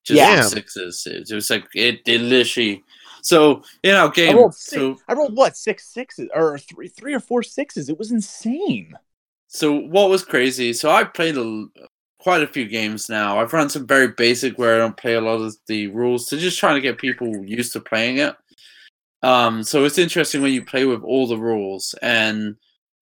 [0.09, 0.43] Just Yeah.
[0.43, 1.07] sixes.
[1.07, 2.83] It was like it, it literally.
[3.23, 4.77] So in our I game, rolled six.
[4.81, 7.89] so I rolled what six sixes or three, three or four sixes.
[7.89, 8.95] It was insane.
[9.49, 10.73] So what was crazy?
[10.73, 11.69] So I played a, l-
[12.21, 13.39] quite a few games now.
[13.39, 16.37] I've run some very basic where I don't play a lot of the rules to
[16.39, 18.35] just trying to get people used to playing it.
[19.23, 21.95] Um, so it's interesting when you play with all the rules.
[22.03, 22.57] And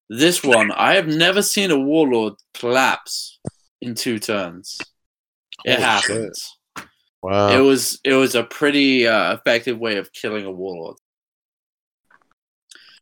[0.09, 3.39] this one, I have never seen a warlord collapse
[3.83, 4.81] in two turns.
[5.65, 6.35] It Holy happened.
[7.27, 7.49] Wow.
[7.49, 10.97] It was it was a pretty uh, effective way of killing a warlord.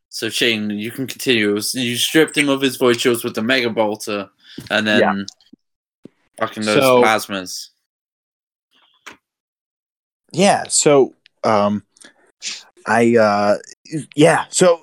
[0.09, 1.53] So Shane, you can continue.
[1.53, 4.29] Was- You stripped him of his void shields with the mega bolter,
[4.71, 5.23] and then Yeah.
[6.39, 7.69] fucking those So- plasmas.
[10.31, 10.63] Yeah.
[10.69, 11.83] So, um,
[12.87, 13.57] I uh,
[14.15, 14.45] yeah.
[14.49, 14.81] So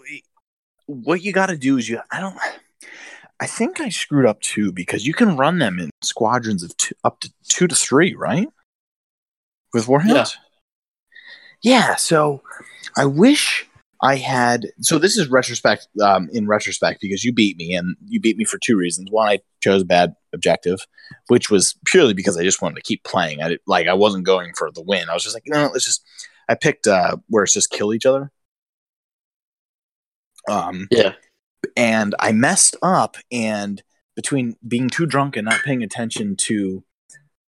[0.86, 2.00] what you got to do is you.
[2.12, 2.36] I don't.
[3.40, 6.94] I think I screwed up too because you can run them in squadrons of two,
[7.02, 8.48] up to two to three, right?
[9.72, 10.36] With warhounds.
[11.62, 11.96] Yeah.
[11.96, 12.42] So
[12.96, 13.66] I wish
[14.02, 14.66] I had.
[14.80, 15.88] So this is retrospect.
[16.02, 19.10] Um, in retrospect, because you beat me, and you beat me for two reasons.
[19.10, 20.80] One, I chose a bad objective,
[21.28, 23.42] which was purely because I just wanted to keep playing.
[23.42, 25.08] I did, like I wasn't going for the win.
[25.08, 26.04] I was just like, no, let's just.
[26.48, 28.30] I picked uh, where it's just kill each other.
[30.48, 31.12] Um, Yeah.
[31.76, 33.82] and I messed up, and
[34.16, 36.82] between being too drunk and not paying attention to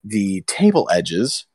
[0.03, 1.45] the table edges,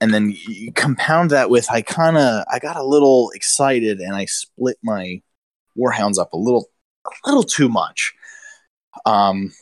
[0.00, 4.14] and then you compound that with I kind of I got a little excited and
[4.14, 5.22] I split my
[5.78, 6.66] warhounds up a little
[7.24, 8.12] a little too much.
[9.06, 9.52] Um,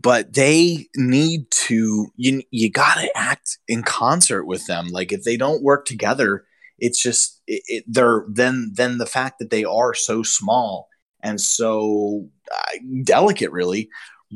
[0.00, 4.88] but they need to you you got to act in concert with them.
[4.88, 6.44] Like if they don't work together,
[6.78, 10.88] it's just it, it, they're then then the fact that they are so small
[11.22, 13.88] and so uh, delicate, really,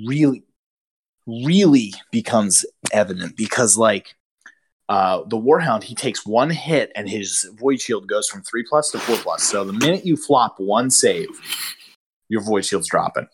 [0.07, 0.43] really,
[1.27, 4.15] really becomes evident because like
[4.89, 8.91] uh, the Warhound, he takes one hit and his void shield goes from three plus
[8.93, 9.43] to four plus.
[9.43, 11.29] So the minute you flop one save,
[12.29, 13.27] your void shield's dropping.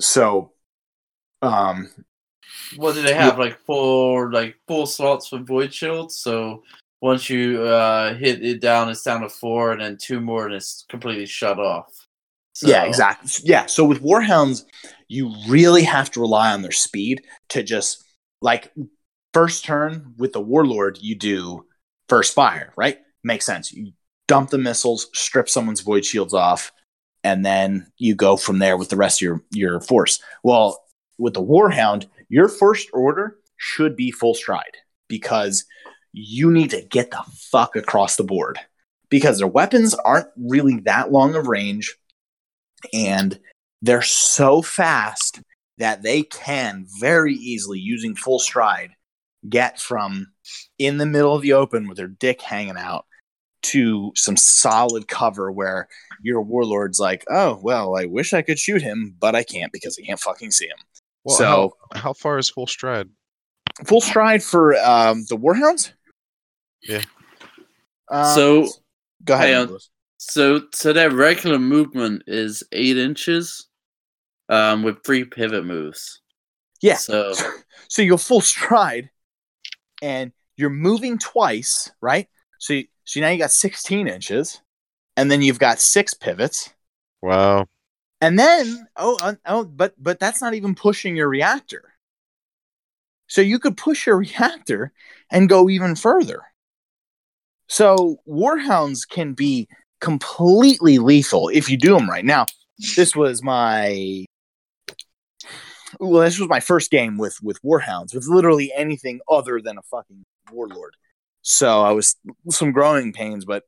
[0.00, 0.52] So,
[1.42, 1.90] um,
[2.76, 3.38] What do they have?
[3.38, 6.16] Like four, like four slots for void shields.
[6.16, 6.62] So
[7.00, 10.54] once you uh, hit it down, it's down to four, and then two more, and
[10.54, 12.06] it's completely shut off.
[12.62, 13.30] yeah, exactly.
[13.44, 13.66] Yeah.
[13.66, 14.64] So with Warhounds,
[15.08, 18.04] you really have to rely on their speed to just
[18.42, 18.72] like
[19.36, 21.66] first turn with the Warlord, you do
[22.08, 23.00] first fire, right?
[23.22, 23.70] Makes sense.
[23.70, 23.92] You
[24.28, 26.72] dump the missiles, strip someone's void shields off,
[27.22, 30.22] and then you go from there with the rest of your your force.
[30.42, 30.82] Well,
[31.18, 35.66] with the Warhound, your first order should be full stride because
[36.14, 38.58] you need to get the fuck across the board
[39.10, 41.94] because their weapons aren't really that long of range
[42.94, 43.38] and
[43.82, 45.42] they're so fast
[45.76, 48.92] that they can very easily using full stride
[49.48, 50.28] get from
[50.78, 53.06] in the middle of the open with their dick hanging out
[53.62, 55.88] to some solid cover where
[56.22, 59.98] your warlord's like, oh well, I wish I could shoot him, but I can't because
[60.00, 60.78] I can't fucking see him.
[61.24, 63.08] Well, so how, how far is full stride?
[63.84, 65.92] full stride for um, the warhounds.
[66.82, 67.02] Yeah.
[68.10, 68.68] Um, So
[69.24, 69.68] go ahead.
[69.68, 69.78] hang
[70.18, 73.66] So so their regular movement is eight inches,
[74.48, 76.20] um, with three pivot moves.
[76.80, 76.96] Yeah.
[76.96, 77.34] So
[77.88, 79.10] So you go full stride,
[80.02, 82.28] and you're moving twice, right?
[82.58, 84.60] So you, so now you got 16 inches,
[85.16, 86.70] and then you've got six pivots,
[87.22, 87.66] Wow.
[88.20, 91.92] And then, oh, uh, oh, but but that's not even pushing your reactor.
[93.26, 94.92] So you could push your reactor
[95.30, 96.42] and go even further.
[97.68, 99.68] So warhounds can be
[100.00, 102.24] completely lethal if you do them right.
[102.24, 102.46] Now,
[102.96, 104.24] this was my
[106.00, 109.82] well, this was my first game with with warhounds with literally anything other than a
[109.82, 110.94] fucking warlord.
[111.48, 112.16] So I was
[112.50, 113.62] some growing pains, but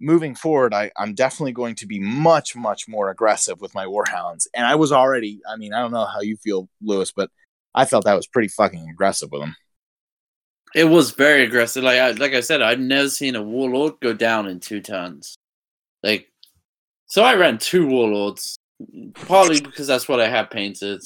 [0.00, 4.46] moving forward, I, I'm definitely going to be much, much more aggressive with my warhounds.
[4.54, 7.30] And I was already, I mean, I don't know how you feel, Lewis, but
[7.74, 9.56] I felt that was pretty fucking aggressive with them.
[10.76, 11.82] It was very aggressive.
[11.82, 15.36] Like I, like I said, I've never seen a warlord go down in two turns.
[16.04, 16.30] Like,
[17.06, 18.56] so I ran two warlords,
[19.26, 21.02] partly because that's what I had painted,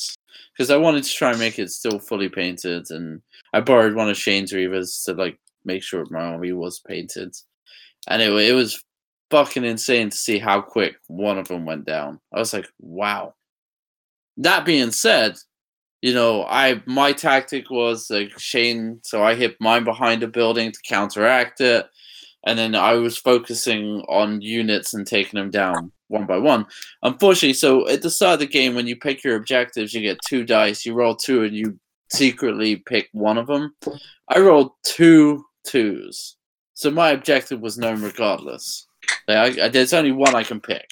[0.52, 4.10] because I wanted to try and make it still fully painted, and I borrowed one
[4.10, 7.34] of Shane's Reavers to like make sure my army was painted,
[8.08, 8.82] and it it was
[9.30, 12.20] fucking insane to see how quick one of them went down.
[12.32, 13.34] I was like, wow.
[14.38, 15.36] That being said,
[16.02, 20.72] you know, I my tactic was like Shane, so I hit mine behind a building
[20.72, 21.86] to counteract it,
[22.46, 26.66] and then I was focusing on units and taking them down one by one.
[27.02, 30.18] Unfortunately, so at the start of the game, when you pick your objectives, you get
[30.26, 30.84] two dice.
[30.84, 31.78] You roll two, and you
[32.10, 33.74] secretly pick one of them.
[34.28, 36.36] I rolled two twos,
[36.74, 38.86] so my objective was known regardless.
[39.26, 40.86] Like I, I, there's only one I can pick.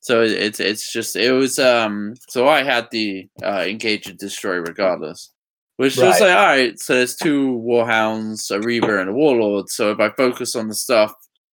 [0.00, 4.18] So it- it's it's just it was um so I had the uh, engage and
[4.18, 5.30] destroy regardless,
[5.78, 6.78] which was like all right.
[6.78, 9.70] So there's two warhounds, a reaver, and a warlord.
[9.70, 11.12] So if I focus on the stuff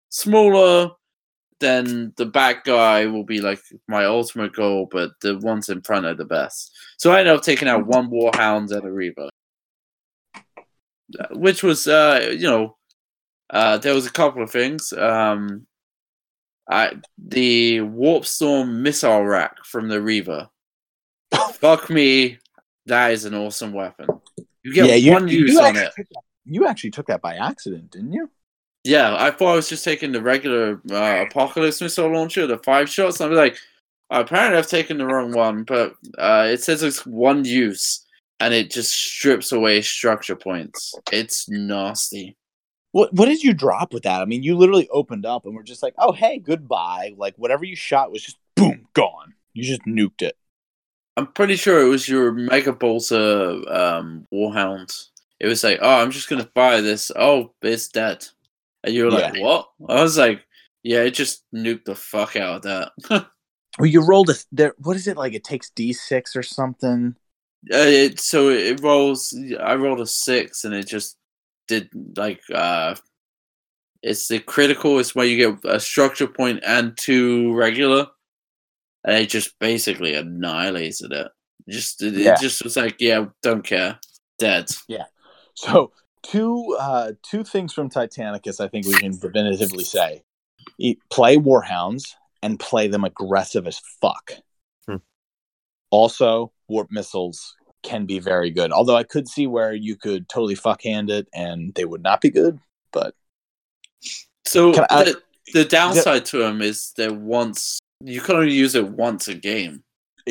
[0.10, 0.92] smaller,
[1.62, 6.06] then the back guy will be like my ultimate goal, but the ones in front
[6.06, 6.76] are the best.
[6.98, 9.30] So I ended up taking out one warhound and a reaver,
[10.36, 12.76] Uh, which was uh you know
[13.52, 15.66] uh there was a couple of things um.
[16.70, 20.48] I the warp storm missile rack from the Reaver.
[21.54, 22.38] Fuck me,
[22.86, 24.08] that is an awesome weapon.
[24.64, 26.18] You get one use on actually it.
[26.46, 28.30] you actually took that by accident, didn't you?
[28.84, 32.90] Yeah, I thought I was just taking the regular uh, Apocalypse missile launcher, the five
[32.90, 33.20] shots.
[33.20, 33.58] And I'm like,
[34.10, 38.06] apparently I've taken the wrong one, but uh, it says it's one use,
[38.40, 40.96] and it just strips away structure points.
[41.12, 42.38] It's nasty.
[42.92, 44.22] What what did you drop with that?
[44.22, 47.64] I mean, you literally opened up and were just like, "Oh, hey, goodbye." Like whatever
[47.64, 49.34] you shot was just boom, gone.
[49.54, 50.36] You just nuked it.
[51.18, 55.08] I'm pretty sure it was your Mega Bolter um, Warhound.
[55.40, 57.12] It was like, oh, I'm just gonna fire this.
[57.16, 58.26] Oh, it's dead.
[58.84, 59.44] And you were like, Yeah.
[59.44, 59.68] what?
[59.90, 60.42] I was like,
[60.84, 63.26] yeah, it just nuked the fuck out of that.
[63.80, 64.74] Well, you rolled a there.
[64.80, 65.34] What is it like?
[65.34, 67.16] It takes D six or something.
[67.74, 69.34] Uh, it, so it rolls.
[69.62, 71.16] I rolled a six, and it just
[71.70, 72.96] did like uh,
[74.04, 75.00] it's the critical.
[75.00, 78.08] it's where you get a structure point and two regular,
[79.06, 81.28] and it just basically annihilated it.
[81.70, 82.34] Just it, Yeah.
[82.34, 84.02] it just was like, yeah, don't care,
[84.38, 84.70] dead.
[84.90, 85.06] Yeah.
[85.56, 88.60] So two uh two things from Titanicus.
[88.60, 90.24] I think we can definitively say:
[91.10, 94.34] play Warhounds and play them aggressive as fuck.
[94.88, 94.98] Hmm.
[95.92, 98.72] Also, warp missiles can be very good.
[98.72, 102.22] Although I could see where you could totally fuck hand it and they would not
[102.22, 102.60] be good.
[102.92, 103.16] But
[104.46, 105.22] So I- the,
[105.54, 109.84] the downside to them is that once you can only use it once a game.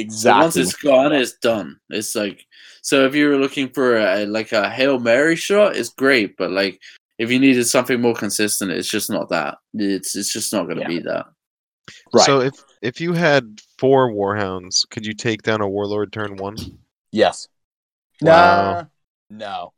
[0.09, 1.79] So exactly, once it's gone, it's done.
[1.91, 2.47] It's like
[2.83, 6.51] so if you were looking for a, like a hail mary shot, it's great, but
[6.51, 6.81] like
[7.19, 9.59] if you needed something more consistent, it's just not that.
[9.75, 10.89] It's it's just not going to Yeah.
[10.89, 11.27] be that.
[12.15, 12.25] right.
[12.25, 16.57] So if if you had four warhounds, could you take down a warlord turn one?
[17.13, 17.49] Yes.
[18.23, 18.73] Wow.
[18.73, 18.85] Nah,
[19.29, 19.73] no.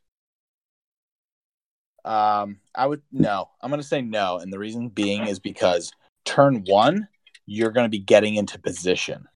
[2.05, 3.49] Um, I would no.
[3.61, 5.93] I'm gonna say no, and the reason being is because
[6.24, 7.09] turn one,
[7.47, 9.27] you're gonna be getting into position.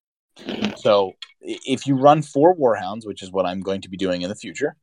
[0.77, 4.29] So if you run four warhounds, which is what I'm going to be doing in
[4.29, 4.75] the future,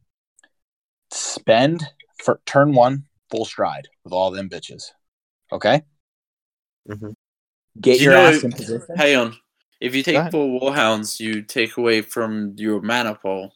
[1.13, 1.83] spend
[2.23, 4.85] for turn one full stride with all them bitches.
[5.53, 5.83] Okay.
[6.89, 7.15] Mhm.
[7.81, 8.97] Get Do your you know- ass in position.
[8.97, 9.37] Hang on.
[9.81, 10.33] If you take ahead.
[10.33, 13.53] four warhounds, you take away from your maniple.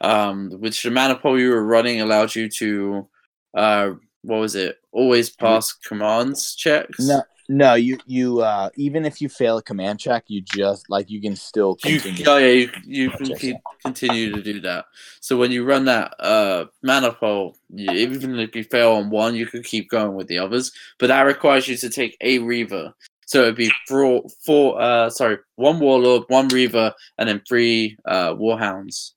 [0.00, 3.08] Um, which the maniple you were running allowed you to
[3.54, 3.90] uh
[4.22, 4.76] what was it?
[4.92, 7.00] Always pass commands checks.
[7.00, 11.10] No, no, you you uh even if you fail a command check, you just like
[11.10, 12.24] you can still You, continue.
[12.28, 14.84] oh yeah, you, you can keep, continue to do that.
[15.20, 19.46] So when you run that uh, maniple, you, even if you fail on one, you
[19.46, 20.72] can keep going with the others.
[20.98, 22.92] But that requires you to take a Reaver.
[23.26, 28.34] So it'd be four, four uh, sorry, one Warlord, one Reaver, and then three uh,
[28.34, 29.12] Warhounds.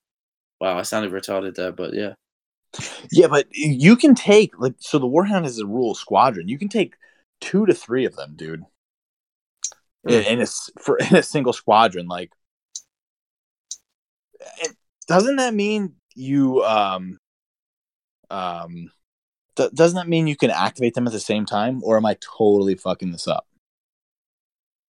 [0.61, 2.13] Wow, I sounded retarded there, but yeah.
[3.11, 6.47] Yeah, but you can take like so the Warhound is a rule squadron.
[6.47, 6.93] You can take
[7.41, 8.63] two to three of them, dude.
[10.05, 10.45] in, in a
[10.79, 12.07] for in a single squadron.
[12.07, 12.31] Like,
[14.59, 14.75] it,
[15.07, 17.17] doesn't that mean you um
[18.29, 18.91] um
[19.55, 22.15] th- doesn't that mean you can activate them at the same time, or am I
[22.37, 23.47] totally fucking this up?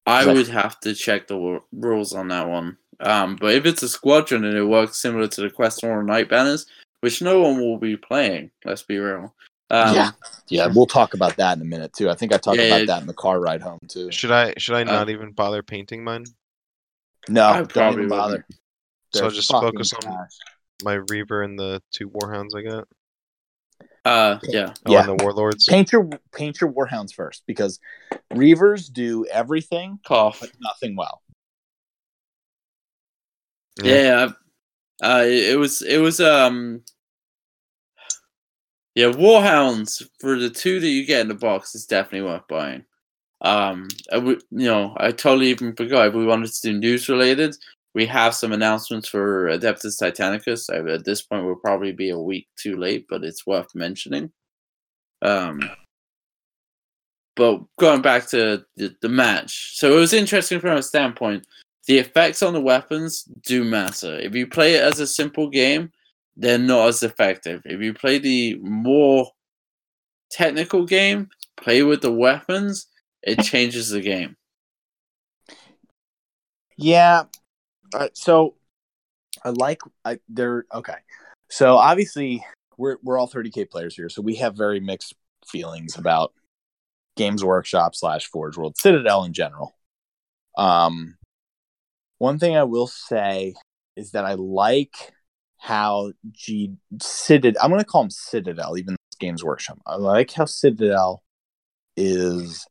[0.05, 2.77] I would have to check the w- rules on that one.
[2.99, 6.65] Um, but if it's a squadron and it works similar to the Questoris Knight banners,
[7.01, 9.33] which no one will be playing, let's be real.
[9.71, 10.11] Um, yeah,
[10.49, 12.09] yeah, we'll talk about that in a minute too.
[12.09, 12.85] I think I talked Yeah, about yeah.
[12.87, 14.11] that in the car ride home too.
[14.11, 16.25] Should I should I Uh, not even bother painting mine?
[17.29, 18.45] No, I don't probably even bother.
[19.13, 20.31] So I'll just fucking focus on- trash.
[20.83, 22.87] My Reaver and the two Warhounds I got.
[24.03, 24.73] Uh, yeah.
[24.87, 25.01] Oh, Yeah.
[25.09, 25.65] and the Warlords.
[25.69, 27.79] paint your paint your warhounds first because
[28.33, 30.39] reavers do everything Cough.
[30.41, 31.21] but nothing well.
[33.81, 34.29] Yeah.
[35.03, 36.83] Uh, it, it was it was um.
[38.95, 42.83] Yeah, Warhounds for the two that you get in the box is definitely worth buying.
[43.41, 47.09] Um, I would- you know, I totally even forgot if we wanted to do news
[47.09, 47.55] related.
[47.93, 50.69] We have some announcements for Adeptus Titanicus.
[50.69, 54.31] I, at this point, we'll probably be a week too late, but it's worth mentioning.
[55.21, 55.61] Um,
[57.35, 61.45] but going back to the, the match, so it was interesting from a standpoint.
[61.87, 64.19] The effects on the weapons do matter.
[64.19, 65.91] If you play it as a simple game,
[66.41, 67.61] they're not as effective.
[67.65, 69.29] If you play the more
[70.31, 72.87] technical game, play with the weapons,
[73.21, 74.35] it changes the game.
[76.77, 77.25] Yeah.
[77.93, 78.55] Uh, so
[79.45, 80.95] I like I they're okay.
[81.49, 82.43] So obviously
[82.75, 85.13] we're we're all 30k players here, so we have very mixed
[85.45, 86.33] feelings about
[87.17, 89.75] Games Workshop slash Forge World Citadel in general.
[90.57, 91.17] Um,
[92.17, 93.53] one thing I will say
[93.95, 95.13] is that I like
[95.61, 97.61] how G Citadel.
[97.63, 99.77] I'm going to call them Citadel, even Games Workshop.
[99.85, 101.21] I like how Citadel
[101.95, 102.65] is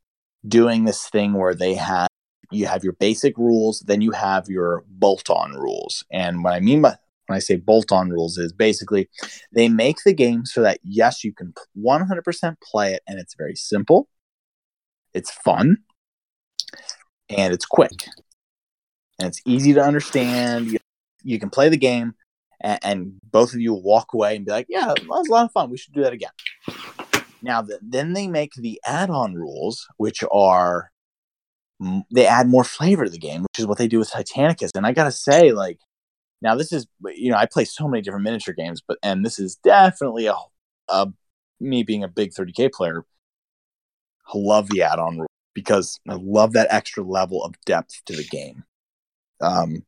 [0.49, 2.09] doing this thing where they have
[2.51, 6.05] you have your basic rules, then you have your bolt-on rules.
[6.11, 6.97] And what I mean by
[7.29, 9.09] when I say bolt-on rules is basically
[9.53, 13.55] they make the game so that yes, you can 100% play it, and it's very
[13.55, 14.09] simple,
[15.15, 15.77] it's fun,
[17.29, 18.09] and it's quick,
[19.21, 20.73] and it's easy to understand.
[20.73, 20.79] You,
[21.23, 22.15] you can play the game,
[22.61, 25.45] and, and both of you walk away and be like, "Yeah, that was a lot
[25.45, 25.71] of fun.
[25.71, 26.31] We should do that again."
[27.43, 30.91] Now, the, then they make the add-on rules, which are
[32.13, 34.71] they add more flavor to the game, which is what they do with Titanicus.
[34.75, 35.79] And I gotta say, like,
[36.43, 39.39] now this is you know I play so many different miniature games, but and this
[39.39, 40.35] is definitely a,
[40.89, 41.13] a
[41.61, 43.05] me being a big 30k player.
[44.27, 48.25] I love the add-on rule because I love that extra level of depth to the
[48.25, 48.65] game.
[49.41, 49.85] Um,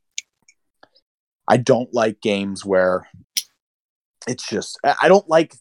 [1.48, 3.08] I don't like games where
[4.28, 5.54] it's just I don't like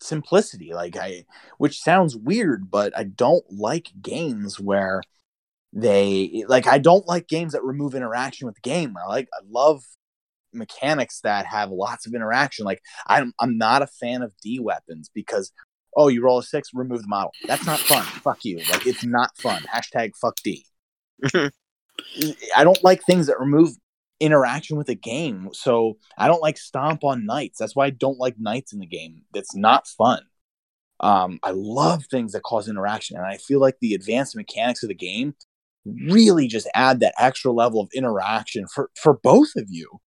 [0.00, 1.24] simplicity like I
[1.58, 5.00] which sounds weird but I don't like games where
[5.72, 8.94] they like I don't like games that remove interaction with the game.
[8.96, 9.82] I like I love
[10.52, 12.64] mechanics that have lots of interaction.
[12.64, 15.50] Like I'm I'm not a fan of D weapons because
[15.96, 17.32] oh you roll a six, remove the model.
[17.46, 18.04] That's not fun.
[18.04, 18.58] fuck you.
[18.70, 19.62] Like it's not fun.
[19.62, 20.66] Hashtag fuck D.
[21.34, 23.70] I don't like things that remove
[24.22, 25.48] interaction with the game.
[25.52, 27.58] So I don't like stomp on knights.
[27.58, 29.22] That's why I don't like knights in the game.
[29.34, 30.22] That's not fun.
[31.00, 34.88] Um, I love things that cause interaction, and I feel like the advanced mechanics of
[34.88, 35.34] the game
[35.84, 40.00] really just add that extra level of interaction for for both of you,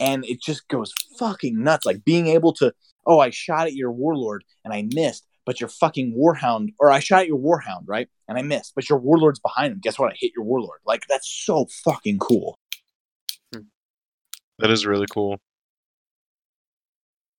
[0.00, 1.84] and it just goes fucking nuts.
[1.84, 2.72] Like being able to,
[3.06, 7.00] oh, I shot at your warlord and I missed, but your fucking warhound, or I
[7.00, 9.80] shot at your warhound, right, and I missed, but your warlord's behind him.
[9.82, 10.12] Guess what?
[10.12, 10.80] I hit your warlord.
[10.86, 12.56] Like that's so fucking cool.
[14.60, 15.40] That is really cool.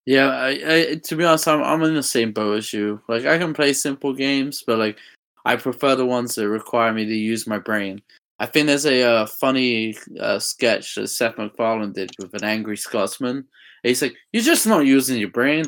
[0.06, 3.02] Yeah, I, I to be honest, I'm I'm in the same boat as you.
[3.08, 4.98] Like I can play simple games, but like
[5.46, 8.02] I prefer the ones that require me to use my brain.
[8.40, 12.76] I think there's a uh, funny uh, sketch that Seth MacFarlane did with an angry
[12.78, 13.38] Scotsman.
[13.38, 13.46] And
[13.84, 15.66] he's like, "You're just not using your brain."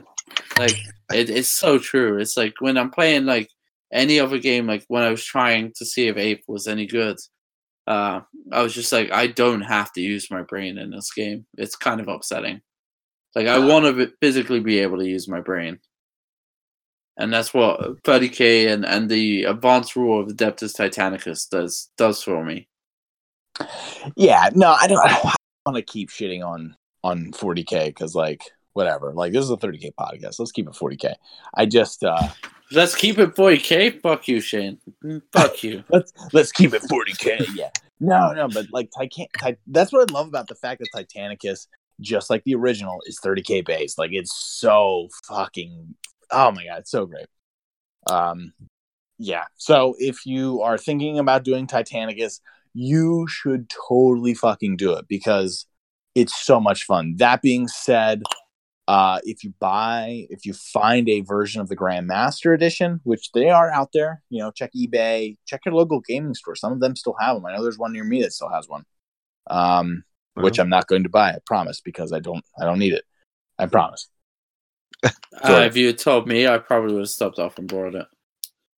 [0.57, 0.75] Like
[1.13, 2.17] it, it's so true.
[2.17, 3.49] It's like when I'm playing like
[3.91, 7.17] any other game, like when I was trying to see if Ape was any good,
[7.87, 11.45] uh, I was just like, I don't have to use my brain in this game.
[11.57, 12.61] It's kind of upsetting.
[13.35, 15.79] Like I want to physically be able to use my brain,
[17.17, 22.45] and that's what 30k and and the advanced rule of Adeptus Titanicus does does for
[22.45, 22.67] me.
[24.15, 25.33] Yeah, no, I don't, I don't
[25.65, 28.43] want to keep shitting on on 40k because like
[28.73, 29.13] whatever.
[29.13, 30.37] Like this is a 30k podcast.
[30.37, 31.15] Let's keep it 40k.
[31.55, 32.29] I just uh
[32.71, 34.01] Let's keep it 40k.
[34.01, 34.79] Fuck you, Shane.
[35.31, 35.83] Fuck you.
[35.89, 37.47] let's let's keep it 40k.
[37.55, 37.69] Yeah.
[37.99, 41.67] No, no, but like Titan, Ti- that's what I love about the fact that Titanicus,
[42.01, 43.97] just like the original, is 30k based.
[43.97, 45.95] Like it's so fucking.
[46.31, 47.27] Oh my god, it's so great.
[48.09, 48.53] Um,
[49.17, 49.45] yeah.
[49.55, 52.39] So if you are thinking about doing Titanicus,
[52.73, 55.65] you should totally fucking do it because
[56.15, 57.15] it's so much fun.
[57.17, 58.23] That being said,
[58.87, 63.49] uh, if you buy, if you find a version of the Grandmaster Edition, which they
[63.49, 66.55] are out there, you know, check eBay, check your local gaming store.
[66.55, 67.45] Some of them still have them.
[67.45, 68.83] I know there's one near me that still has one,
[69.49, 70.03] um,
[70.35, 71.29] which I'm not going to buy.
[71.31, 73.05] I promise because I don't, I don't need it.
[73.57, 74.07] I promise.
[75.43, 78.05] Uh, if you had told me, I probably would have stopped off and bought it.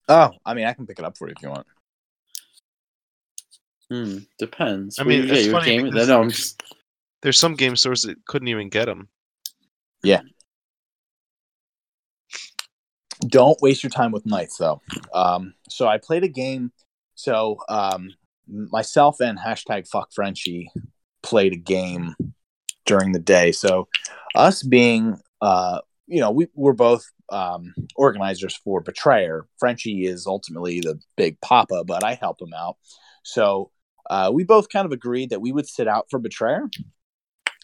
[0.07, 1.67] Oh, I mean, I can pick it up for you if you want.
[3.91, 4.97] Hmm, depends.
[4.97, 5.83] I mean, it's funny game.
[5.85, 6.63] because- No, I'm just
[7.21, 9.09] There's some game stores that couldn't even get them.
[13.27, 14.81] Don't waste your time with knights though.
[15.13, 16.71] Um so i played a game
[17.15, 18.09] so um
[18.47, 20.69] myself and hashtag fuck frenchie
[21.23, 22.15] played a game
[22.85, 23.51] during the day.
[23.51, 23.87] So
[24.35, 29.47] us being uh you know we we're both um organizers for betrayer.
[29.59, 32.77] Frenchie is ultimately the big papa but i help him out.
[33.23, 33.71] So
[34.09, 36.69] uh we both kind of agreed that we would sit out for betrayer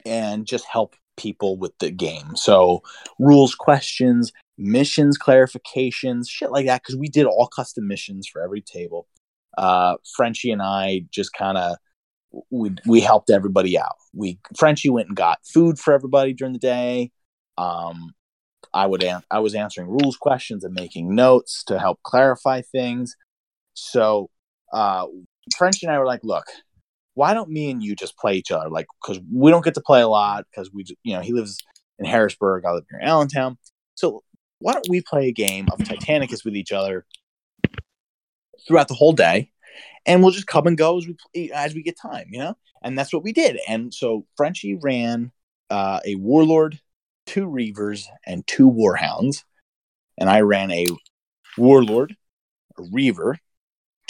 [0.05, 2.81] and just help people with the game so
[3.19, 4.31] rules questions
[4.61, 9.07] missions clarifications, shit like that, because we did all custom missions for every table.
[9.57, 11.77] Uh, Frenchie and I just kind of
[12.49, 13.95] we we helped everybody out.
[14.13, 17.11] We Frenchie went and got food for everybody during the day.
[17.57, 18.13] Um,
[18.73, 23.15] I would an- I was answering rules questions and making notes to help clarify things.
[23.73, 24.29] So
[24.71, 25.07] uh,
[25.57, 26.45] Frenchie and I were like, look.
[27.13, 28.69] Why don't me and you just play each other?
[28.69, 30.45] Like, because we don't get to play a lot.
[30.49, 31.57] Because we, you know, he lives
[31.99, 32.65] in Harrisburg.
[32.65, 33.57] I live near Allentown.
[33.95, 34.23] So
[34.59, 37.05] why don't we play a game of Titanicus with each other
[38.67, 39.51] throughout the whole day,
[40.05, 42.55] and we'll just come and go as we as we get time, you know?
[42.83, 43.59] And that's what we did.
[43.67, 45.31] And so Frenchie ran
[45.69, 46.79] uh, a warlord,
[47.25, 49.43] two reavers, and two warhounds,
[50.17, 50.85] and I ran a
[51.57, 52.15] warlord,
[52.77, 53.38] a reaver,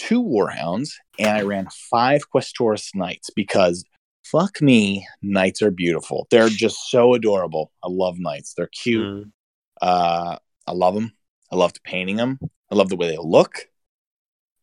[0.06, 3.84] two warhounds, and I ran five Questoris knights because.
[4.24, 6.28] Fuck me, knights are beautiful.
[6.30, 7.72] They're just so adorable.
[7.82, 8.54] I love knights.
[8.54, 9.04] They're cute.
[9.04, 9.32] Mm.
[9.82, 11.12] Uh, I love them.
[11.50, 12.38] I loved painting them.
[12.70, 13.66] I love the way they look.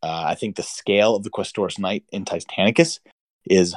[0.01, 2.99] Uh, I think the scale of the Questoris Knight in Titanicus
[3.49, 3.75] is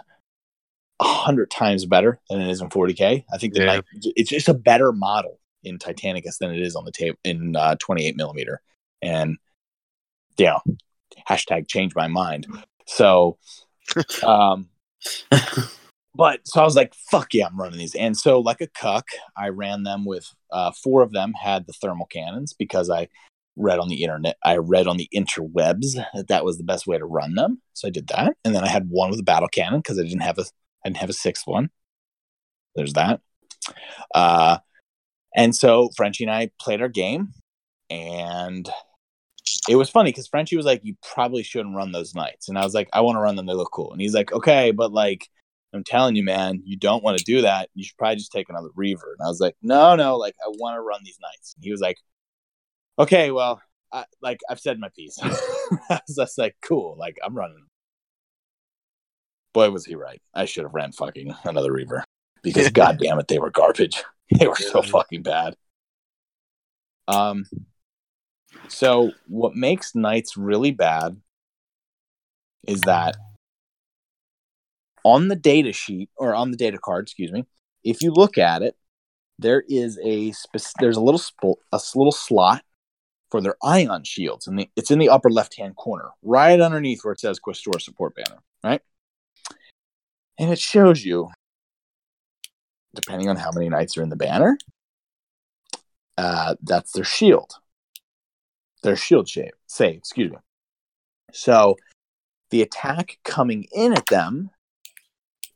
[1.01, 3.25] a hundred times better than it is in 40k.
[3.31, 3.67] I think the Yeah.
[3.67, 3.85] Knight,
[4.17, 7.75] it's just a better model in Titanicus than it is on the table in uh,
[7.81, 8.63] 28 millimeter.
[9.03, 9.37] And
[10.39, 10.59] yeah,
[11.29, 12.47] hashtag change my mind.
[12.87, 13.39] So,
[14.23, 14.69] um,
[16.15, 17.95] but so I was like, fuck yeah, I'm running these.
[17.95, 19.07] And so, like a cuck,
[19.37, 23.09] I ran them with uh, four of them had the thermal cannons because I
[23.57, 26.99] read on the internet, I read on the interwebs that that was the best way
[26.99, 27.61] to run them.
[27.75, 28.35] So I did that.
[28.45, 30.45] And then I had one with a battle cannon because I didn't have a,
[30.85, 31.71] I didn't have a sixth one.
[32.75, 33.21] There's that.
[34.15, 34.59] Uh,
[35.35, 37.33] and so Frenchie and I played our game
[37.91, 38.69] and
[39.69, 42.65] it was funny because Frenchie was like, "You probably shouldn't run those knights," and I
[42.65, 44.93] was like, "I want to run them; they look cool." And he's like, "Okay, but
[44.93, 45.29] like,
[45.73, 47.71] I'm telling you, man, you don't want to do that.
[47.75, 50.49] You should probably just take another Reaver." And I was like, "No, no, like, I
[50.59, 51.99] want to run these knights." And he was like,
[52.99, 53.63] "Okay, well,
[53.93, 57.67] I, like, I've said my piece." I was just like, "Cool, like, I'm running."
[59.53, 60.21] Boy, was he right!
[60.35, 62.05] I should have ran fucking another Reaver
[62.43, 64.03] because, god damn it, they were garbage.
[64.39, 65.57] They were so fucking bad.
[67.07, 67.45] Um,
[68.69, 71.21] so what makes knights really bad
[72.67, 73.17] is that
[75.05, 77.45] on the data sheet or on the data card, excuse me,
[77.85, 78.77] if you look at it,
[79.39, 80.33] there is a
[80.79, 82.63] there's a little a little slot
[83.31, 87.13] for their ion shields, and it's in the upper left hand corner, right underneath where
[87.13, 88.83] it says Questor support banner, right?
[90.39, 91.29] And it shows you,
[92.95, 94.57] depending on how many knights are in the banner,
[96.19, 97.53] uh, that's their shield
[98.83, 100.39] their shield shape save excuse me.
[101.33, 101.77] So
[102.51, 104.51] the attack coming in at them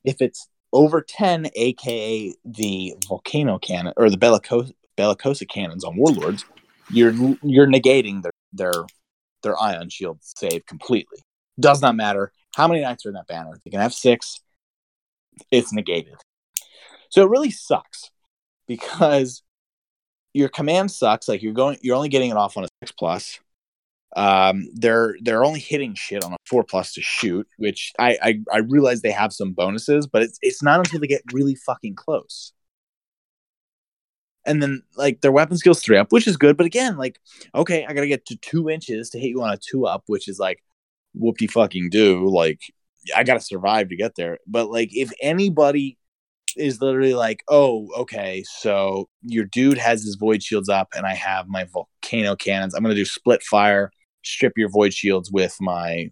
[0.05, 6.45] if it's over 10 aka the volcano cannon or the bellicosa, bellicosa cannons on warlords
[6.91, 7.13] you're
[7.43, 8.85] you're negating their their
[9.43, 11.19] their ion shield save completely.
[11.59, 14.41] Does not matter how many knights are in that banner they can have six
[15.51, 16.15] it's negated.
[17.11, 18.11] So it really sucks
[18.67, 19.43] because
[20.37, 21.29] your command sucks.
[21.29, 23.41] Like you're going, you're only getting it off on a six plus.
[24.15, 28.41] Um, they're they're only hitting shit on a four plus to shoot, which I I,
[28.53, 31.95] I realize they have some bonuses, but it's it's not until they get really fucking
[31.95, 32.53] close.
[34.45, 37.19] And then like their weapon skills three up, which is good, but again, like
[37.55, 40.29] okay, I gotta get to two inches to hit you on a two up, which
[40.29, 40.63] is like
[41.15, 42.29] whoop de fucking do.
[42.29, 42.61] Like
[43.17, 44.39] I gotta survive to get there.
[44.47, 45.99] But like if anybody
[46.57, 51.15] is literally like, oh, okay, so your dude has his void shields up, and I
[51.15, 52.75] have my volcano cannons.
[52.75, 53.91] I'm gonna do split fire,
[54.23, 56.11] strip your void shields with my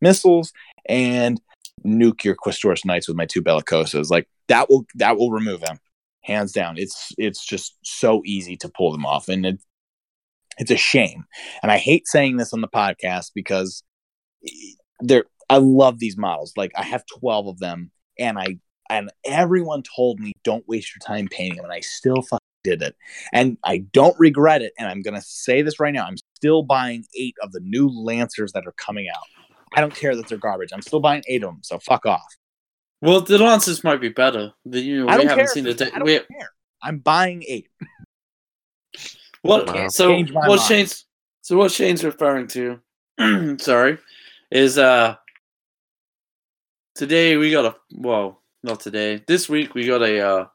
[0.00, 0.52] missiles,
[0.86, 1.40] and
[1.84, 4.10] nuke your Questoris Knights with my two Bellicosas.
[4.10, 5.78] Like that will that will remove them
[6.22, 6.78] hands down.
[6.78, 9.60] It's it's just so easy to pull them off, and it,
[10.58, 11.24] it's a shame.
[11.62, 13.82] And I hate saying this on the podcast because
[15.00, 16.52] they're I love these models.
[16.56, 18.58] Like I have twelve of them, and I
[18.92, 22.82] and everyone told me don't waste your time painting them, and I still fucking did
[22.82, 22.94] it,
[23.32, 24.72] and I don't regret it.
[24.78, 28.52] And I'm gonna say this right now: I'm still buying eight of the new Lancers
[28.52, 29.22] that are coming out.
[29.74, 30.70] I don't care that they're garbage.
[30.72, 31.60] I'm still buying eight of them.
[31.62, 32.36] So fuck off.
[33.00, 34.52] Well, the Lancers might be better.
[34.66, 35.54] The, you know, I we don't haven't care.
[35.54, 35.70] seen the.
[35.70, 36.50] if it's- De- I don't we, care.
[36.82, 37.68] I'm buying eight.
[39.42, 39.66] what?
[39.66, 40.60] Can't So what mind.
[40.60, 41.06] Shane's?
[41.40, 42.78] So what Shane's referring to?
[43.58, 43.98] sorry,
[44.50, 45.16] is uh.
[46.94, 49.22] Today we got a well, not today.
[49.26, 50.46] This week we got a uh,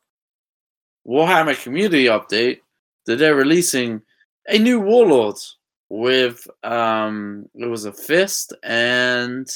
[1.07, 2.59] Warhammer community update
[3.05, 4.01] that they're releasing
[4.47, 5.37] a new Warlord
[5.89, 9.49] with um it was a fist and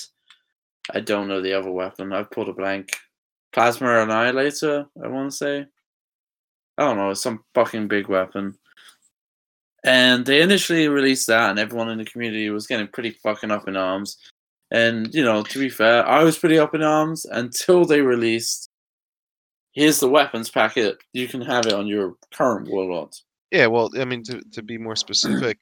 [0.90, 2.14] I don't know the other weapon.
[2.14, 2.98] I've pulled a blank.
[3.54, 5.66] Plasma Annihilator, I want to say.
[6.78, 8.58] I don't know, some fucking big weapon.
[9.84, 13.68] And they initially released that, and everyone in the community was getting pretty fucking up
[13.68, 14.18] in arms.
[14.72, 18.70] And, you know, to be fair, I was pretty up in arms until they released
[19.74, 20.98] here's the weapons packet.
[21.14, 23.14] You can have it on your current warlord.
[23.52, 25.58] Yeah, well, I mean, to to be more specific,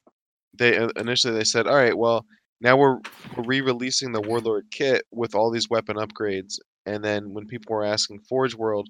[0.57, 2.25] they uh, initially they said, all right, well,
[2.61, 2.97] now we're,
[3.35, 7.85] we're re-releasing the Warlord kit with all these weapon upgrades, and then when people were
[7.85, 8.89] asking Forge World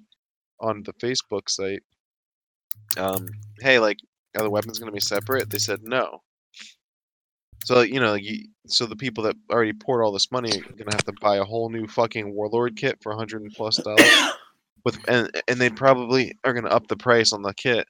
[0.60, 1.82] on the Facebook site,
[2.98, 3.26] um,
[3.60, 3.98] hey, like,
[4.36, 5.48] are the weapons going to be separate?
[5.48, 6.22] They said no.
[7.64, 10.92] So you know, you, so the people that already poured all this money are gonna
[10.92, 14.00] have to buy a whole new fucking Warlord kit for a hundred and plus dollars.
[14.84, 17.86] With and and they probably are gonna up the price on the kit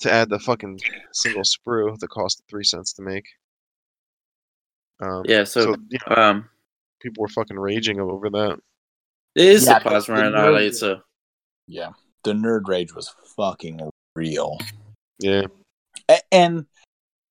[0.00, 0.78] to add the fucking
[1.14, 3.24] single sprue that cost three cents to make.
[5.00, 6.48] Um, Yeah, so, you know, um
[7.00, 8.58] people were fucking raging over that.
[9.34, 11.02] it is Yeah, the plasma the- the annihilator.
[11.66, 11.90] Yeah,
[12.24, 13.80] the nerd rage was fucking
[14.14, 14.58] real.
[15.18, 15.46] Yeah,
[16.10, 16.66] A- and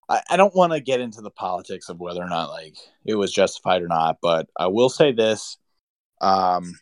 [0.10, 2.76] I, I don't want to get into the politics of whether or not like
[3.06, 5.58] it was justified or not, but I will say this:
[6.22, 6.74] um,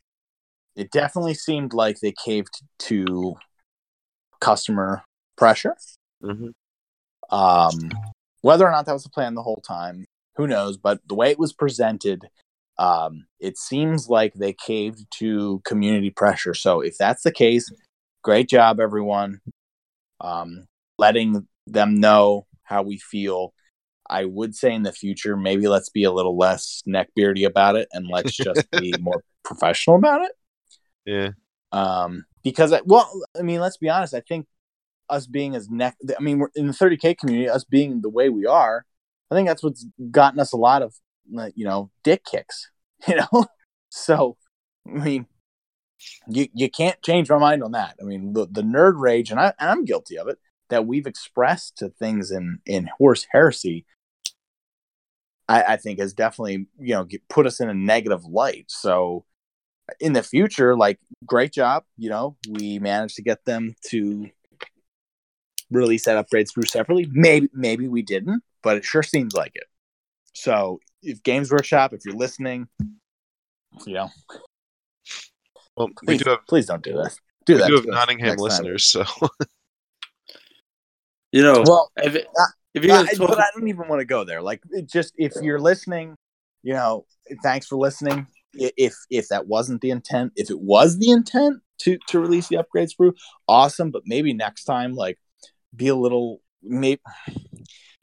[0.76, 3.36] it definitely seemed like they caved to
[4.40, 5.04] customer
[5.38, 5.76] pressure.
[6.22, 6.50] hmm
[7.30, 7.92] Um,
[8.42, 10.06] whether or not that was the plan the whole time,
[10.36, 10.78] who knows?
[10.78, 12.28] But the way it was presented,
[12.78, 16.54] um, it seems like they caved to community pressure.
[16.54, 17.72] So if that's the case,
[18.24, 19.40] great job, everyone.
[20.20, 20.68] Um,
[20.98, 23.54] letting them know how we feel.
[24.10, 27.88] I would say in the future, maybe let's be a little less neckbeardy about it
[27.94, 30.32] and let's just be more professional about it.
[31.06, 31.30] Yeah,
[31.74, 34.46] um because I, well i mean let's be honest i think
[35.10, 38.30] us being as neck i mean we're in the 30k community us being the way
[38.30, 38.86] we are
[39.30, 40.94] i think that's what's gotten us a lot of
[41.56, 42.70] you know dick kicks
[43.08, 43.46] you know?
[43.90, 44.38] So
[44.88, 45.26] i mean
[46.28, 47.96] you you can't change my mind on that.
[48.02, 50.38] I mean the, the nerd rage and i and i'm guilty of it
[50.70, 53.86] that we've expressed to things in in Horus Heresy
[55.50, 59.26] i i think has definitely you know get, put us in a negative light so
[60.00, 61.84] in the future, like great job.
[61.98, 64.30] You know, we managed to get them to
[65.72, 67.08] release that upgrade through separately.
[67.12, 69.68] Maybe maybe we didn't, but it sure seems like it.
[70.34, 72.68] So if Games Workshop, if you're listening,
[73.86, 74.10] you know,
[75.76, 77.16] well, we please, do have please don't do that.
[77.46, 77.68] Do we that.
[77.68, 78.44] do have Nottingham next time.
[78.44, 79.04] listeners, so
[81.34, 82.44] You know, Well, if, it, uh,
[82.76, 84.42] if you I- guys but I don't even want to go there.
[84.42, 86.16] Like, it just if you're listening,
[86.62, 87.06] you know,
[87.42, 88.28] thanks for listening.
[88.54, 92.58] If if that wasn't the intent, if it was the intent to to release the
[92.58, 93.14] upgrade sprue,
[93.48, 93.90] awesome.
[93.90, 95.18] But maybe next time, like,
[95.76, 96.40] be a little.
[96.62, 97.02] Maybe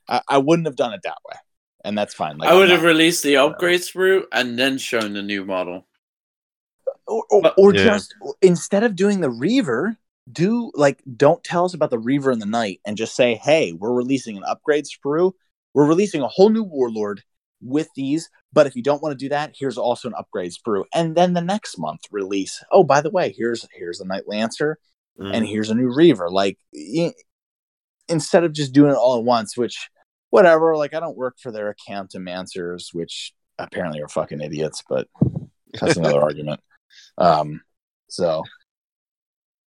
[0.09, 1.37] I, I wouldn't have done it that way,
[1.85, 2.37] and that's fine.
[2.37, 5.87] Like, I would I'm have released the upgrade sprue and then shown the new model.
[7.07, 7.85] or, or, or Yeah.
[7.85, 8.13] just
[8.43, 9.97] instead of doing the reaver
[10.31, 13.73] do like don't tell us about the reaver in the knight and just say hey
[13.73, 15.33] we're releasing an upgrade sprue
[15.75, 17.23] we're releasing a whole new warlord
[17.63, 20.85] with these but if you don't want to do that here's also an upgrade sprue
[20.95, 24.79] and then the next month release oh by the way here's here's a knight lancer
[25.19, 26.31] mm, and here's a new reaver.
[26.31, 27.13] Like y-
[28.09, 29.89] instead of just doing it all at once which
[30.31, 35.07] whatever like i don't work for their accountomancers which apparently are fucking idiots but
[35.75, 36.61] that's another argument.
[37.19, 37.61] Um
[38.09, 38.43] so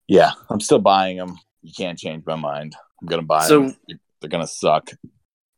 [0.08, 3.76] yeah i'm still buying them you can't change my mind i'm gonna buy So- them
[4.20, 4.90] they're gonna suck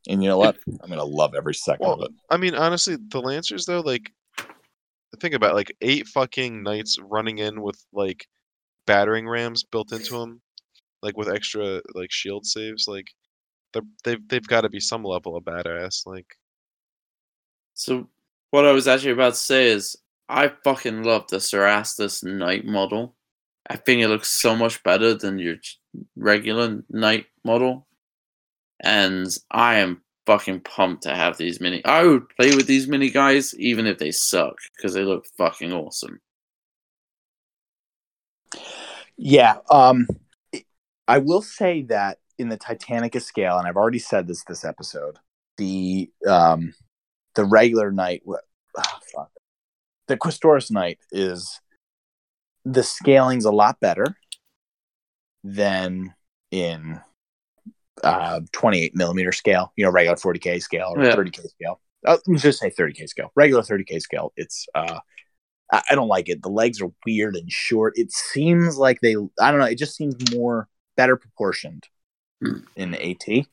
[0.09, 3.19] and you know what i'm gonna love every second of it I mean, honestly, the
[3.21, 4.11] Lancers though, like,
[5.19, 8.25] think about it, like eight fucking knights running in with like
[8.85, 10.41] battering rams built into them,
[11.01, 12.87] like with extra like shield saves.
[12.87, 13.07] Like,
[13.73, 16.05] they're, they've they've got to be some level of badass.
[16.05, 16.27] Like,
[17.73, 18.07] So
[18.51, 19.97] what I was actually about to say is
[20.29, 23.15] I fucking love the Cerastus Knight model.
[23.69, 25.55] I think it looks so much better than your
[26.15, 27.87] regular Knight model.
[28.79, 31.83] And I am fucking pumped to have these mini.
[31.83, 35.73] I would play with these mini guys even if they suck because they look fucking
[35.73, 36.21] awesome.
[39.17, 39.57] Yeah.
[39.71, 40.07] Um,
[41.07, 45.17] I will say that in the Titanicus scale, and I've already said this this episode,
[45.57, 46.73] the um,
[47.35, 49.31] the regular ah, fuck,
[50.07, 51.59] the Questoris knight is
[52.69, 54.05] the scaling's a lot better
[55.43, 56.13] than
[56.51, 56.99] in
[58.03, 61.15] uh 28 millimeter scale, you know, regular 40k scale or Yeah.
[61.15, 61.79] 30k scale.
[62.05, 64.33] Uh, let's just say 30k scale, regular 30k scale.
[64.35, 64.99] It's uh
[65.71, 66.41] I I don't like it.
[66.43, 67.93] The legs are weird and short.
[67.95, 71.87] It seems like they, I don't know, it just seems more better proportioned
[72.43, 72.59] Hmm.
[72.75, 73.45] in AT.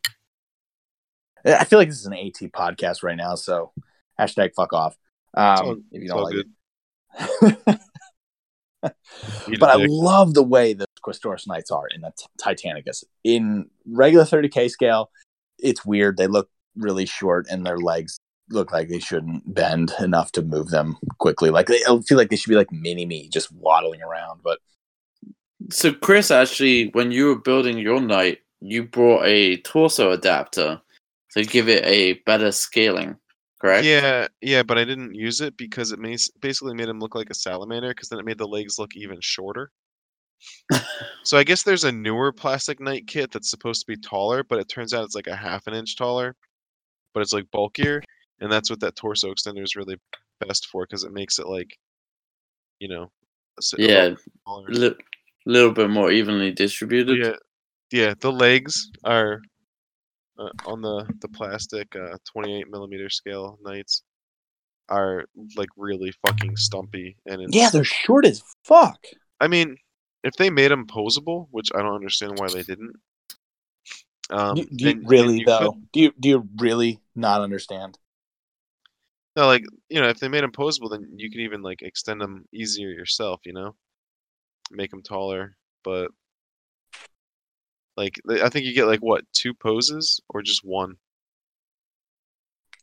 [1.46, 3.72] I feel like this is an AT podcast right now, so
[4.20, 4.96] hashtag fuck off.
[5.34, 6.50] Um, all- if you don't like good.
[7.68, 7.80] it.
[9.59, 13.05] But I love the way the Questoris Knights are in the t- Titanicus.
[13.23, 15.11] In regular 30k scale,
[15.59, 16.16] it's weird.
[16.16, 18.19] They look really short, and their legs
[18.51, 21.51] look like they shouldn't bend enough to move them quickly.
[21.51, 24.40] Like they I feel like they should be like mini me, just waddling around.
[24.43, 24.59] But
[25.70, 30.81] So Chris, actually, when you were building your knight, you brought a torso adapter
[31.32, 33.16] to give it a better scaling,
[33.64, 33.86] correct?
[33.86, 37.30] Yeah, yeah, but I didn't use it because it mas- basically made him look like
[37.30, 39.70] a salamander because then it made the legs look even shorter.
[41.22, 44.58] so I guess there's a newer plastic knight kit that's supposed to be taller, but
[44.58, 46.36] it turns out it's like a half an inch taller,
[47.14, 48.02] but it's like bulkier,
[48.40, 49.96] and that's what that torso extender is really
[50.46, 51.74] best for because it makes it like,
[52.80, 53.10] you know,
[53.78, 54.14] Yeah,
[54.46, 54.96] a li-
[55.46, 57.16] little bit more evenly distributed.
[57.18, 57.36] Yeah,
[57.90, 58.14] yeah.
[58.20, 59.40] The legs are
[60.39, 64.02] uh, on the the plastic uh, 28 millimeter scale knights
[64.89, 65.24] are
[65.56, 68.98] like really fucking stumpy, and yeah, they're short as fuck.
[69.40, 69.77] I mean,
[70.23, 72.97] if they made them posable, which I don't understand why they didn't.
[74.31, 75.78] Um, do, do you then- really you could- though?
[75.93, 77.98] Do you do you really not understand?
[79.36, 82.20] no, like you know, if they made them posable, then you can even like extend
[82.20, 83.40] them easier yourself.
[83.44, 83.74] You know,
[84.70, 86.11] make them taller, but
[87.96, 90.96] like I think you get like what two poses or just one.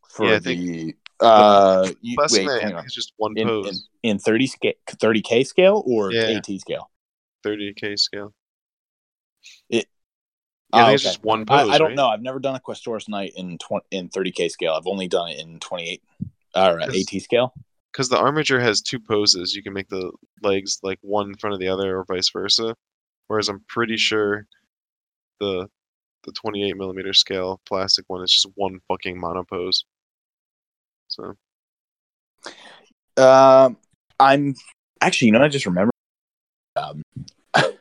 [0.10, 2.86] For Yeah, I think the uh, you, wait, hang on.
[2.86, 6.38] it's just one in, pose, in 30 scale, 30k scale or Yeah.
[6.38, 6.90] AT scale?
[7.46, 8.34] 30k scale.
[9.70, 9.88] It-
[10.74, 11.70] Yeah, I Oh, think it's just one pose.
[11.70, 11.96] I don't right?
[11.96, 12.08] know.
[12.08, 14.74] I've never done a Questoris Knight in tw- in 30k scale.
[14.74, 16.02] I've only done it in 28
[16.56, 17.54] or uh, AT scale.
[17.92, 19.54] because the armature has two poses.
[19.56, 20.12] You can make the
[20.42, 22.76] legs like one in front of the other, or vice versa.
[23.28, 24.46] Whereas I'm pretty sure
[25.42, 25.68] the
[26.24, 29.86] the 28 millimeter scale plastic one is just one fucking monopose.
[31.08, 31.36] So
[33.18, 33.78] Um,
[34.20, 34.56] I'm
[35.02, 35.92] actually, you know, I just remember.
[36.76, 37.02] Um,
[37.56, 37.74] I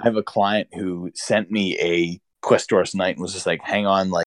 [0.00, 4.10] have a client who sent me a Questoris Knight and was just like, "Hang on,
[4.10, 4.26] like,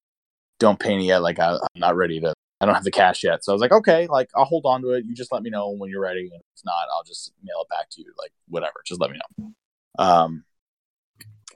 [0.60, 1.22] don't paint yet.
[1.22, 2.34] Like, I, I'm not ready to.
[2.60, 4.82] I don't have the cash yet." So I was like, "Okay, like, I'll hold on
[4.82, 5.04] to it.
[5.04, 7.68] You just let me know when you're ready, and if not, I'll just mail it
[7.68, 8.12] back to you.
[8.18, 8.82] Like, whatever.
[8.86, 9.52] Just let me know."
[9.98, 10.44] Um,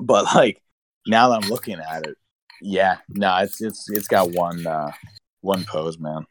[0.01, 0.61] but like
[1.07, 2.16] now that I'm looking at it,
[2.61, 4.91] yeah, no, it's it's it's got one uh
[5.41, 6.24] one pose, man.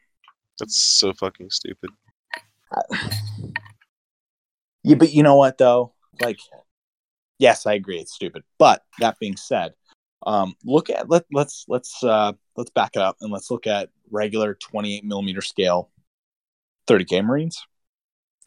[0.58, 1.90] that's so fucking stupid.
[4.84, 5.92] Yeah, but you know what though?
[6.20, 6.38] Like,
[7.38, 8.42] yes, I agree, it's stupid.
[8.58, 9.74] But that being said,
[10.26, 13.90] um, look at let let's let's uh let's back it up and let's look at
[14.10, 15.90] regular 28 millimeter scale
[16.88, 17.64] 30k Marines.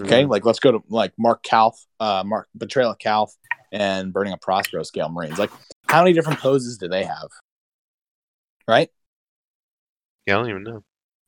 [0.02, 0.30] Okay, Mhm.
[0.30, 3.34] like let's go to like Mark Calth, uh, Mark Betrayal of Calth,
[3.72, 5.40] and Burning a Prospero scale Marines.
[5.40, 5.52] Like,
[5.88, 7.30] how many different poses do they have?
[8.68, 8.90] Right?
[10.26, 10.84] Yeah, I don't even know.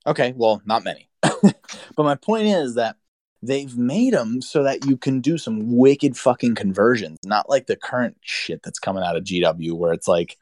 [0.05, 1.09] Okay, well, not many.
[1.21, 1.53] but
[1.97, 2.95] my point is that
[3.41, 7.75] they've made them so that you can do some wicked fucking conversions, not like the
[7.75, 10.37] current shit that's coming out of GW where it's like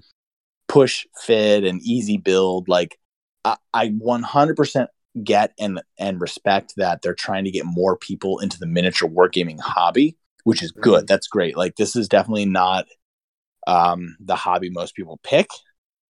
[0.68, 2.70] push, fit, and easy build.
[2.70, 2.98] Like,
[3.44, 4.88] I, I 100%
[5.24, 9.60] get and and respect that they're trying to get more people into the miniature wargaming
[9.60, 11.00] hobby, which is good.
[11.00, 11.06] Mm-hmm.
[11.08, 11.58] That's great.
[11.58, 12.86] Like, this is definitely not
[13.68, 15.50] um, the hobby most people pick,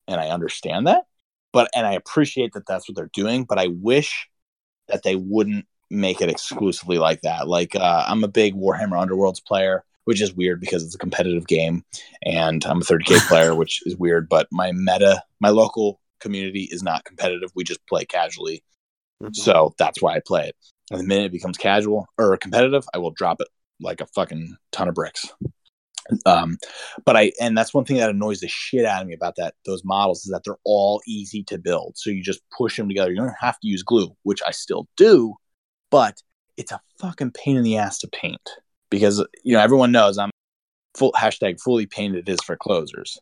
[0.07, 1.03] and I understand that
[1.55, 3.45] but and I appreciate that that's what they're doing.
[3.45, 4.27] But I wish
[4.89, 7.47] that they wouldn't make it exclusively like that.
[7.47, 11.47] Like uh, I'm a big Warhammer Underworlds player, which is weird because it's a competitive
[11.47, 11.85] game,
[12.23, 14.27] and I'm a 30k player, which is weird.
[14.27, 17.51] But my meta, my local community is not competitive.
[17.55, 18.61] We just play casually,
[19.23, 19.33] Mhm.
[19.33, 20.55] so that's why I play it.
[20.91, 23.47] And the minute it becomes casual or competitive, I will drop it
[23.79, 25.25] like a fucking ton of bricks.
[26.25, 26.57] Um,
[27.03, 29.55] but I and that's one thing that annoys the shit out of me about that
[29.65, 31.97] those models is that they're all easy to build.
[31.97, 33.09] So you just push them together.
[33.11, 35.35] You don't have to use glue, which I still do,
[35.89, 36.21] but
[36.57, 38.49] it's a fucking pain in the ass to paint
[38.89, 40.31] because you know everyone knows I'm
[40.95, 43.17] full hashtag fully painted is for closers.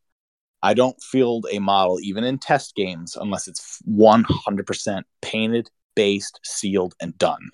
[0.62, 6.96] I don't field a model even in test games unless it's 100% painted, based, sealed,
[7.02, 7.50] and done.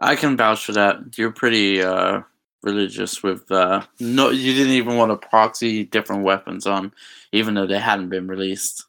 [0.00, 1.18] I can vouch for that.
[1.18, 2.20] You're pretty uh,
[2.62, 4.30] religious with uh, no.
[4.30, 6.92] You didn't even want to proxy different weapons on,
[7.32, 8.86] even though they hadn't been released.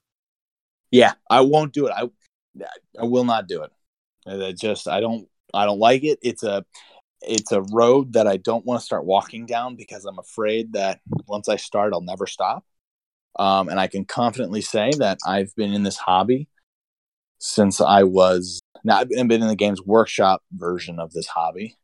[0.92, 1.94] Yeah, I won't do it.
[1.96, 2.10] I
[3.00, 3.72] I will not do it.
[4.28, 6.20] I just I don't I don't like it.
[6.22, 6.66] It's a
[7.22, 11.00] it's a road that I don't want to start walking down because I'm afraid that
[11.28, 12.66] once I start, I'll never stop.
[13.40, 16.48] Um, and I can confidently say that I've been in this hobby
[17.40, 21.78] since I was now I've been in the games workshop version of this hobby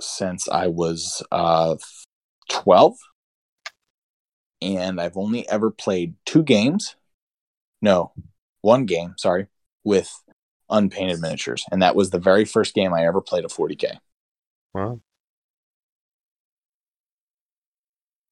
[0.00, 1.76] since I was uh,
[2.50, 2.96] 12,
[4.62, 6.96] and I've only ever played two games.
[7.82, 8.12] No,
[8.60, 9.14] one game.
[9.18, 9.46] Sorry,
[9.84, 10.10] with
[10.70, 13.98] unpainted miniatures, and that was the very first game I ever played a 40k.
[14.74, 15.00] Wow.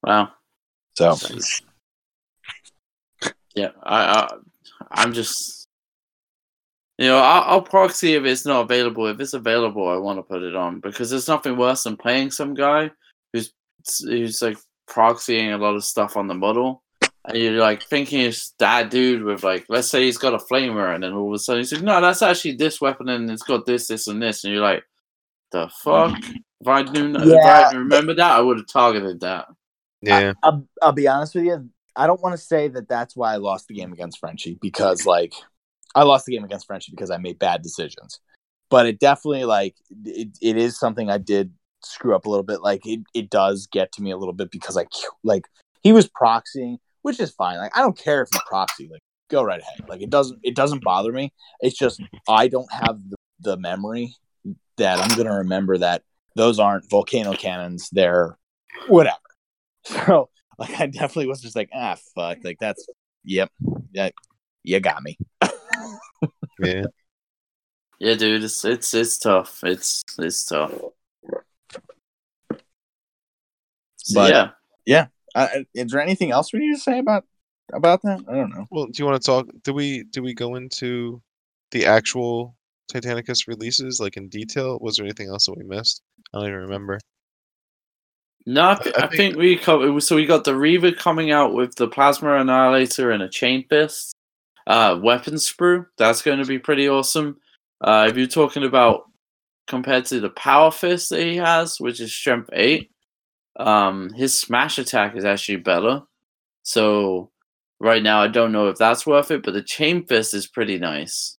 [0.02, 0.32] Wow.
[0.96, 1.16] So
[3.54, 4.36] Yeah, I, I
[4.90, 5.63] I'm just
[6.98, 9.06] you know I'll, I'll proxy if it's not available.
[9.06, 12.30] If it's available, I want to put it on because there's nothing worse than playing
[12.30, 12.90] some guy
[13.32, 13.52] who's
[14.02, 14.58] who's like
[14.88, 16.82] proxying a lot of stuff on the model.
[17.26, 20.94] And you're like thinking it's that dude with like, let's say he's got a flamer,
[20.94, 23.42] and then all of a sudden he's like, no, that's actually this weapon, and it's
[23.42, 24.84] got this, this, and this, and you're like,
[25.50, 26.18] the fuck?
[26.60, 27.70] If I knew, if Yeah.
[27.70, 29.46] I remember that, I would have targeted that.
[30.02, 30.34] Yeah.
[30.42, 31.70] I, will I'll be honest with you.
[31.96, 35.06] I don't want to say that that's why I lost the game against Frenchie because
[35.06, 35.32] like
[35.94, 38.20] I lost the game against Frenchie because I made bad decisions.
[38.70, 41.52] But it definitely like it, it is something I did
[41.82, 42.62] screw up a little bit.
[42.62, 44.86] Like it, it does get to me a little bit because I
[45.22, 45.46] like
[45.82, 47.58] he was proxying, which is fine.
[47.58, 49.00] Like I don't care if you proxy, like
[49.30, 49.88] go right ahead.
[49.88, 51.32] Like it doesn't it doesn't bother me.
[51.60, 54.16] It's just I don't have the, the memory
[54.76, 56.02] that I'm gonna remember that
[56.34, 57.88] those aren't volcano cannons.
[57.90, 58.36] They're
[58.88, 59.16] whatever.
[59.86, 62.86] So like I definitely was just like ah fuck like that's
[63.22, 63.50] yep
[63.92, 64.08] yeah
[64.62, 65.18] you got me.
[66.60, 66.84] Yeah.
[68.00, 69.60] Yeah, dude, it's it's it's tough.
[69.64, 70.72] It's it's tough.
[73.96, 74.50] So, But- yeah,
[74.86, 75.06] Yeah.
[75.34, 77.24] Uh, is there anything else we need to say about
[77.72, 78.20] about that?
[78.28, 78.66] I don't know.
[78.70, 79.48] Well, do you want to talk?
[79.64, 81.20] Do we do we go into
[81.72, 82.54] the actual
[82.92, 84.78] Titanicus releases like in detail?
[84.80, 86.02] Was there anything else that we missed?
[86.32, 87.00] I don't even remember.
[88.46, 90.00] no, I, th- I I think we covered.
[90.02, 94.14] So we got the Reaver coming out with the Plasma Annihilator and a Chain Fist,
[94.66, 95.86] uh, weapon sprue.
[95.98, 97.38] That's going to be pretty awesome.
[97.80, 99.02] Uh, if you're talking about
[99.66, 102.90] compared to the Power Fist that he has, which is Strength Eight,
[103.56, 106.02] um, his smash attack is actually better.
[106.62, 107.30] So
[107.80, 110.78] right now, I don't know if that's worth it, but the Chain Fist is pretty
[110.78, 111.36] nice,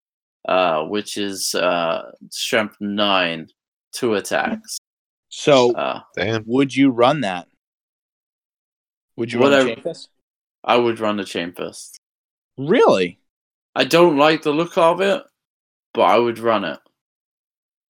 [0.49, 3.49] uh, which is uh, Strength Nine,
[3.93, 4.79] two attacks.
[5.29, 6.45] So Uh, Damn.
[6.47, 7.49] would you run that?
[9.17, 9.69] Would you run Whatever.
[9.71, 10.09] the chain fist?
[10.65, 11.99] I would run the Chain Fist.
[12.57, 13.19] Really?
[13.75, 15.23] I don't like the look of it,
[15.93, 16.79] but I would run it.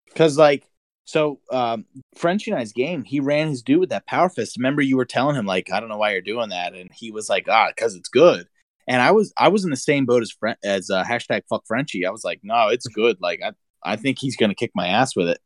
[0.07, 0.67] Because like
[1.05, 1.85] so um
[2.17, 4.57] Frenchie and I's game, he ran his dude with that power fist.
[4.57, 7.11] Remember you were telling him like I don't know why you're doing that, and he
[7.11, 8.47] was like ah because it's good.
[8.89, 11.65] And I was I was in the same boat as Fren- as uh, hashtag fuck
[11.67, 12.07] Frenchie.
[12.07, 13.19] I was like no, it's good.
[13.21, 15.39] Like I I think he's gonna kick my ass with it.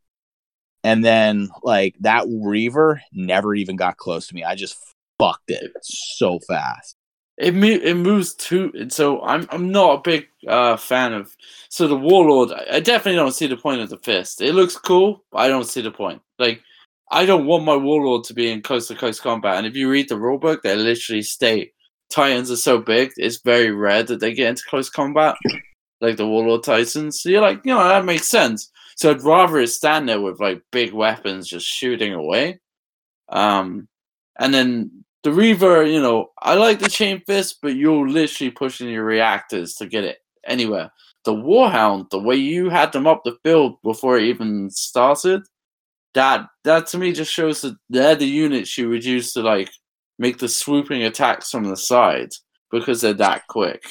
[0.85, 4.45] And then like that Reaver never even got close to me.
[4.45, 4.77] I just
[5.19, 6.98] fucked it so fast.
[7.39, 8.73] It mo- it moves too.
[8.89, 11.35] So I'm I'm not a big uh, fan of.
[11.69, 14.41] So the Warlord, I definitely don't see the point of the fist.
[14.41, 16.21] It looks cool, but I don't see the point.
[16.39, 16.63] Like
[17.11, 19.57] I don't want my Warlord to be in close to close combat.
[19.57, 21.73] And if you read the rulebook, they literally state
[22.11, 25.37] Titans are so big, it's very rare that they get into close combat,
[26.01, 27.21] like the Warlord Titans.
[27.21, 28.71] So you're like, you know, that makes sense.
[28.97, 32.61] So I'd rather it stand there with like big weapons just shooting away.
[33.29, 33.89] Um,
[34.39, 38.89] and then the Reaver, you know, I like the Chain Fist, but you're literally pushing
[38.89, 40.93] your reactors to get it anywhere.
[41.25, 45.43] The Warhound, the way you had them up the field before it even started,
[46.15, 49.71] that that to me just shows that they're the units you would use to like
[50.19, 52.31] make the swooping attacks from the side
[52.71, 53.83] because they're that quick.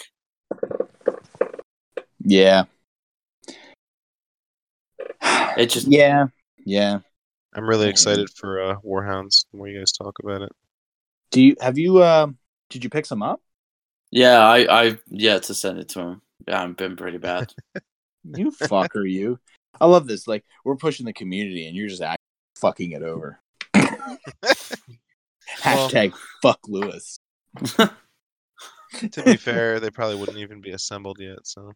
[2.19, 2.63] Yeah.
[5.57, 6.27] It just Yeah.
[6.65, 6.99] Yeah.
[7.53, 9.45] I'm really excited for uh, Warhounds.
[9.51, 10.51] The more you guys talk about it.
[11.31, 12.27] Do you have you uh
[12.69, 13.41] did you pick some up?
[14.11, 16.21] yeah, I I yeah to send it to him.
[16.47, 17.53] Yeah, I've been pretty bad.
[18.35, 19.39] You fucker, you.
[19.79, 20.27] I love this.
[20.27, 22.21] Like we're pushing the community, and you're just act-
[22.59, 23.39] fucking it over.
[25.61, 27.19] Hashtag fuck Lewis.
[27.67, 31.39] To be fair, they probably wouldn't even be assembled yet.
[31.43, 31.71] So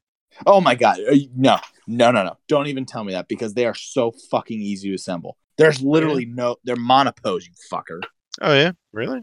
[0.46, 1.00] Oh my god.
[1.36, 1.58] No,
[1.88, 2.38] no, no, no.
[2.48, 5.38] Don't even tell me that because they are so fucking easy to assemble.
[5.58, 8.02] There's literally no they're monopose, you fucker.
[8.42, 9.22] oh yeah, really?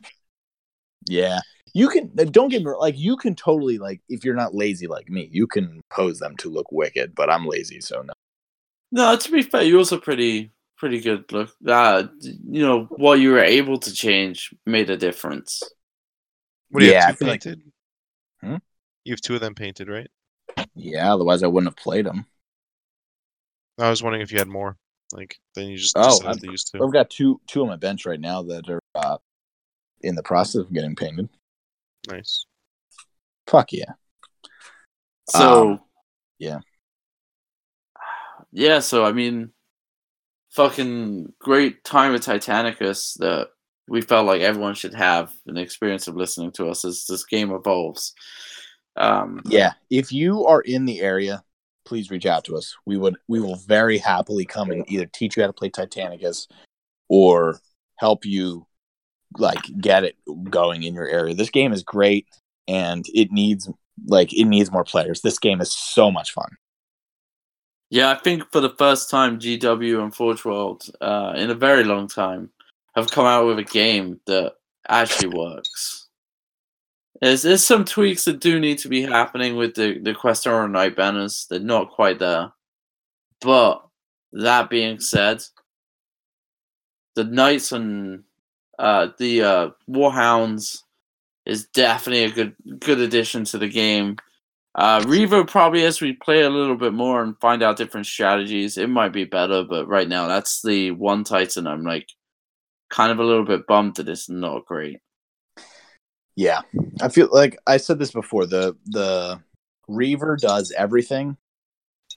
[1.07, 1.41] Yeah.
[1.75, 4.55] You can uh, don't get me wrong, like you can totally like if you're not
[4.55, 8.13] lazy like me, you can pose them to look wicked, but I'm lazy, so no.
[8.91, 11.51] No, to be fair, you're also pretty pretty good look.
[11.67, 15.63] Uh, you know what you were able to change made a difference.
[16.71, 17.63] What do you Yeah, have two feel like- painted?
[18.41, 18.57] Hmm?
[19.05, 20.09] You have two of them painted, right?
[20.75, 22.27] Yeah, otherwise I wouldn't have played them.
[23.79, 24.77] I was wondering if you had more.
[25.13, 26.83] Like then you just Oh, decided I've- to use two.
[26.83, 29.19] I've got two two on my bench right now that are uh,
[30.03, 31.29] in the process of getting painted.
[32.09, 32.47] Nice.
[33.47, 33.93] Fuck yeah.
[35.31, 35.81] So Um,
[36.39, 36.59] yeah.
[38.53, 38.79] yeah.
[38.81, 39.53] So I mean,
[40.51, 43.49] fucking great time with Titanicus that
[43.89, 47.53] we felt like everyone should have an experience of listening to us as this game
[47.53, 48.13] evolves.
[48.97, 51.43] Um, Yeah, if you are in the area,
[51.85, 52.75] please reach out to us.
[52.85, 56.47] We would we will very happily come and either teach you how to play Titanicus
[57.09, 57.61] or
[57.97, 58.67] help you
[59.37, 60.17] like get it
[60.51, 61.35] going in your area.
[61.35, 62.27] This game is great
[62.67, 63.69] and it needs
[64.07, 65.21] like it needs more players.
[65.21, 66.51] This game is so much fun.
[67.91, 71.85] Yeah, I think for the first time, GW and Forge World, uh, in a very
[71.85, 72.51] long time,
[72.95, 74.55] have come out with a game that
[74.89, 76.09] actually works.
[77.23, 80.97] There's, there's some tweaks that do need to be happening with the, the Questoris Knight
[80.97, 81.47] banners.
[81.49, 82.53] They're not quite there.
[83.41, 83.85] But
[84.33, 85.43] that being said,
[87.17, 88.25] the Knights and
[88.79, 90.83] uh, the uh, Warhounds
[91.47, 94.17] is definitely a good good addition to the game.
[94.75, 98.79] Uh, Reaver probably as we play a little bit more and find out different strategies,
[98.79, 99.65] it might be better.
[99.65, 102.09] But right now, that's the one Titan I'm like
[102.91, 105.01] kind of a little bit bummed that it's not great.
[106.37, 106.61] Yeah.
[107.01, 109.41] I feel like I said this before, the the
[109.89, 111.37] Reaver does everything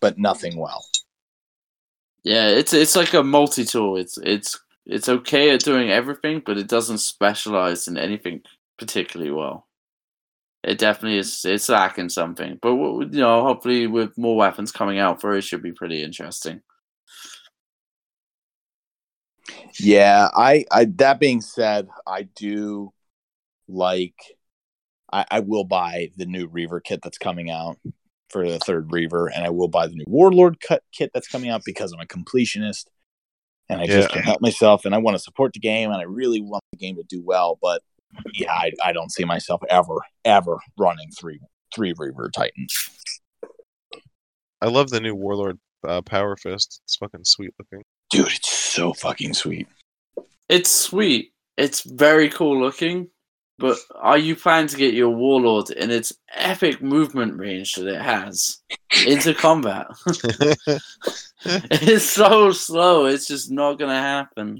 [0.01, 0.85] but nothing well.
[2.23, 3.97] Yeah, it's it's like a multi tool.
[3.97, 8.41] It's it's it's okay at doing everything, but it doesn't specialize in anything
[8.77, 9.67] particularly well.
[10.63, 11.43] It definitely is.
[11.43, 15.63] It's lacking something, but you know, hopefully with more weapons coming out for it, should
[15.63, 16.61] be pretty interesting.
[19.79, 22.93] Yeah, I, I that being said, I do
[23.67, 24.15] like
[25.11, 27.79] I, I will buy the new Reaver kit that's coming out
[28.29, 31.49] for the third Reaver, and I will buy the new Warlord cut kit that's coming
[31.49, 32.85] out because I'm a completionist
[33.71, 34.13] and I just Yeah.
[34.13, 36.77] can't help myself and I want to support the game and I really want the
[36.77, 37.81] game to do well, but
[38.33, 39.95] yeah, I, I don't see myself ever,
[40.25, 41.39] ever running three
[41.73, 42.89] three Reaver Titans.
[44.61, 45.57] I love the new Warlord
[45.87, 46.81] uh, Power Fist.
[46.83, 47.83] It's fucking sweet looking.
[48.09, 49.67] Dude, it's so fucking sweet.
[50.49, 51.31] It's sweet.
[51.57, 53.07] It's very cool looking,
[53.61, 58.01] but are you planning to get your warlord in its epic movement range that it
[58.01, 58.57] has
[59.05, 59.85] into combat?
[61.45, 63.05] it's so slow.
[63.05, 64.59] It's just not gonna happen.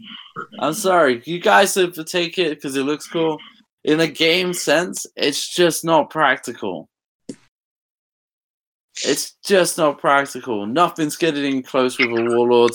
[0.60, 1.24] I'm sorry.
[1.26, 3.40] You guys have to take it because it looks cool.
[3.84, 6.88] In a game sense, it's just not practical.
[9.04, 10.68] It's just not practical.
[10.68, 12.74] Nothing's getting close with a warlord.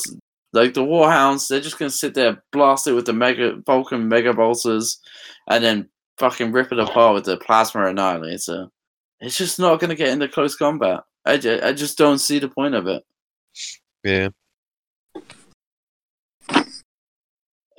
[0.53, 4.33] Like the warhounds, they're just gonna sit there, blast it with the mega Vulcan mega
[4.33, 4.99] bolters,
[5.47, 8.69] and then fucking rip it apart with the plasma annihilator.
[9.21, 11.05] It's just not gonna get into close combat.
[11.25, 13.03] I, ju- I just don't see the point of it.
[14.05, 14.29] Yeah.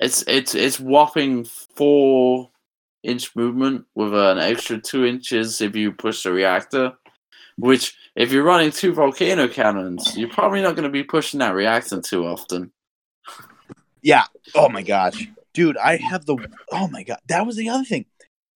[0.00, 2.50] It's it's it's whopping four
[3.02, 6.92] inch movement with an extra two inches if you push the reactor.
[7.56, 11.54] Which, if you're running two volcano cannons, you're probably not going to be pushing that
[11.54, 12.70] reactor too often.
[14.00, 14.24] Yeah.
[14.54, 15.28] Oh my gosh.
[15.54, 16.36] Dude, I have the
[16.70, 17.18] oh my god.
[17.28, 18.06] That was the other thing.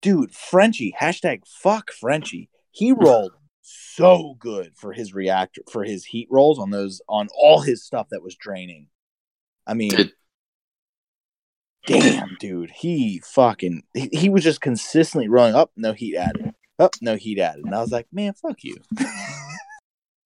[0.02, 2.50] Dude, Frenchie, hashtag fuck Frenchie.
[2.70, 7.60] He rolled so good for his reactor for his heat rolls on those on all
[7.60, 8.88] his stuff that was draining.
[9.66, 10.12] I mean It-
[11.86, 12.70] damn dude.
[12.70, 16.52] He fucking he, he was just consistently rolling up, no heat added.
[16.78, 17.64] Up, no heat added.
[17.64, 18.76] And I was like, man, fuck you.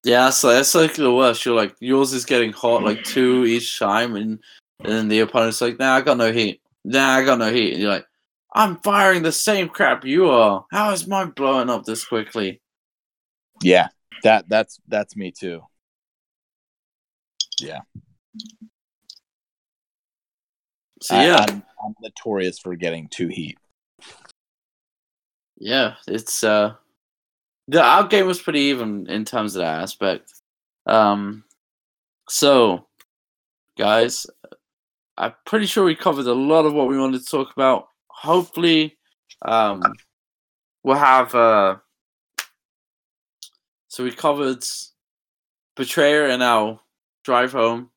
[0.04, 1.44] Yeah, so that's like the worst.
[1.44, 4.38] You're like yours is getting hot like two each time, and
[4.84, 6.60] and then the opponent's like, "Nah, I got no heat.
[6.84, 8.06] Nah, I got no heat." And you're like,
[8.56, 10.64] "I'm firing the same crap you are.
[10.72, 12.60] How is mine blowing up this quickly?"
[13.62, 13.88] Yeah,
[14.24, 15.62] that that's that's me too.
[17.60, 17.80] Yeah.
[21.02, 23.58] So I- yeah, I'm, I'm notorious for getting too heat.
[25.58, 26.74] yeah, it's uh,
[27.68, 30.32] the our game was pretty even in terms of that aspect.
[30.86, 31.44] Um,
[32.28, 32.86] so
[33.78, 34.26] guys,
[35.16, 37.88] I'm pretty sure we covered a lot of what we wanted to talk about.
[38.16, 38.96] Hopefully,
[39.42, 39.82] um,
[40.82, 41.34] we'll have.
[41.34, 41.76] Uh,
[43.88, 44.64] so we covered
[45.76, 46.80] Betrayer and our
[47.24, 47.90] drive home.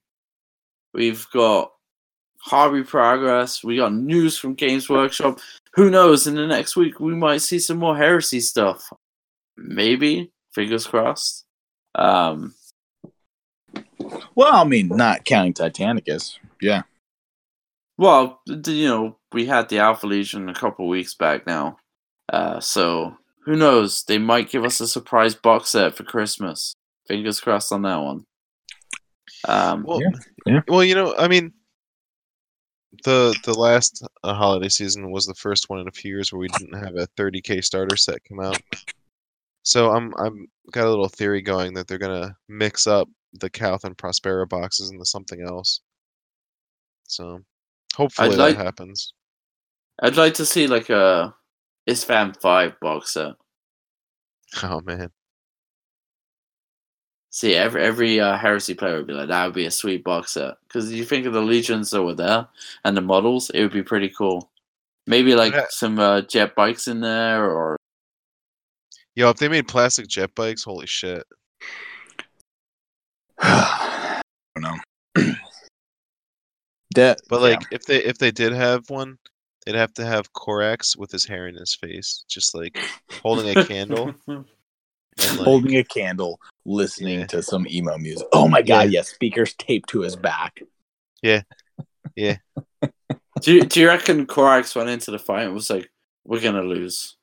[0.94, 1.72] We've got
[2.40, 3.64] Hobby Progress.
[3.64, 5.40] We got news from Games Workshop.
[5.74, 6.26] Who knows?
[6.26, 8.90] In the next week, we might see some more heresy stuff.
[9.58, 10.32] Maybe.
[10.54, 11.46] Fingers crossed.
[11.96, 12.56] Um,
[14.36, 16.38] Well, I mean, not counting Titanicus.
[16.62, 16.84] Yeah.
[17.98, 21.78] well, you know, we had the Alpha Legion a couple weeks back now.
[22.32, 23.16] Uh, so
[23.46, 24.04] who knows?
[24.04, 26.76] They might give us a surprise box set for Christmas.
[27.08, 28.26] Fingers crossed on that one.
[29.48, 30.10] Um, Well, Yeah,
[30.46, 30.62] yeah.
[30.68, 31.54] well, you know, I mean,
[33.06, 36.40] the the last uh, holiday season was the first one in a few years where
[36.40, 38.60] we didn't have a 30k starter set come out.
[39.64, 43.84] So I'm I'm got a little theory going that they're gonna mix up the Calth
[43.84, 45.82] and Prospero boxes into something else.
[47.08, 47.40] So
[47.96, 49.14] hopefully like- that happens.
[50.02, 51.34] I'd like to see like a
[51.90, 53.34] Istvan 5 box set.
[54.64, 55.12] Oh man,
[57.32, 60.32] See, every every uh, heresy player would be like, that would be a sweet box
[60.34, 60.56] set.
[60.68, 62.48] Because you think of the legions that were there
[62.84, 64.50] and the models, it would be pretty cool.
[65.06, 65.66] Maybe like Yeah.
[65.70, 67.76] some uh, jet bikes in there, or
[69.16, 71.24] yo, if they made plastic jet bikes, holy shit!
[73.40, 74.22] I
[74.56, 74.78] don't know.
[76.96, 77.48] that, But yeah.
[77.48, 79.18] like, if they if they did have one,
[79.66, 82.78] they'd have to have Corax with his hair in his face, just like
[83.22, 84.14] holding a candle.
[84.28, 84.46] like-
[85.40, 87.26] holding a candle, listening Yeah.
[87.28, 88.28] to some emo music.
[88.34, 90.62] Oh my god, yes, speakers taped to his back.
[91.22, 91.42] Yeah.
[92.16, 92.38] Yeah.
[93.42, 95.90] do you, do you reckon Corax went into the fight and was like,
[96.26, 97.18] "We're gonna lose.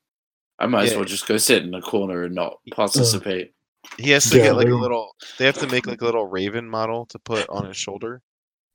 [0.59, 3.53] I might as well just go sit in the corner and not uh, participate."
[3.99, 5.15] He has to Yeah, get like a little.
[5.39, 8.21] They have to make like a little raven model to put on his shoulder.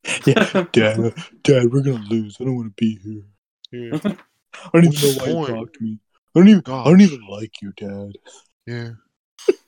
[0.26, 0.66] Yeah.
[0.72, 1.14] Dad,
[1.44, 2.38] Dad, we're gonna lose.
[2.40, 3.22] I don't want to be here.
[3.72, 5.50] Yeah, I don't What's even know why you point?
[5.50, 5.98] talk to me.
[6.36, 6.64] I don't even.
[6.68, 8.12] I don't even like you, Dad.
[8.66, 8.90] yeah.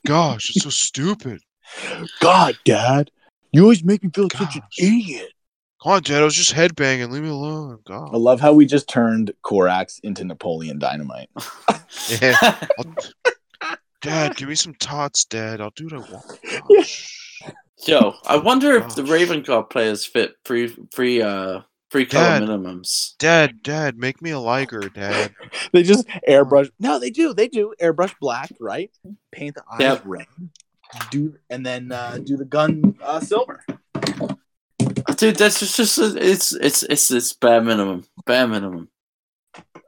[0.06, 1.40] Gosh, it's so stupid.
[2.20, 3.10] God, Dad,
[3.52, 5.30] you always make me feel like such an idiot.
[5.82, 6.22] Come on, Dad.
[6.22, 7.10] I was just headbanging.
[7.10, 7.78] Leave me alone.
[7.86, 8.10] God.
[8.14, 11.28] I love how we just turned Corax into Napoleon Dynamite.
[12.20, 12.36] Yeah.
[12.78, 15.60] I'll- Dad, give me some tots, Dad.
[15.62, 16.38] I'll do what I want.
[16.44, 16.60] Yeah.
[16.76, 17.30] Gosh.
[17.86, 19.10] Yo, I wonder if the Gosh.
[19.10, 21.60] Raven Guard players fit free free uh
[21.94, 22.42] free color Dad.
[22.42, 23.16] minimums.
[23.18, 25.32] Dad, Dad, make me a Liger, Dad.
[25.72, 26.68] They just airbrush.
[26.80, 27.32] No, they do.
[27.34, 28.90] They do airbrush black, right?
[29.30, 30.02] Paint the eyes Yep.
[30.04, 30.26] red.
[31.12, 33.64] Do and then uh, do the gun uh, silver.
[35.16, 38.88] Dude, that's just, just it's it's it's it's bare minimum, bare minimum.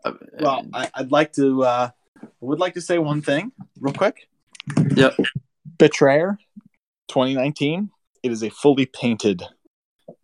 [0.05, 1.65] Uh, Well, I, I'd like to.
[1.65, 1.91] Uh,
[2.23, 3.51] I would like to say one thing
[3.81, 4.29] real quick.
[4.95, 5.17] Yep.
[5.79, 6.39] Betrayer,
[7.09, 7.91] 2019.
[8.23, 9.43] It is a fully painted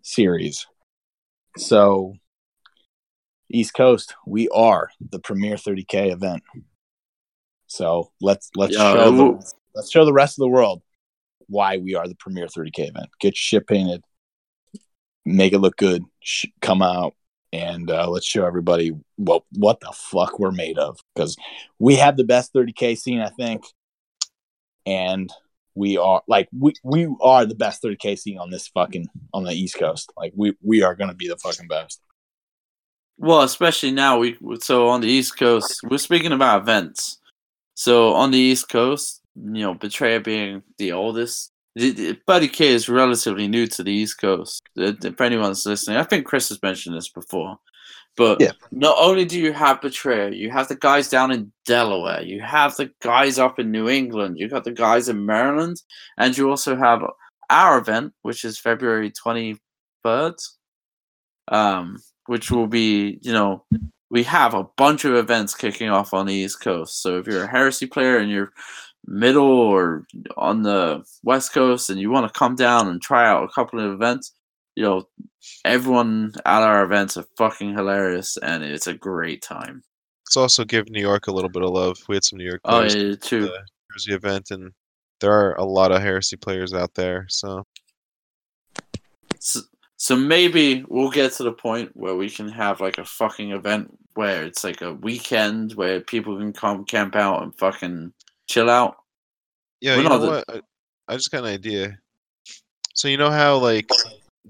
[0.03, 0.67] series.
[1.57, 2.15] So,
[3.51, 6.43] East Coast, we are the premier 30k event.
[7.67, 10.83] So let's let's Yeah, show we'll- the, let's show the rest of the world
[11.49, 13.09] why we are the premier 30k event.
[13.21, 14.03] Get shit painted,
[15.25, 17.15] make it look good, sh- come out,
[17.53, 21.37] and uh, let's show everybody what what the fuck we're made of because
[21.79, 23.65] we have the best 30k scene, I think,
[24.87, 25.31] and
[25.75, 29.53] we are like we we are the best 30k scene on this fucking on the
[29.53, 30.13] East Coast.
[30.17, 32.01] Like we we are gonna be the fucking best.
[33.19, 37.19] Well, especially now we so on the East Coast, we're speaking about events.
[37.75, 43.67] So on the East Coast, you know, Betrayer being the oldest, 30k is relatively new
[43.67, 44.63] to the East Coast.
[44.77, 47.59] If anyone's listening, I think Chris has mentioned this before.
[48.17, 48.53] But Yeah.
[48.71, 52.77] not only do you have Betrayer, you have the guys down in Delaware, you have
[52.77, 55.81] the guys up in New England, you got the guys in Maryland,
[56.19, 57.03] and you also have
[57.49, 59.57] our event, which is February twenty
[60.03, 60.35] third.
[61.49, 63.65] Um, which will be, you know,
[64.11, 67.03] we have a bunch of events kicking off on the East Coast.
[67.03, 68.53] So if you're a heresy player and you're
[69.07, 70.07] middle or
[70.37, 73.81] on the West Coast and you want to come down and try out a couple
[73.81, 74.35] of events,
[74.77, 75.09] you know,
[75.65, 79.83] everyone at our events are fucking hilarious and it's a great time.
[80.27, 81.99] Let's also give New York a little bit of love.
[82.09, 83.43] We had some New York Oh, players yeah, at too.
[83.43, 83.59] the
[83.93, 84.73] Jersey event, and
[85.21, 87.27] there are a lot of heresy players out there.
[87.29, 87.65] So
[89.39, 89.61] So,
[89.97, 93.97] so maybe we'll get to the point where we can have like a fucking event
[94.15, 98.13] where it's like a weekend where people can come camp out and fucking
[98.49, 98.97] chill out.
[99.81, 100.45] yeah, We're you know not what?
[100.49, 101.99] I, I just got an idea.
[102.95, 103.89] So you know how like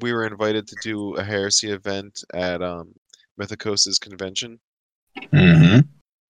[0.00, 2.94] we were invited to do a heresy event at um
[3.36, 4.60] Mythicos's convention.
[5.16, 5.80] Mm-hmm.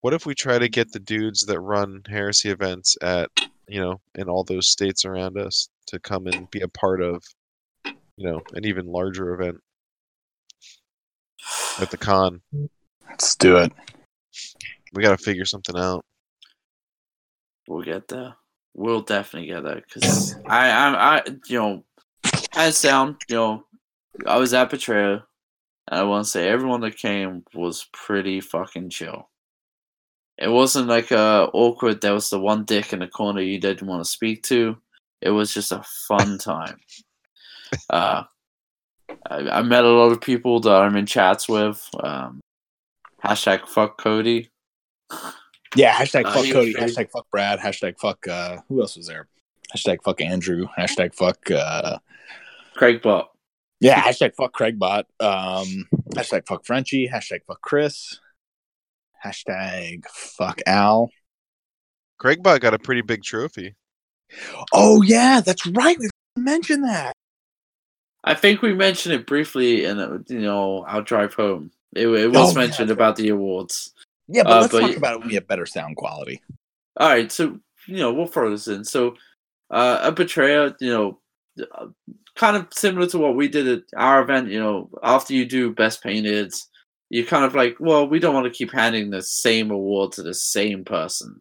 [0.00, 3.30] What if we try to get the dudes that run heresy events at
[3.68, 7.22] you know in all those states around us to come and be a part of
[7.84, 9.58] you know an even larger event
[11.80, 12.40] at the con?
[13.08, 13.72] Let's do it.
[14.94, 16.04] We got to figure something out.
[17.68, 18.34] We'll get there.
[18.74, 21.84] We'll definitely get there because I, I, I, you know,
[22.52, 23.64] hands down, you know,
[24.26, 25.22] I was at Betrayer,
[25.88, 29.28] and I want to say everyone that came was pretty fucking chill.
[30.38, 32.00] It wasn't like uh, awkward.
[32.00, 34.76] There was the one dick in the corner you didn't want to speak to.
[35.20, 36.78] It was just a fun time.
[37.90, 38.24] uh,
[39.30, 41.86] I, I met a lot of people that I'm in chats with.
[42.02, 42.40] Um,
[43.24, 44.50] hashtag fuck Cody.
[45.76, 49.06] Yeah, hashtag Uh, fuck he- Cody, hashtag fuck Brad, hashtag fuck uh who else was
[49.06, 49.28] there?
[49.74, 51.98] Hashtag fuck Andrew, hashtag fuck uh
[52.74, 53.30] Craig Bot.
[53.80, 58.18] yeah, hashtag fuck Craigbot, um hashtag fuck Frenchie, hashtag fuck Chris,
[59.24, 61.10] hashtag fuck Al.
[62.20, 63.74] Craigbot got a pretty big trophy.
[64.72, 65.98] Oh yeah, that's right.
[65.98, 67.12] We mentioned that.
[68.24, 71.70] I think we mentioned it briefly in uh, you know our drive home.
[71.94, 73.92] It, it was Oh, mentioned that's about the awards.
[74.28, 76.40] Yeah, but Uh, let's but talk about it when we have better sound quality.
[76.96, 78.84] All right, so you know we'll throw this in.
[78.84, 79.16] So
[79.70, 81.18] uh, a betrayer, you know,
[81.74, 81.86] uh,
[82.36, 84.48] kind of similar to what we did at our event.
[84.48, 86.52] You know, after you do best painted,
[87.10, 90.22] you're kind of like, well, we don't want to keep handing the same award to
[90.22, 91.40] the same person.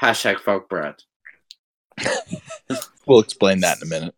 [0.00, 0.96] Hashtag fuck Brad.
[3.06, 4.14] We'll explain that in a minute.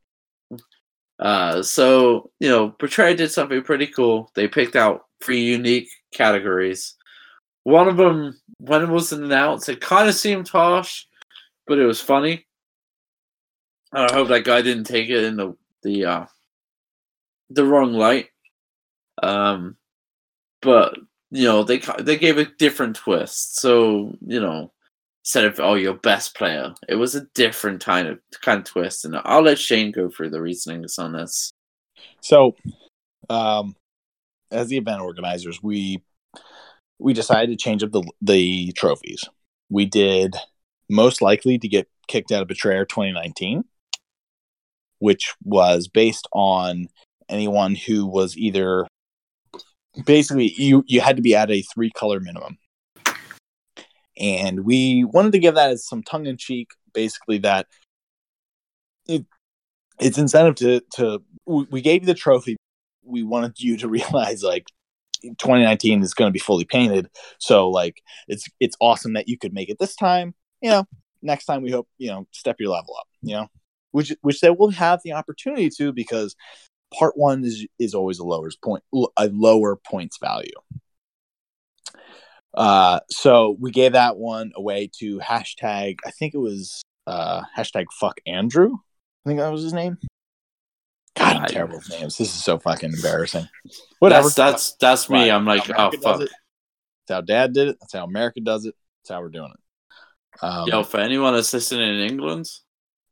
[1.18, 4.30] Uh, so you know, Betrayer did something pretty cool.
[4.34, 6.94] They picked out three unique categories.
[7.62, 11.06] One of them, when it was announced, it kind of seemed harsh,
[11.66, 12.46] but it was funny.
[13.94, 16.26] I hope that guy didn't take it in the the uh,
[17.50, 18.28] the wrong light.
[19.22, 19.76] Um,
[20.60, 20.96] but
[21.30, 23.58] you know, they they gave a different twist.
[23.58, 24.72] So you know,
[25.24, 29.04] instead of oh your best player, it was a different kind of kind of twist.
[29.04, 31.52] And I'll let Shane go through the reasonings on this.
[32.20, 32.56] So,
[33.30, 33.76] um,
[34.50, 36.02] as the event organizers, we
[36.98, 39.24] we decided to change up the the trophies.
[39.68, 40.36] We did
[40.90, 43.64] most likely to get kicked out of Betrayer 2019,
[45.02, 46.86] which was based on
[47.28, 48.86] anyone who was either
[50.06, 52.56] basically you you had to be at a three color minimum.
[54.16, 57.66] And we wanted to give that as some tongue in cheek, basically that
[59.08, 59.26] it,
[59.98, 62.56] it's incentive to to we gave you the trophy.
[63.02, 64.66] We wanted you to realize like
[65.22, 67.08] 2019 is going to be fully painted.
[67.38, 70.34] So like it's it's awesome that you could make it this time.
[70.60, 70.84] You know
[71.22, 73.48] next time we hope you know step your level up you know
[73.92, 76.36] which which they will have the opportunity to because
[76.92, 78.82] part one is is always a lower point
[79.16, 80.50] a lower points value
[82.54, 87.86] uh so we gave that one away to hashtag i think it was uh hashtag
[87.98, 89.96] fuck andrew i think that was his name
[91.14, 92.16] God, I'm terrible with names.
[92.16, 93.46] This is so fucking embarrassing.
[93.98, 94.30] Whatever.
[94.30, 95.30] That's that's that's me.
[95.30, 96.22] I'm like, oh fuck.
[96.22, 96.30] it.
[97.06, 97.76] That's how Dad did it.
[97.80, 98.74] That's how America does it.
[99.02, 100.42] That's how we're doing it.
[100.42, 102.46] Um, Yo, for anyone that's listening in England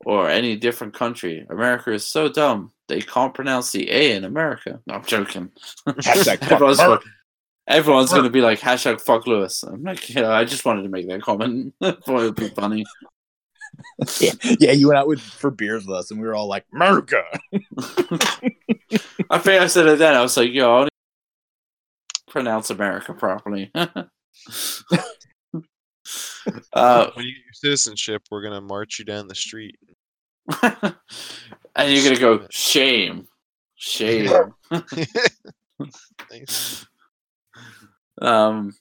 [0.04, 4.80] or any different country, America is so dumb they can't pronounce the A in America.
[4.86, 5.50] No, I'm joking.
[6.02, 7.02] Fuck
[7.70, 8.18] everyone's Merc.
[8.18, 9.62] gonna be like hashtag fuck Lewis.
[9.62, 11.72] I'm like, yeah, I just wanted to make that comment.
[11.82, 12.84] Thought it would be funny.
[14.20, 16.64] yeah, yeah, you went out with for beers with us, and we were all like,
[16.74, 17.22] "America."
[19.30, 20.14] I think I said it then.
[20.14, 20.90] I was like, yo, I only
[22.28, 23.70] pronounce America properly.
[26.72, 29.76] uh, when you get your citizenship, we're gonna march you down the street.
[30.62, 33.28] and you're gonna go shame,
[33.76, 34.52] shame.
[36.28, 36.86] Thanks.
[38.20, 38.74] Um,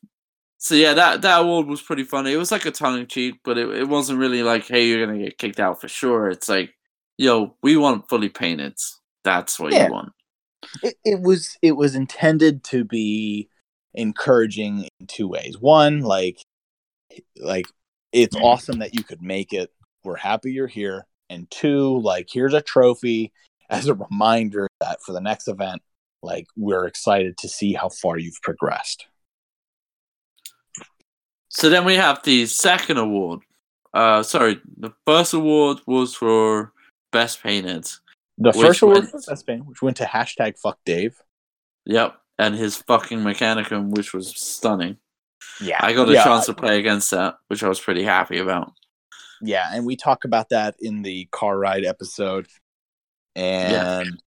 [0.57, 2.33] so yeah, that that award was pretty funny.
[2.33, 5.05] It was like a tongue in cheek, but it, it wasn't really like, hey, you're
[5.05, 6.29] gonna get kicked out for sure.
[6.29, 6.73] It's like,
[7.17, 8.77] yo, we want fully painted.
[9.23, 9.87] That's what Yeah.
[9.87, 10.11] you want.
[10.83, 13.49] it, it was it was intended to be
[13.93, 15.57] encouraging in two ways.
[15.59, 16.39] One, like
[17.37, 17.65] like
[18.11, 19.71] it's awesome that you could make it.
[20.03, 21.05] We're happy you're here.
[21.29, 23.31] And two, like here's a trophy
[23.69, 25.81] as a reminder that for the next event,
[26.21, 29.05] like we're excited to see how far you've progressed.
[31.49, 33.41] So then we have the second award.
[33.93, 36.73] Uh, sorry, the first award was for
[37.11, 37.89] best painted.
[38.37, 41.21] The first award went- was Best Paint, which went to hashtag fuck Dave.
[41.85, 44.97] Yep, and his fucking Mechanicum, which was stunning.
[45.61, 45.77] Yeah.
[45.79, 48.73] I got a yeah, chance to play against that, which I was pretty happy about.
[49.41, 52.47] Yeah, and we talk about that in the car ride episode.
[53.35, 54.19] And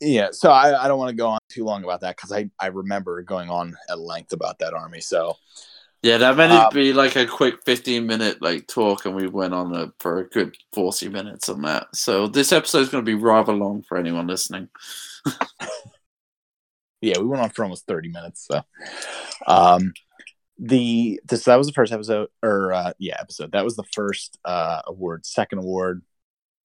[0.00, 2.50] yeah, so I, I don't want to go on too long about that because I,
[2.58, 5.00] I remember going on at length about that army.
[5.00, 5.36] So
[6.02, 9.28] Yeah, that meant Um, it'd be like a quick fifteen minute like talk, and we
[9.28, 11.94] went on a, for a good forty minutes on that.
[11.94, 14.68] So this episode is going to be rather long for anyone listening.
[17.00, 18.46] yeah, we went on for almost 30 minutes.
[18.46, 18.62] So
[19.46, 19.92] Um,
[20.62, 23.50] the this that was the first episode, or uh, yeah, episode.
[23.52, 25.26] That was the first uh, award.
[25.26, 26.02] Second award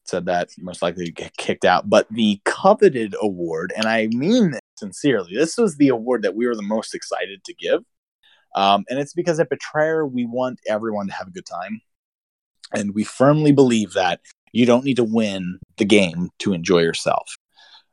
[0.03, 4.51] said that most likely to get kicked out, but the coveted award, and I mean
[4.51, 7.81] this sincerely, this was the award that we were the most excited to give.
[8.55, 11.81] Um, and it's because at Betrayer, we want everyone to have a good time.
[12.73, 14.21] And we firmly believe that
[14.51, 17.37] you don't need to win the game to enjoy yourself.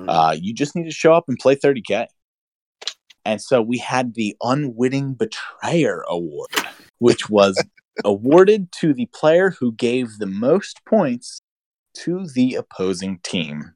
[0.01, 2.07] Uh, you just need to show up and play 30K.
[3.25, 6.51] And so we had the Unwitting Betrayer Award,
[6.99, 7.63] which was
[8.05, 11.41] awarded to the player who gave the most points
[11.99, 13.73] to the opposing team.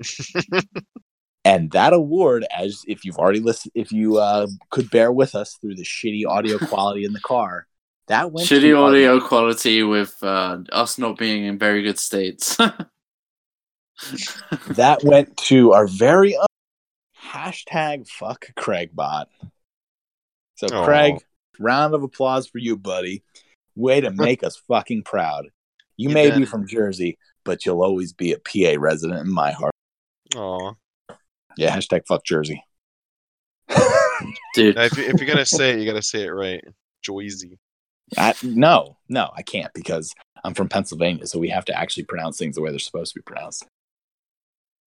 [1.44, 5.56] and that award, as if you've already listened, if you uh, could bear with us
[5.60, 7.66] through the shitty audio quality in the car,
[8.08, 11.98] that went Shitty to our- audio quality with uh, us not being in very good
[11.98, 12.56] states.
[14.68, 16.46] that went to our very own
[17.30, 19.26] hashtag fuck Craigbot.
[20.56, 20.84] So Aw.
[20.84, 21.14] Craig,
[21.58, 23.22] round of applause for you, buddy.
[23.76, 25.46] Way to make us fucking proud.
[25.96, 29.52] You, You may be from Jersey, but you'll always be a PA resident in my
[29.52, 29.74] heart.
[30.36, 30.72] Aw.
[31.56, 32.64] Yeah, hashtag fuck Jersey.
[34.54, 36.62] Dude, Now, if, you, if you're gonna say it, you gotta say it right.
[37.06, 37.58] Joyzy.
[38.18, 40.12] I, no, no, I can't because
[40.44, 43.20] I'm from Pennsylvania, so we have to actually pronounce things the way they're supposed to
[43.20, 43.66] be pronounced.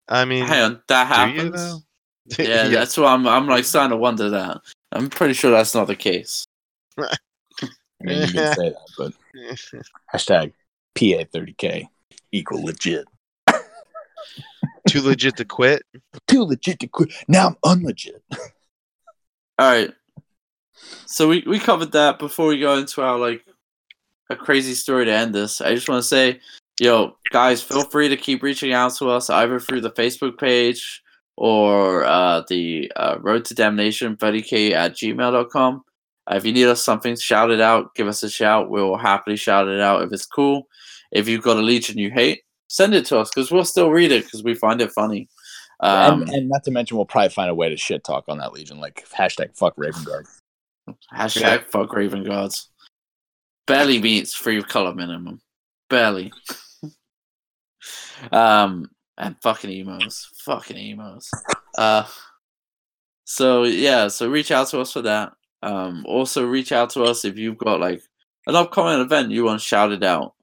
[0.07, 1.85] I mean, hang on, that do you happens.
[2.37, 2.43] though?
[2.43, 3.27] Yeah, that's why I'm.
[3.27, 4.61] I'm like starting to wonder that.
[4.91, 6.45] I'm pretty sure that's not the case.
[6.97, 7.07] I
[8.01, 9.13] mean, you can say that, but
[10.13, 10.53] hashtag
[10.95, 11.87] PA30K
[12.31, 13.05] equal legit.
[14.87, 15.83] Too legit to quit.
[16.27, 17.09] Too legit to quit.
[17.27, 18.21] Now I'm unlegit.
[19.59, 19.93] All right.
[21.05, 23.45] So we, we covered that before we go into our like
[24.29, 25.61] a crazy story to end this.
[25.61, 26.39] I just want to say,
[26.79, 31.02] yo, guys, feel free to keep reaching out to us either through the Facebook page
[31.37, 35.83] or uh, the uh, Road to Damnation 30k at gmail.com.
[36.31, 37.93] Uh, if you need us something, shout it out.
[37.95, 38.69] Give us a shout.
[38.69, 40.67] We'll happily shout it out if it's cool.
[41.11, 44.11] If you've got a legion you hate, send it to us because we'll still read
[44.11, 45.27] it because we find it funny.
[45.79, 48.37] Um, and, and not to mention, we'll probably find a way to shit talk on
[48.37, 50.27] that Legion, like hashtag fuck Raven Guard.
[51.13, 51.63] Hashtag Yeah.
[51.69, 52.69] fuck Raven Guards.
[53.67, 55.41] Barely meets free color minimum.
[55.89, 56.31] Barely.
[58.31, 60.29] um and fucking emos.
[60.45, 61.29] Fucking emos.
[61.77, 62.05] Uh
[63.25, 65.33] so yeah, so reach out to us for that.
[65.61, 68.01] Um also reach out to us if you've got like
[68.47, 70.33] an upcoming event you want shouted out.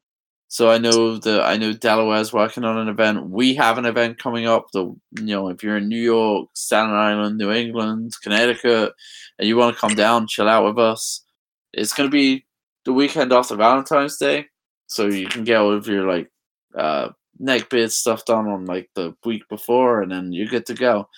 [0.48, 3.30] So I know that I know Delaware's working on an event.
[3.30, 4.66] We have an event coming up.
[4.72, 8.92] The you know if you're in New York, Staten Island, New England, Connecticut,
[9.38, 11.24] and you want to come down, chill out with us,
[11.72, 12.44] it's gonna be
[12.84, 14.47] the weekend after Valentine's Day,
[14.88, 16.28] so you can get all of your like
[16.76, 17.10] uh,
[17.40, 21.08] neck beard stuff done on like the week before, and then you're good to go.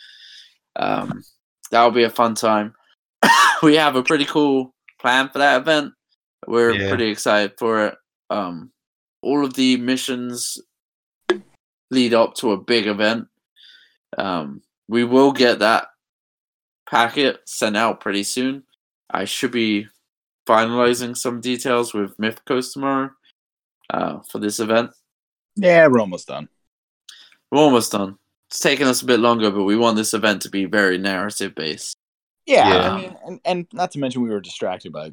[0.76, 1.22] Um,
[1.70, 2.74] that'll be a fun time.
[3.62, 5.92] we have a pretty cool plan for that event.
[6.46, 6.88] We're Yeah.
[6.88, 7.94] pretty excited for it.
[8.30, 8.72] Um,
[9.22, 10.58] all of the missions
[11.90, 13.26] lead up to a big event.
[14.16, 15.88] Um, we will get that
[16.88, 18.64] packet sent out pretty soon.
[19.10, 19.86] I should be
[20.48, 23.10] finalizing some details with Mythicos tomorrow
[23.90, 24.90] uh, for this event.
[25.56, 26.48] Yeah, we're almost done.
[27.50, 28.16] We're almost done.
[28.50, 31.54] It's taking us a bit longer, but we want this event to be very narrative
[31.54, 31.96] based.
[32.46, 32.90] Yeah, Yeah.
[32.90, 35.12] I mean, and, and not to mention we were distracted by,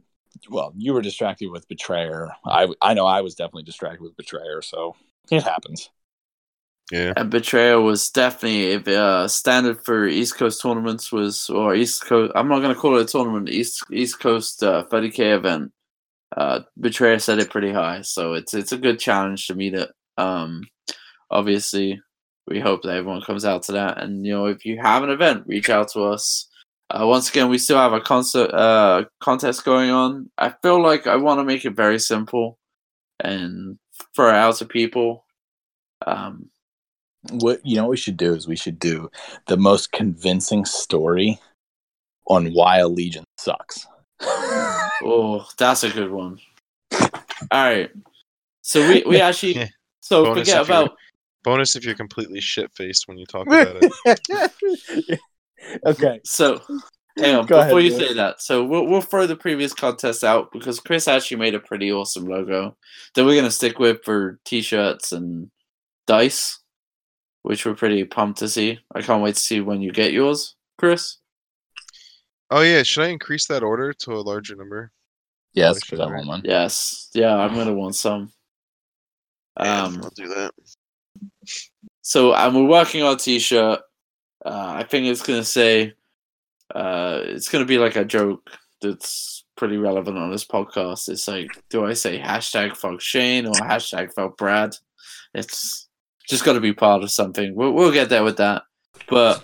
[0.49, 2.29] well, you were distracted with Betrayer.
[2.45, 4.95] I I know I was definitely distracted with Betrayer, so
[5.31, 5.89] it happens.
[6.91, 7.13] Yeah.
[7.15, 12.31] And Betrayer was definitely if uh, standard for East Coast tournaments was or East Coast.
[12.35, 13.49] I'm not gonna call it a tournament.
[13.49, 15.71] East East Coast uh, 30k event.
[16.35, 19.89] Uh, Betrayer set it pretty high, so it's it's a good challenge to meet it.
[20.19, 20.63] Um,
[21.31, 22.01] obviously,
[22.47, 24.01] we hope that everyone comes out to that.
[24.01, 26.47] And you know, if you have an event, reach out to us.
[26.91, 30.29] Uh, once again, we still have a concert uh, contest going on.
[30.39, 32.57] I feel like I want to make it very simple
[33.19, 33.77] and
[34.13, 35.25] for it out to people.
[36.07, 36.49] Um,
[37.31, 39.11] What you know what we should do is we should do
[39.47, 41.39] the most convincing story
[42.27, 43.85] on why a Legion sucks.
[45.01, 46.39] Oh, that's a good one.
[46.91, 47.09] All
[47.51, 47.89] right.
[48.61, 49.67] So we, we actually Yeah.
[50.09, 50.95] So Bonus forget about
[51.43, 55.19] Bonus if you're completely shit faced when you talk about it.
[55.85, 56.19] okay.
[56.25, 56.59] so
[57.17, 57.97] hang on Go before ahead, you Joe.
[58.07, 58.41] say that.
[58.41, 62.25] So we'll we'll throw the previous contest out because Chris actually made a pretty awesome
[62.25, 62.75] logo
[63.13, 65.49] that we're gonna stick with for t-shirts and
[66.07, 66.59] dice,
[67.43, 68.79] which we're pretty pumped to see.
[68.95, 71.17] I can't wait to see when you get yours, Chris.
[72.51, 74.91] Oh yeah, should I increase that order to a larger number?
[75.53, 76.41] Yes, Like, because I one.
[76.43, 78.31] Yes, yeah, I'm gonna want some.
[79.59, 80.51] Yeah, Um, I'll do that.
[82.01, 83.79] So and we're working on a t-shirt.
[84.45, 85.93] Uh, I think it's gonna say,
[86.73, 88.49] uh, it's gonna be like a joke
[88.81, 91.09] that's pretty relevant on this podcast.
[91.09, 94.75] It's like, do I say hashtag fuck Shane or hashtag fuck Brad?
[95.33, 95.87] It's
[96.27, 97.53] just got to be part of something.
[97.55, 98.63] We'll, we'll get there with that.
[99.09, 99.43] But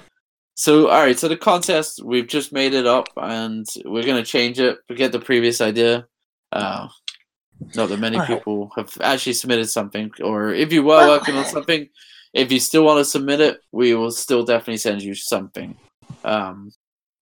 [0.55, 1.19] so, all right.
[1.19, 4.77] So the contest, we've just made it up, and we're gonna change it.
[4.87, 6.07] Forget the previous idea.
[6.51, 6.87] Uh,
[7.75, 8.29] not that many All right.
[8.29, 11.87] people have actually submitted something, or if you were working on something,
[12.33, 15.75] if you still want to submit it, we will still definitely send you something.
[16.23, 16.71] Um,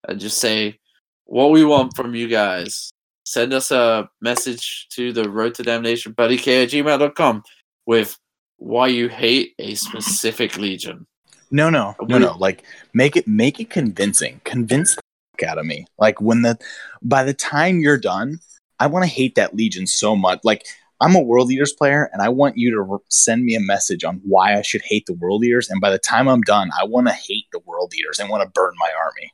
[0.08, 0.80] and just say
[1.26, 2.92] what we want from you guys.
[3.26, 7.44] Send us a message to the road to damnation 30k at gmail.com
[7.86, 8.18] with
[8.58, 11.08] why you hate a specific legion.
[11.52, 12.36] No, no, no, no.
[12.38, 14.42] Like make it make it convincing.
[14.44, 15.86] Convince the out of me.
[15.98, 16.58] Like when the
[17.02, 18.40] by the time you're done,
[18.84, 20.42] I want to hate that legion so much.
[20.44, 20.66] Like
[21.00, 24.20] I'm a World Eaters player, and I want you to send me a message on
[24.26, 25.70] why I should hate the World Eaters.
[25.70, 28.44] And by the time I'm done, I want to hate the World Eaters and want
[28.44, 29.34] to burn my army.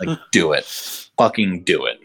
[0.00, 0.64] Like do it,
[1.16, 2.00] fucking do it.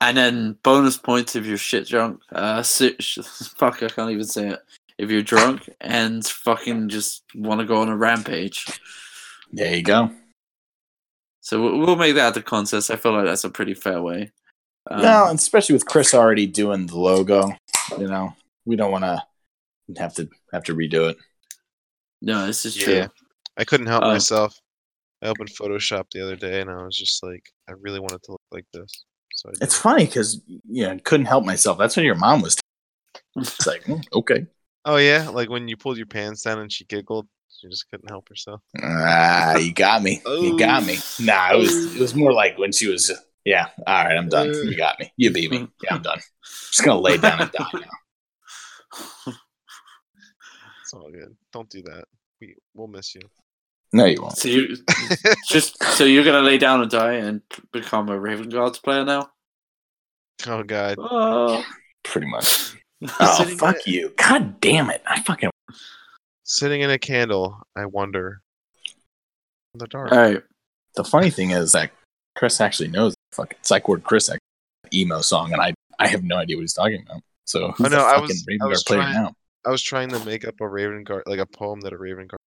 [0.00, 2.20] And then bonus points if you're shit drunk.
[2.32, 3.18] Uh, sh-
[3.58, 4.60] fuck, I can't even say it.
[4.96, 8.66] If you're drunk and fucking just want to go on a rampage.
[9.52, 10.10] There you go.
[11.42, 12.90] So we'll, we'll make that the contest.
[12.90, 14.32] I feel like that's a pretty fair way.
[14.90, 17.48] Um, well, and especially with Chris already doing the logo,
[17.98, 18.34] you know,
[18.64, 19.22] we don't want to
[19.98, 21.16] have to have to redo it.
[22.22, 22.94] no, this is true.
[22.94, 23.08] Yeah.
[23.56, 24.54] I couldn't help Uh, myself.
[25.22, 28.32] I opened Photoshop the other day and I was just like, I really wanted to
[28.32, 28.90] look like this.
[29.34, 29.78] So It's it.
[29.80, 31.78] funny because you know couldn't help myself.
[31.78, 32.56] That's what your mom was.
[33.36, 34.46] It's like mm, okay,
[34.84, 38.08] Oh yeah, like when you pulled your pants down and she giggled, she just couldn't
[38.08, 38.60] help herself.
[38.82, 40.22] ah, you got me.
[40.26, 40.98] You got me.
[41.20, 43.10] Nah, it was it was more like when she was.
[43.46, 44.50] Yeah, all right, I'm done.
[44.50, 45.12] Uh, you got me.
[45.16, 45.68] You beat me.
[45.84, 46.18] Yeah, I'm done.
[46.42, 49.32] just gonna lay down and die now.
[50.82, 51.36] It's all good.
[51.52, 52.04] Don't do that.
[52.40, 53.20] We we'll miss you.
[53.92, 54.36] No, you won't.
[54.36, 54.76] So you
[55.48, 57.40] just so you're gonna lay down and die and
[57.72, 59.30] become a Raven Guards player now?
[60.46, 60.96] Oh god.
[60.98, 61.64] Oh.
[62.04, 62.74] Pretty much.
[63.20, 64.14] Oh fuck in you!
[64.16, 65.02] God damn it!
[65.06, 65.50] I fucking.
[66.44, 68.40] Sitting in a candle, I wonder.
[69.74, 70.12] In the dark.
[70.12, 70.42] All right.
[70.94, 71.90] The funny thing is that
[72.36, 74.30] Chris actually knows the fucking psych ward Chris
[74.92, 77.22] emo song, and I I have no idea what he's talking about.
[77.44, 79.34] So who's Oh, no, I fucking was- Raven I was Guard player trying- now?
[79.64, 82.28] I was trying to make up a Raven Guard, like a poem that a Raven
[82.28, 82.40] Guard.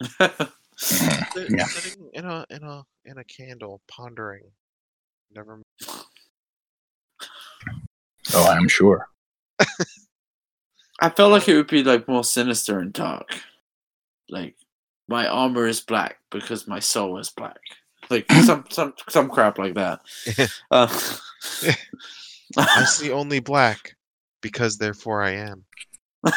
[0.76, 1.56] Mhm.
[1.56, 1.64] Yeah.
[1.66, 4.42] Sitting in a in a in a candle, pondering.
[5.32, 5.58] Never.
[5.58, 6.04] Mind.
[8.34, 9.08] Oh, I'm sure.
[11.00, 13.28] I felt like it would be like more sinister and dark.
[14.28, 14.56] Like
[15.06, 17.60] my armor is black because my soul is black.
[18.10, 20.00] Like some some some crap like that.
[20.70, 20.88] Uh,
[22.56, 23.96] I see only black,
[24.40, 25.64] because therefore I am.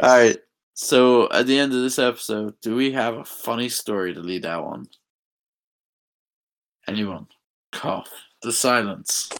[0.00, 0.38] All right.
[0.74, 4.44] So at the end of this episode, do we have a funny story to lead
[4.44, 4.86] out on?
[6.88, 7.26] Anyone?
[7.72, 8.10] Cough.
[8.42, 9.30] The silence.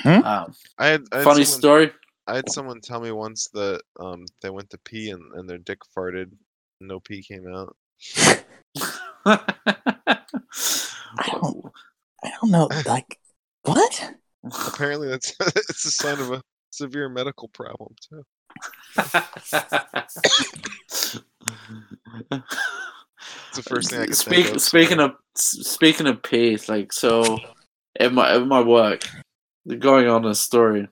[0.00, 0.22] Hmm?
[0.24, 1.92] Um, I had, I had funny someone, story.
[2.26, 5.58] I had someone tell me once that um they went to pee and, and their
[5.58, 6.30] dick farted,
[6.86, 7.76] no pee came out.
[9.24, 9.38] I
[11.26, 11.64] don't.
[12.24, 12.68] I don't know.
[12.86, 13.18] Like
[13.62, 14.14] what?
[14.68, 18.24] Apparently, that's it's a sign of a severe medical problem too.
[23.48, 24.62] It's the first thing I can Speak, think of.
[24.62, 27.38] speaking of speaking of pee, like so,
[28.00, 29.02] in my in my work,
[29.78, 30.88] going on a story.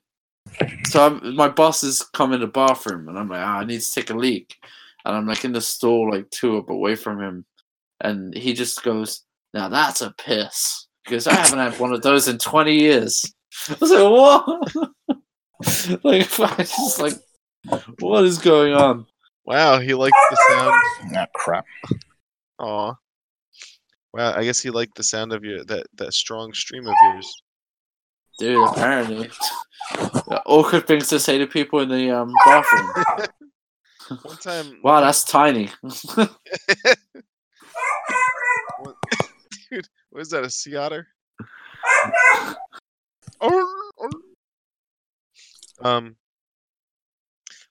[0.86, 3.80] So I'm, my boss is come in the bathroom, and I'm like, ah, I need
[3.80, 4.56] to take a leak,
[5.04, 7.44] and I'm like in the stall, like two up away from him,
[8.00, 12.28] and he just goes, "Now that's a piss," because I haven't had one of those
[12.28, 13.24] in 20 years.
[13.68, 14.10] I was like,
[15.08, 16.04] what?
[16.04, 17.14] like, I just like,
[17.98, 19.06] what is going on?
[19.44, 20.82] Wow, he liked the sound.
[21.16, 21.64] Ah, crap.
[22.60, 22.94] Aw.
[24.12, 27.42] Wow, I guess he liked the sound of your that that strong stream of yours.
[28.38, 29.30] Dude, apparently.
[30.46, 32.90] Awkward things to say to people in the um, bathroom.
[34.22, 35.70] One time, Wow, that's tiny.
[35.82, 36.28] one-
[39.70, 40.44] dude, what is that?
[40.44, 41.06] A sea otter?
[45.82, 46.16] Um,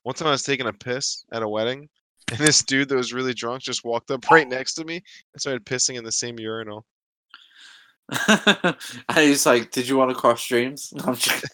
[0.03, 1.89] one time I was taking a piss at a wedding,
[2.31, 5.41] and this dude that was really drunk just walked up right next to me and
[5.41, 6.85] started pissing in the same urinal.
[8.27, 8.75] and
[9.15, 10.91] he's like, Did you want to cross streams?
[11.05, 11.45] I'm just-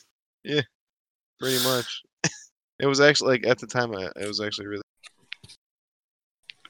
[0.45, 2.01] Pretty much.
[2.79, 4.83] It was actually like at the time, I, it was actually really.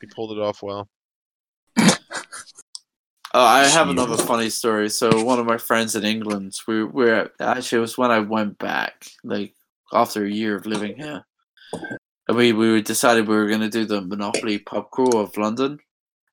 [0.02, 0.88] He pulled it off well.
[3.38, 4.90] Oh, I have another funny story.
[4.90, 8.58] So one of my friends in England, we were actually it was when I went
[8.60, 9.54] back, like
[9.92, 11.26] after a year of living here.
[12.30, 15.80] And we, we decided we were gonna do the Monopoly pub crawl of London.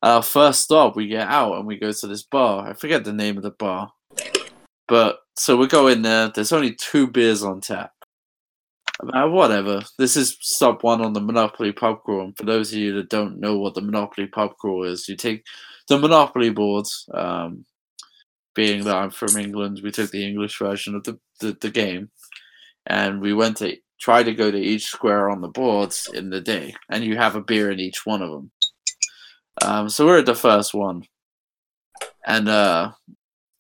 [0.01, 2.69] Our first stop, we get out and we go to this bar.
[2.69, 3.93] I forget the name of the bar,
[4.87, 6.29] but so we go in there.
[6.29, 7.93] There's only two beers on tap.
[9.03, 9.83] Uh, whatever.
[9.99, 12.33] This is stop one on the Monopoly pub crawl.
[12.37, 15.45] For those of you that don't know what the Monopoly pub crawl is, you take
[15.89, 17.09] the Monopoly boards.
[17.13, 17.65] Um,
[18.55, 22.11] being that I'm from England, we took the English version of the, the, the game,
[22.87, 26.41] and we went to try to go to each square on the boards in the
[26.41, 28.51] day, and you have a beer in each one of them.
[29.63, 31.05] Um, so we're at the first one,
[32.27, 32.93] and uh,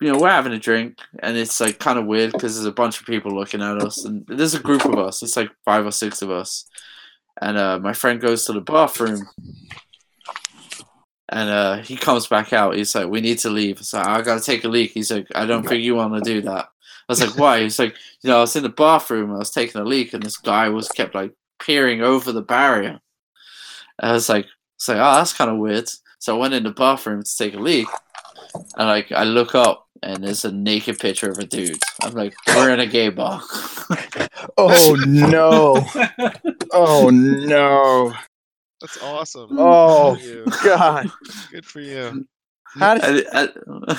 [0.03, 2.73] you know we're having a drink, and it's like kind of weird because there's a
[2.73, 5.23] bunch of people looking at us, and there's a group of us.
[5.23, 6.67] It's like five or six of us,
[7.41, 9.29] and uh, my friend goes to the bathroom.
[11.29, 12.75] And uh, he comes back out.
[12.75, 14.91] He's like, "We need to leave." So I gotta take a leak.
[14.93, 16.69] He's like, "I don't think you want to do that." I
[17.09, 19.33] was like, "Why?" He's like, "You know, I was in the bathroom.
[19.33, 23.01] I was taking a leak, and this guy was kept like peering over the barrier."
[23.99, 26.71] I was like, "It's like, oh, that's kind of weird." So I went in the
[26.71, 27.89] bathroom to take a leak,
[28.77, 31.79] and like I look up, and it's a naked picture of a dude.
[32.03, 33.43] I'm like, "We're in a gay bar."
[34.59, 35.85] Oh no!
[36.73, 38.13] Oh no!
[38.81, 39.51] That's awesome.
[39.59, 40.49] Oh Good.
[40.65, 41.11] God!
[41.51, 42.27] Good for you.
[42.65, 43.53] How did and,
[43.87, 43.99] and-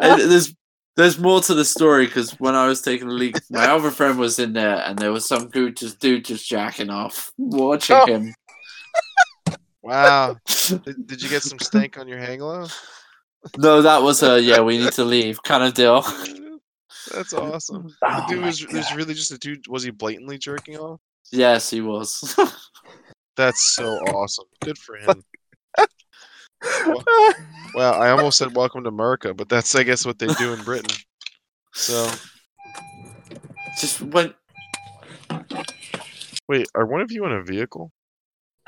[0.00, 0.54] and there's
[0.96, 4.18] there's more to the story because when I was taking a leak, my other friend
[4.18, 8.06] was in there, and there was some dude just dude just jacking off, watching Oh.
[8.06, 8.34] him.
[9.82, 10.36] Wow.
[10.46, 12.66] did, did you get some stank on your hang low?
[13.58, 16.04] No, that was a yeah, we need to leave kind of deal.
[17.12, 17.94] That's awesome.
[18.02, 19.66] Oh the dude was, was really just a dude.
[19.68, 21.00] Was he blatantly jerking off?
[21.30, 22.38] Yes, he was.
[23.36, 24.46] That's so awesome.
[24.62, 25.22] Good for him.
[27.74, 30.62] Wow, I almost said welcome to America, but that's I guess what they do in
[30.62, 30.96] Britain.
[31.72, 32.10] So
[33.78, 34.34] just went.
[36.48, 37.90] wait, are one of you in a vehicle?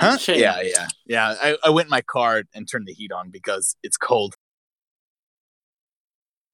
[0.01, 0.19] Huh?
[0.19, 0.41] Shane.
[0.41, 1.35] Yeah, yeah, yeah.
[1.41, 4.35] I, I went in my car and turned the heat on because it's cold.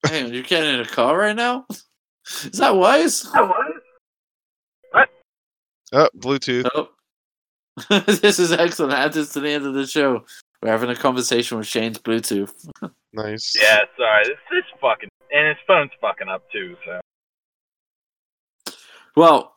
[0.05, 1.67] Hang on, you're getting in a car right now?
[2.45, 3.25] Is that wise?
[3.33, 5.09] What?
[5.93, 6.69] Oh, Bluetooth.
[6.75, 6.89] Oh.
[8.07, 8.93] this is excellent.
[8.93, 10.25] Add this to the end of the show.
[10.63, 12.53] We're having a conversation with Shane's Bluetooth.
[13.15, 13.55] Nice.
[13.61, 14.25] Yeah, sorry.
[14.25, 16.75] This this fucking and his phone's fucking up too.
[16.87, 17.01] So
[19.15, 19.55] Well,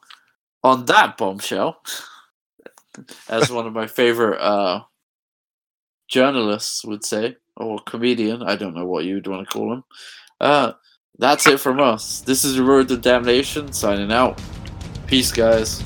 [0.62, 1.82] on that bombshell,
[3.30, 4.82] as one of my favorite uh,
[6.10, 9.86] journalists would say, or comedian, I don't know what you'd want to call him.
[10.40, 10.74] Uh,
[11.18, 12.22] that's it from us.
[12.22, 14.42] This is the Road to Damnation signing out.
[15.08, 15.84] Peace, guys.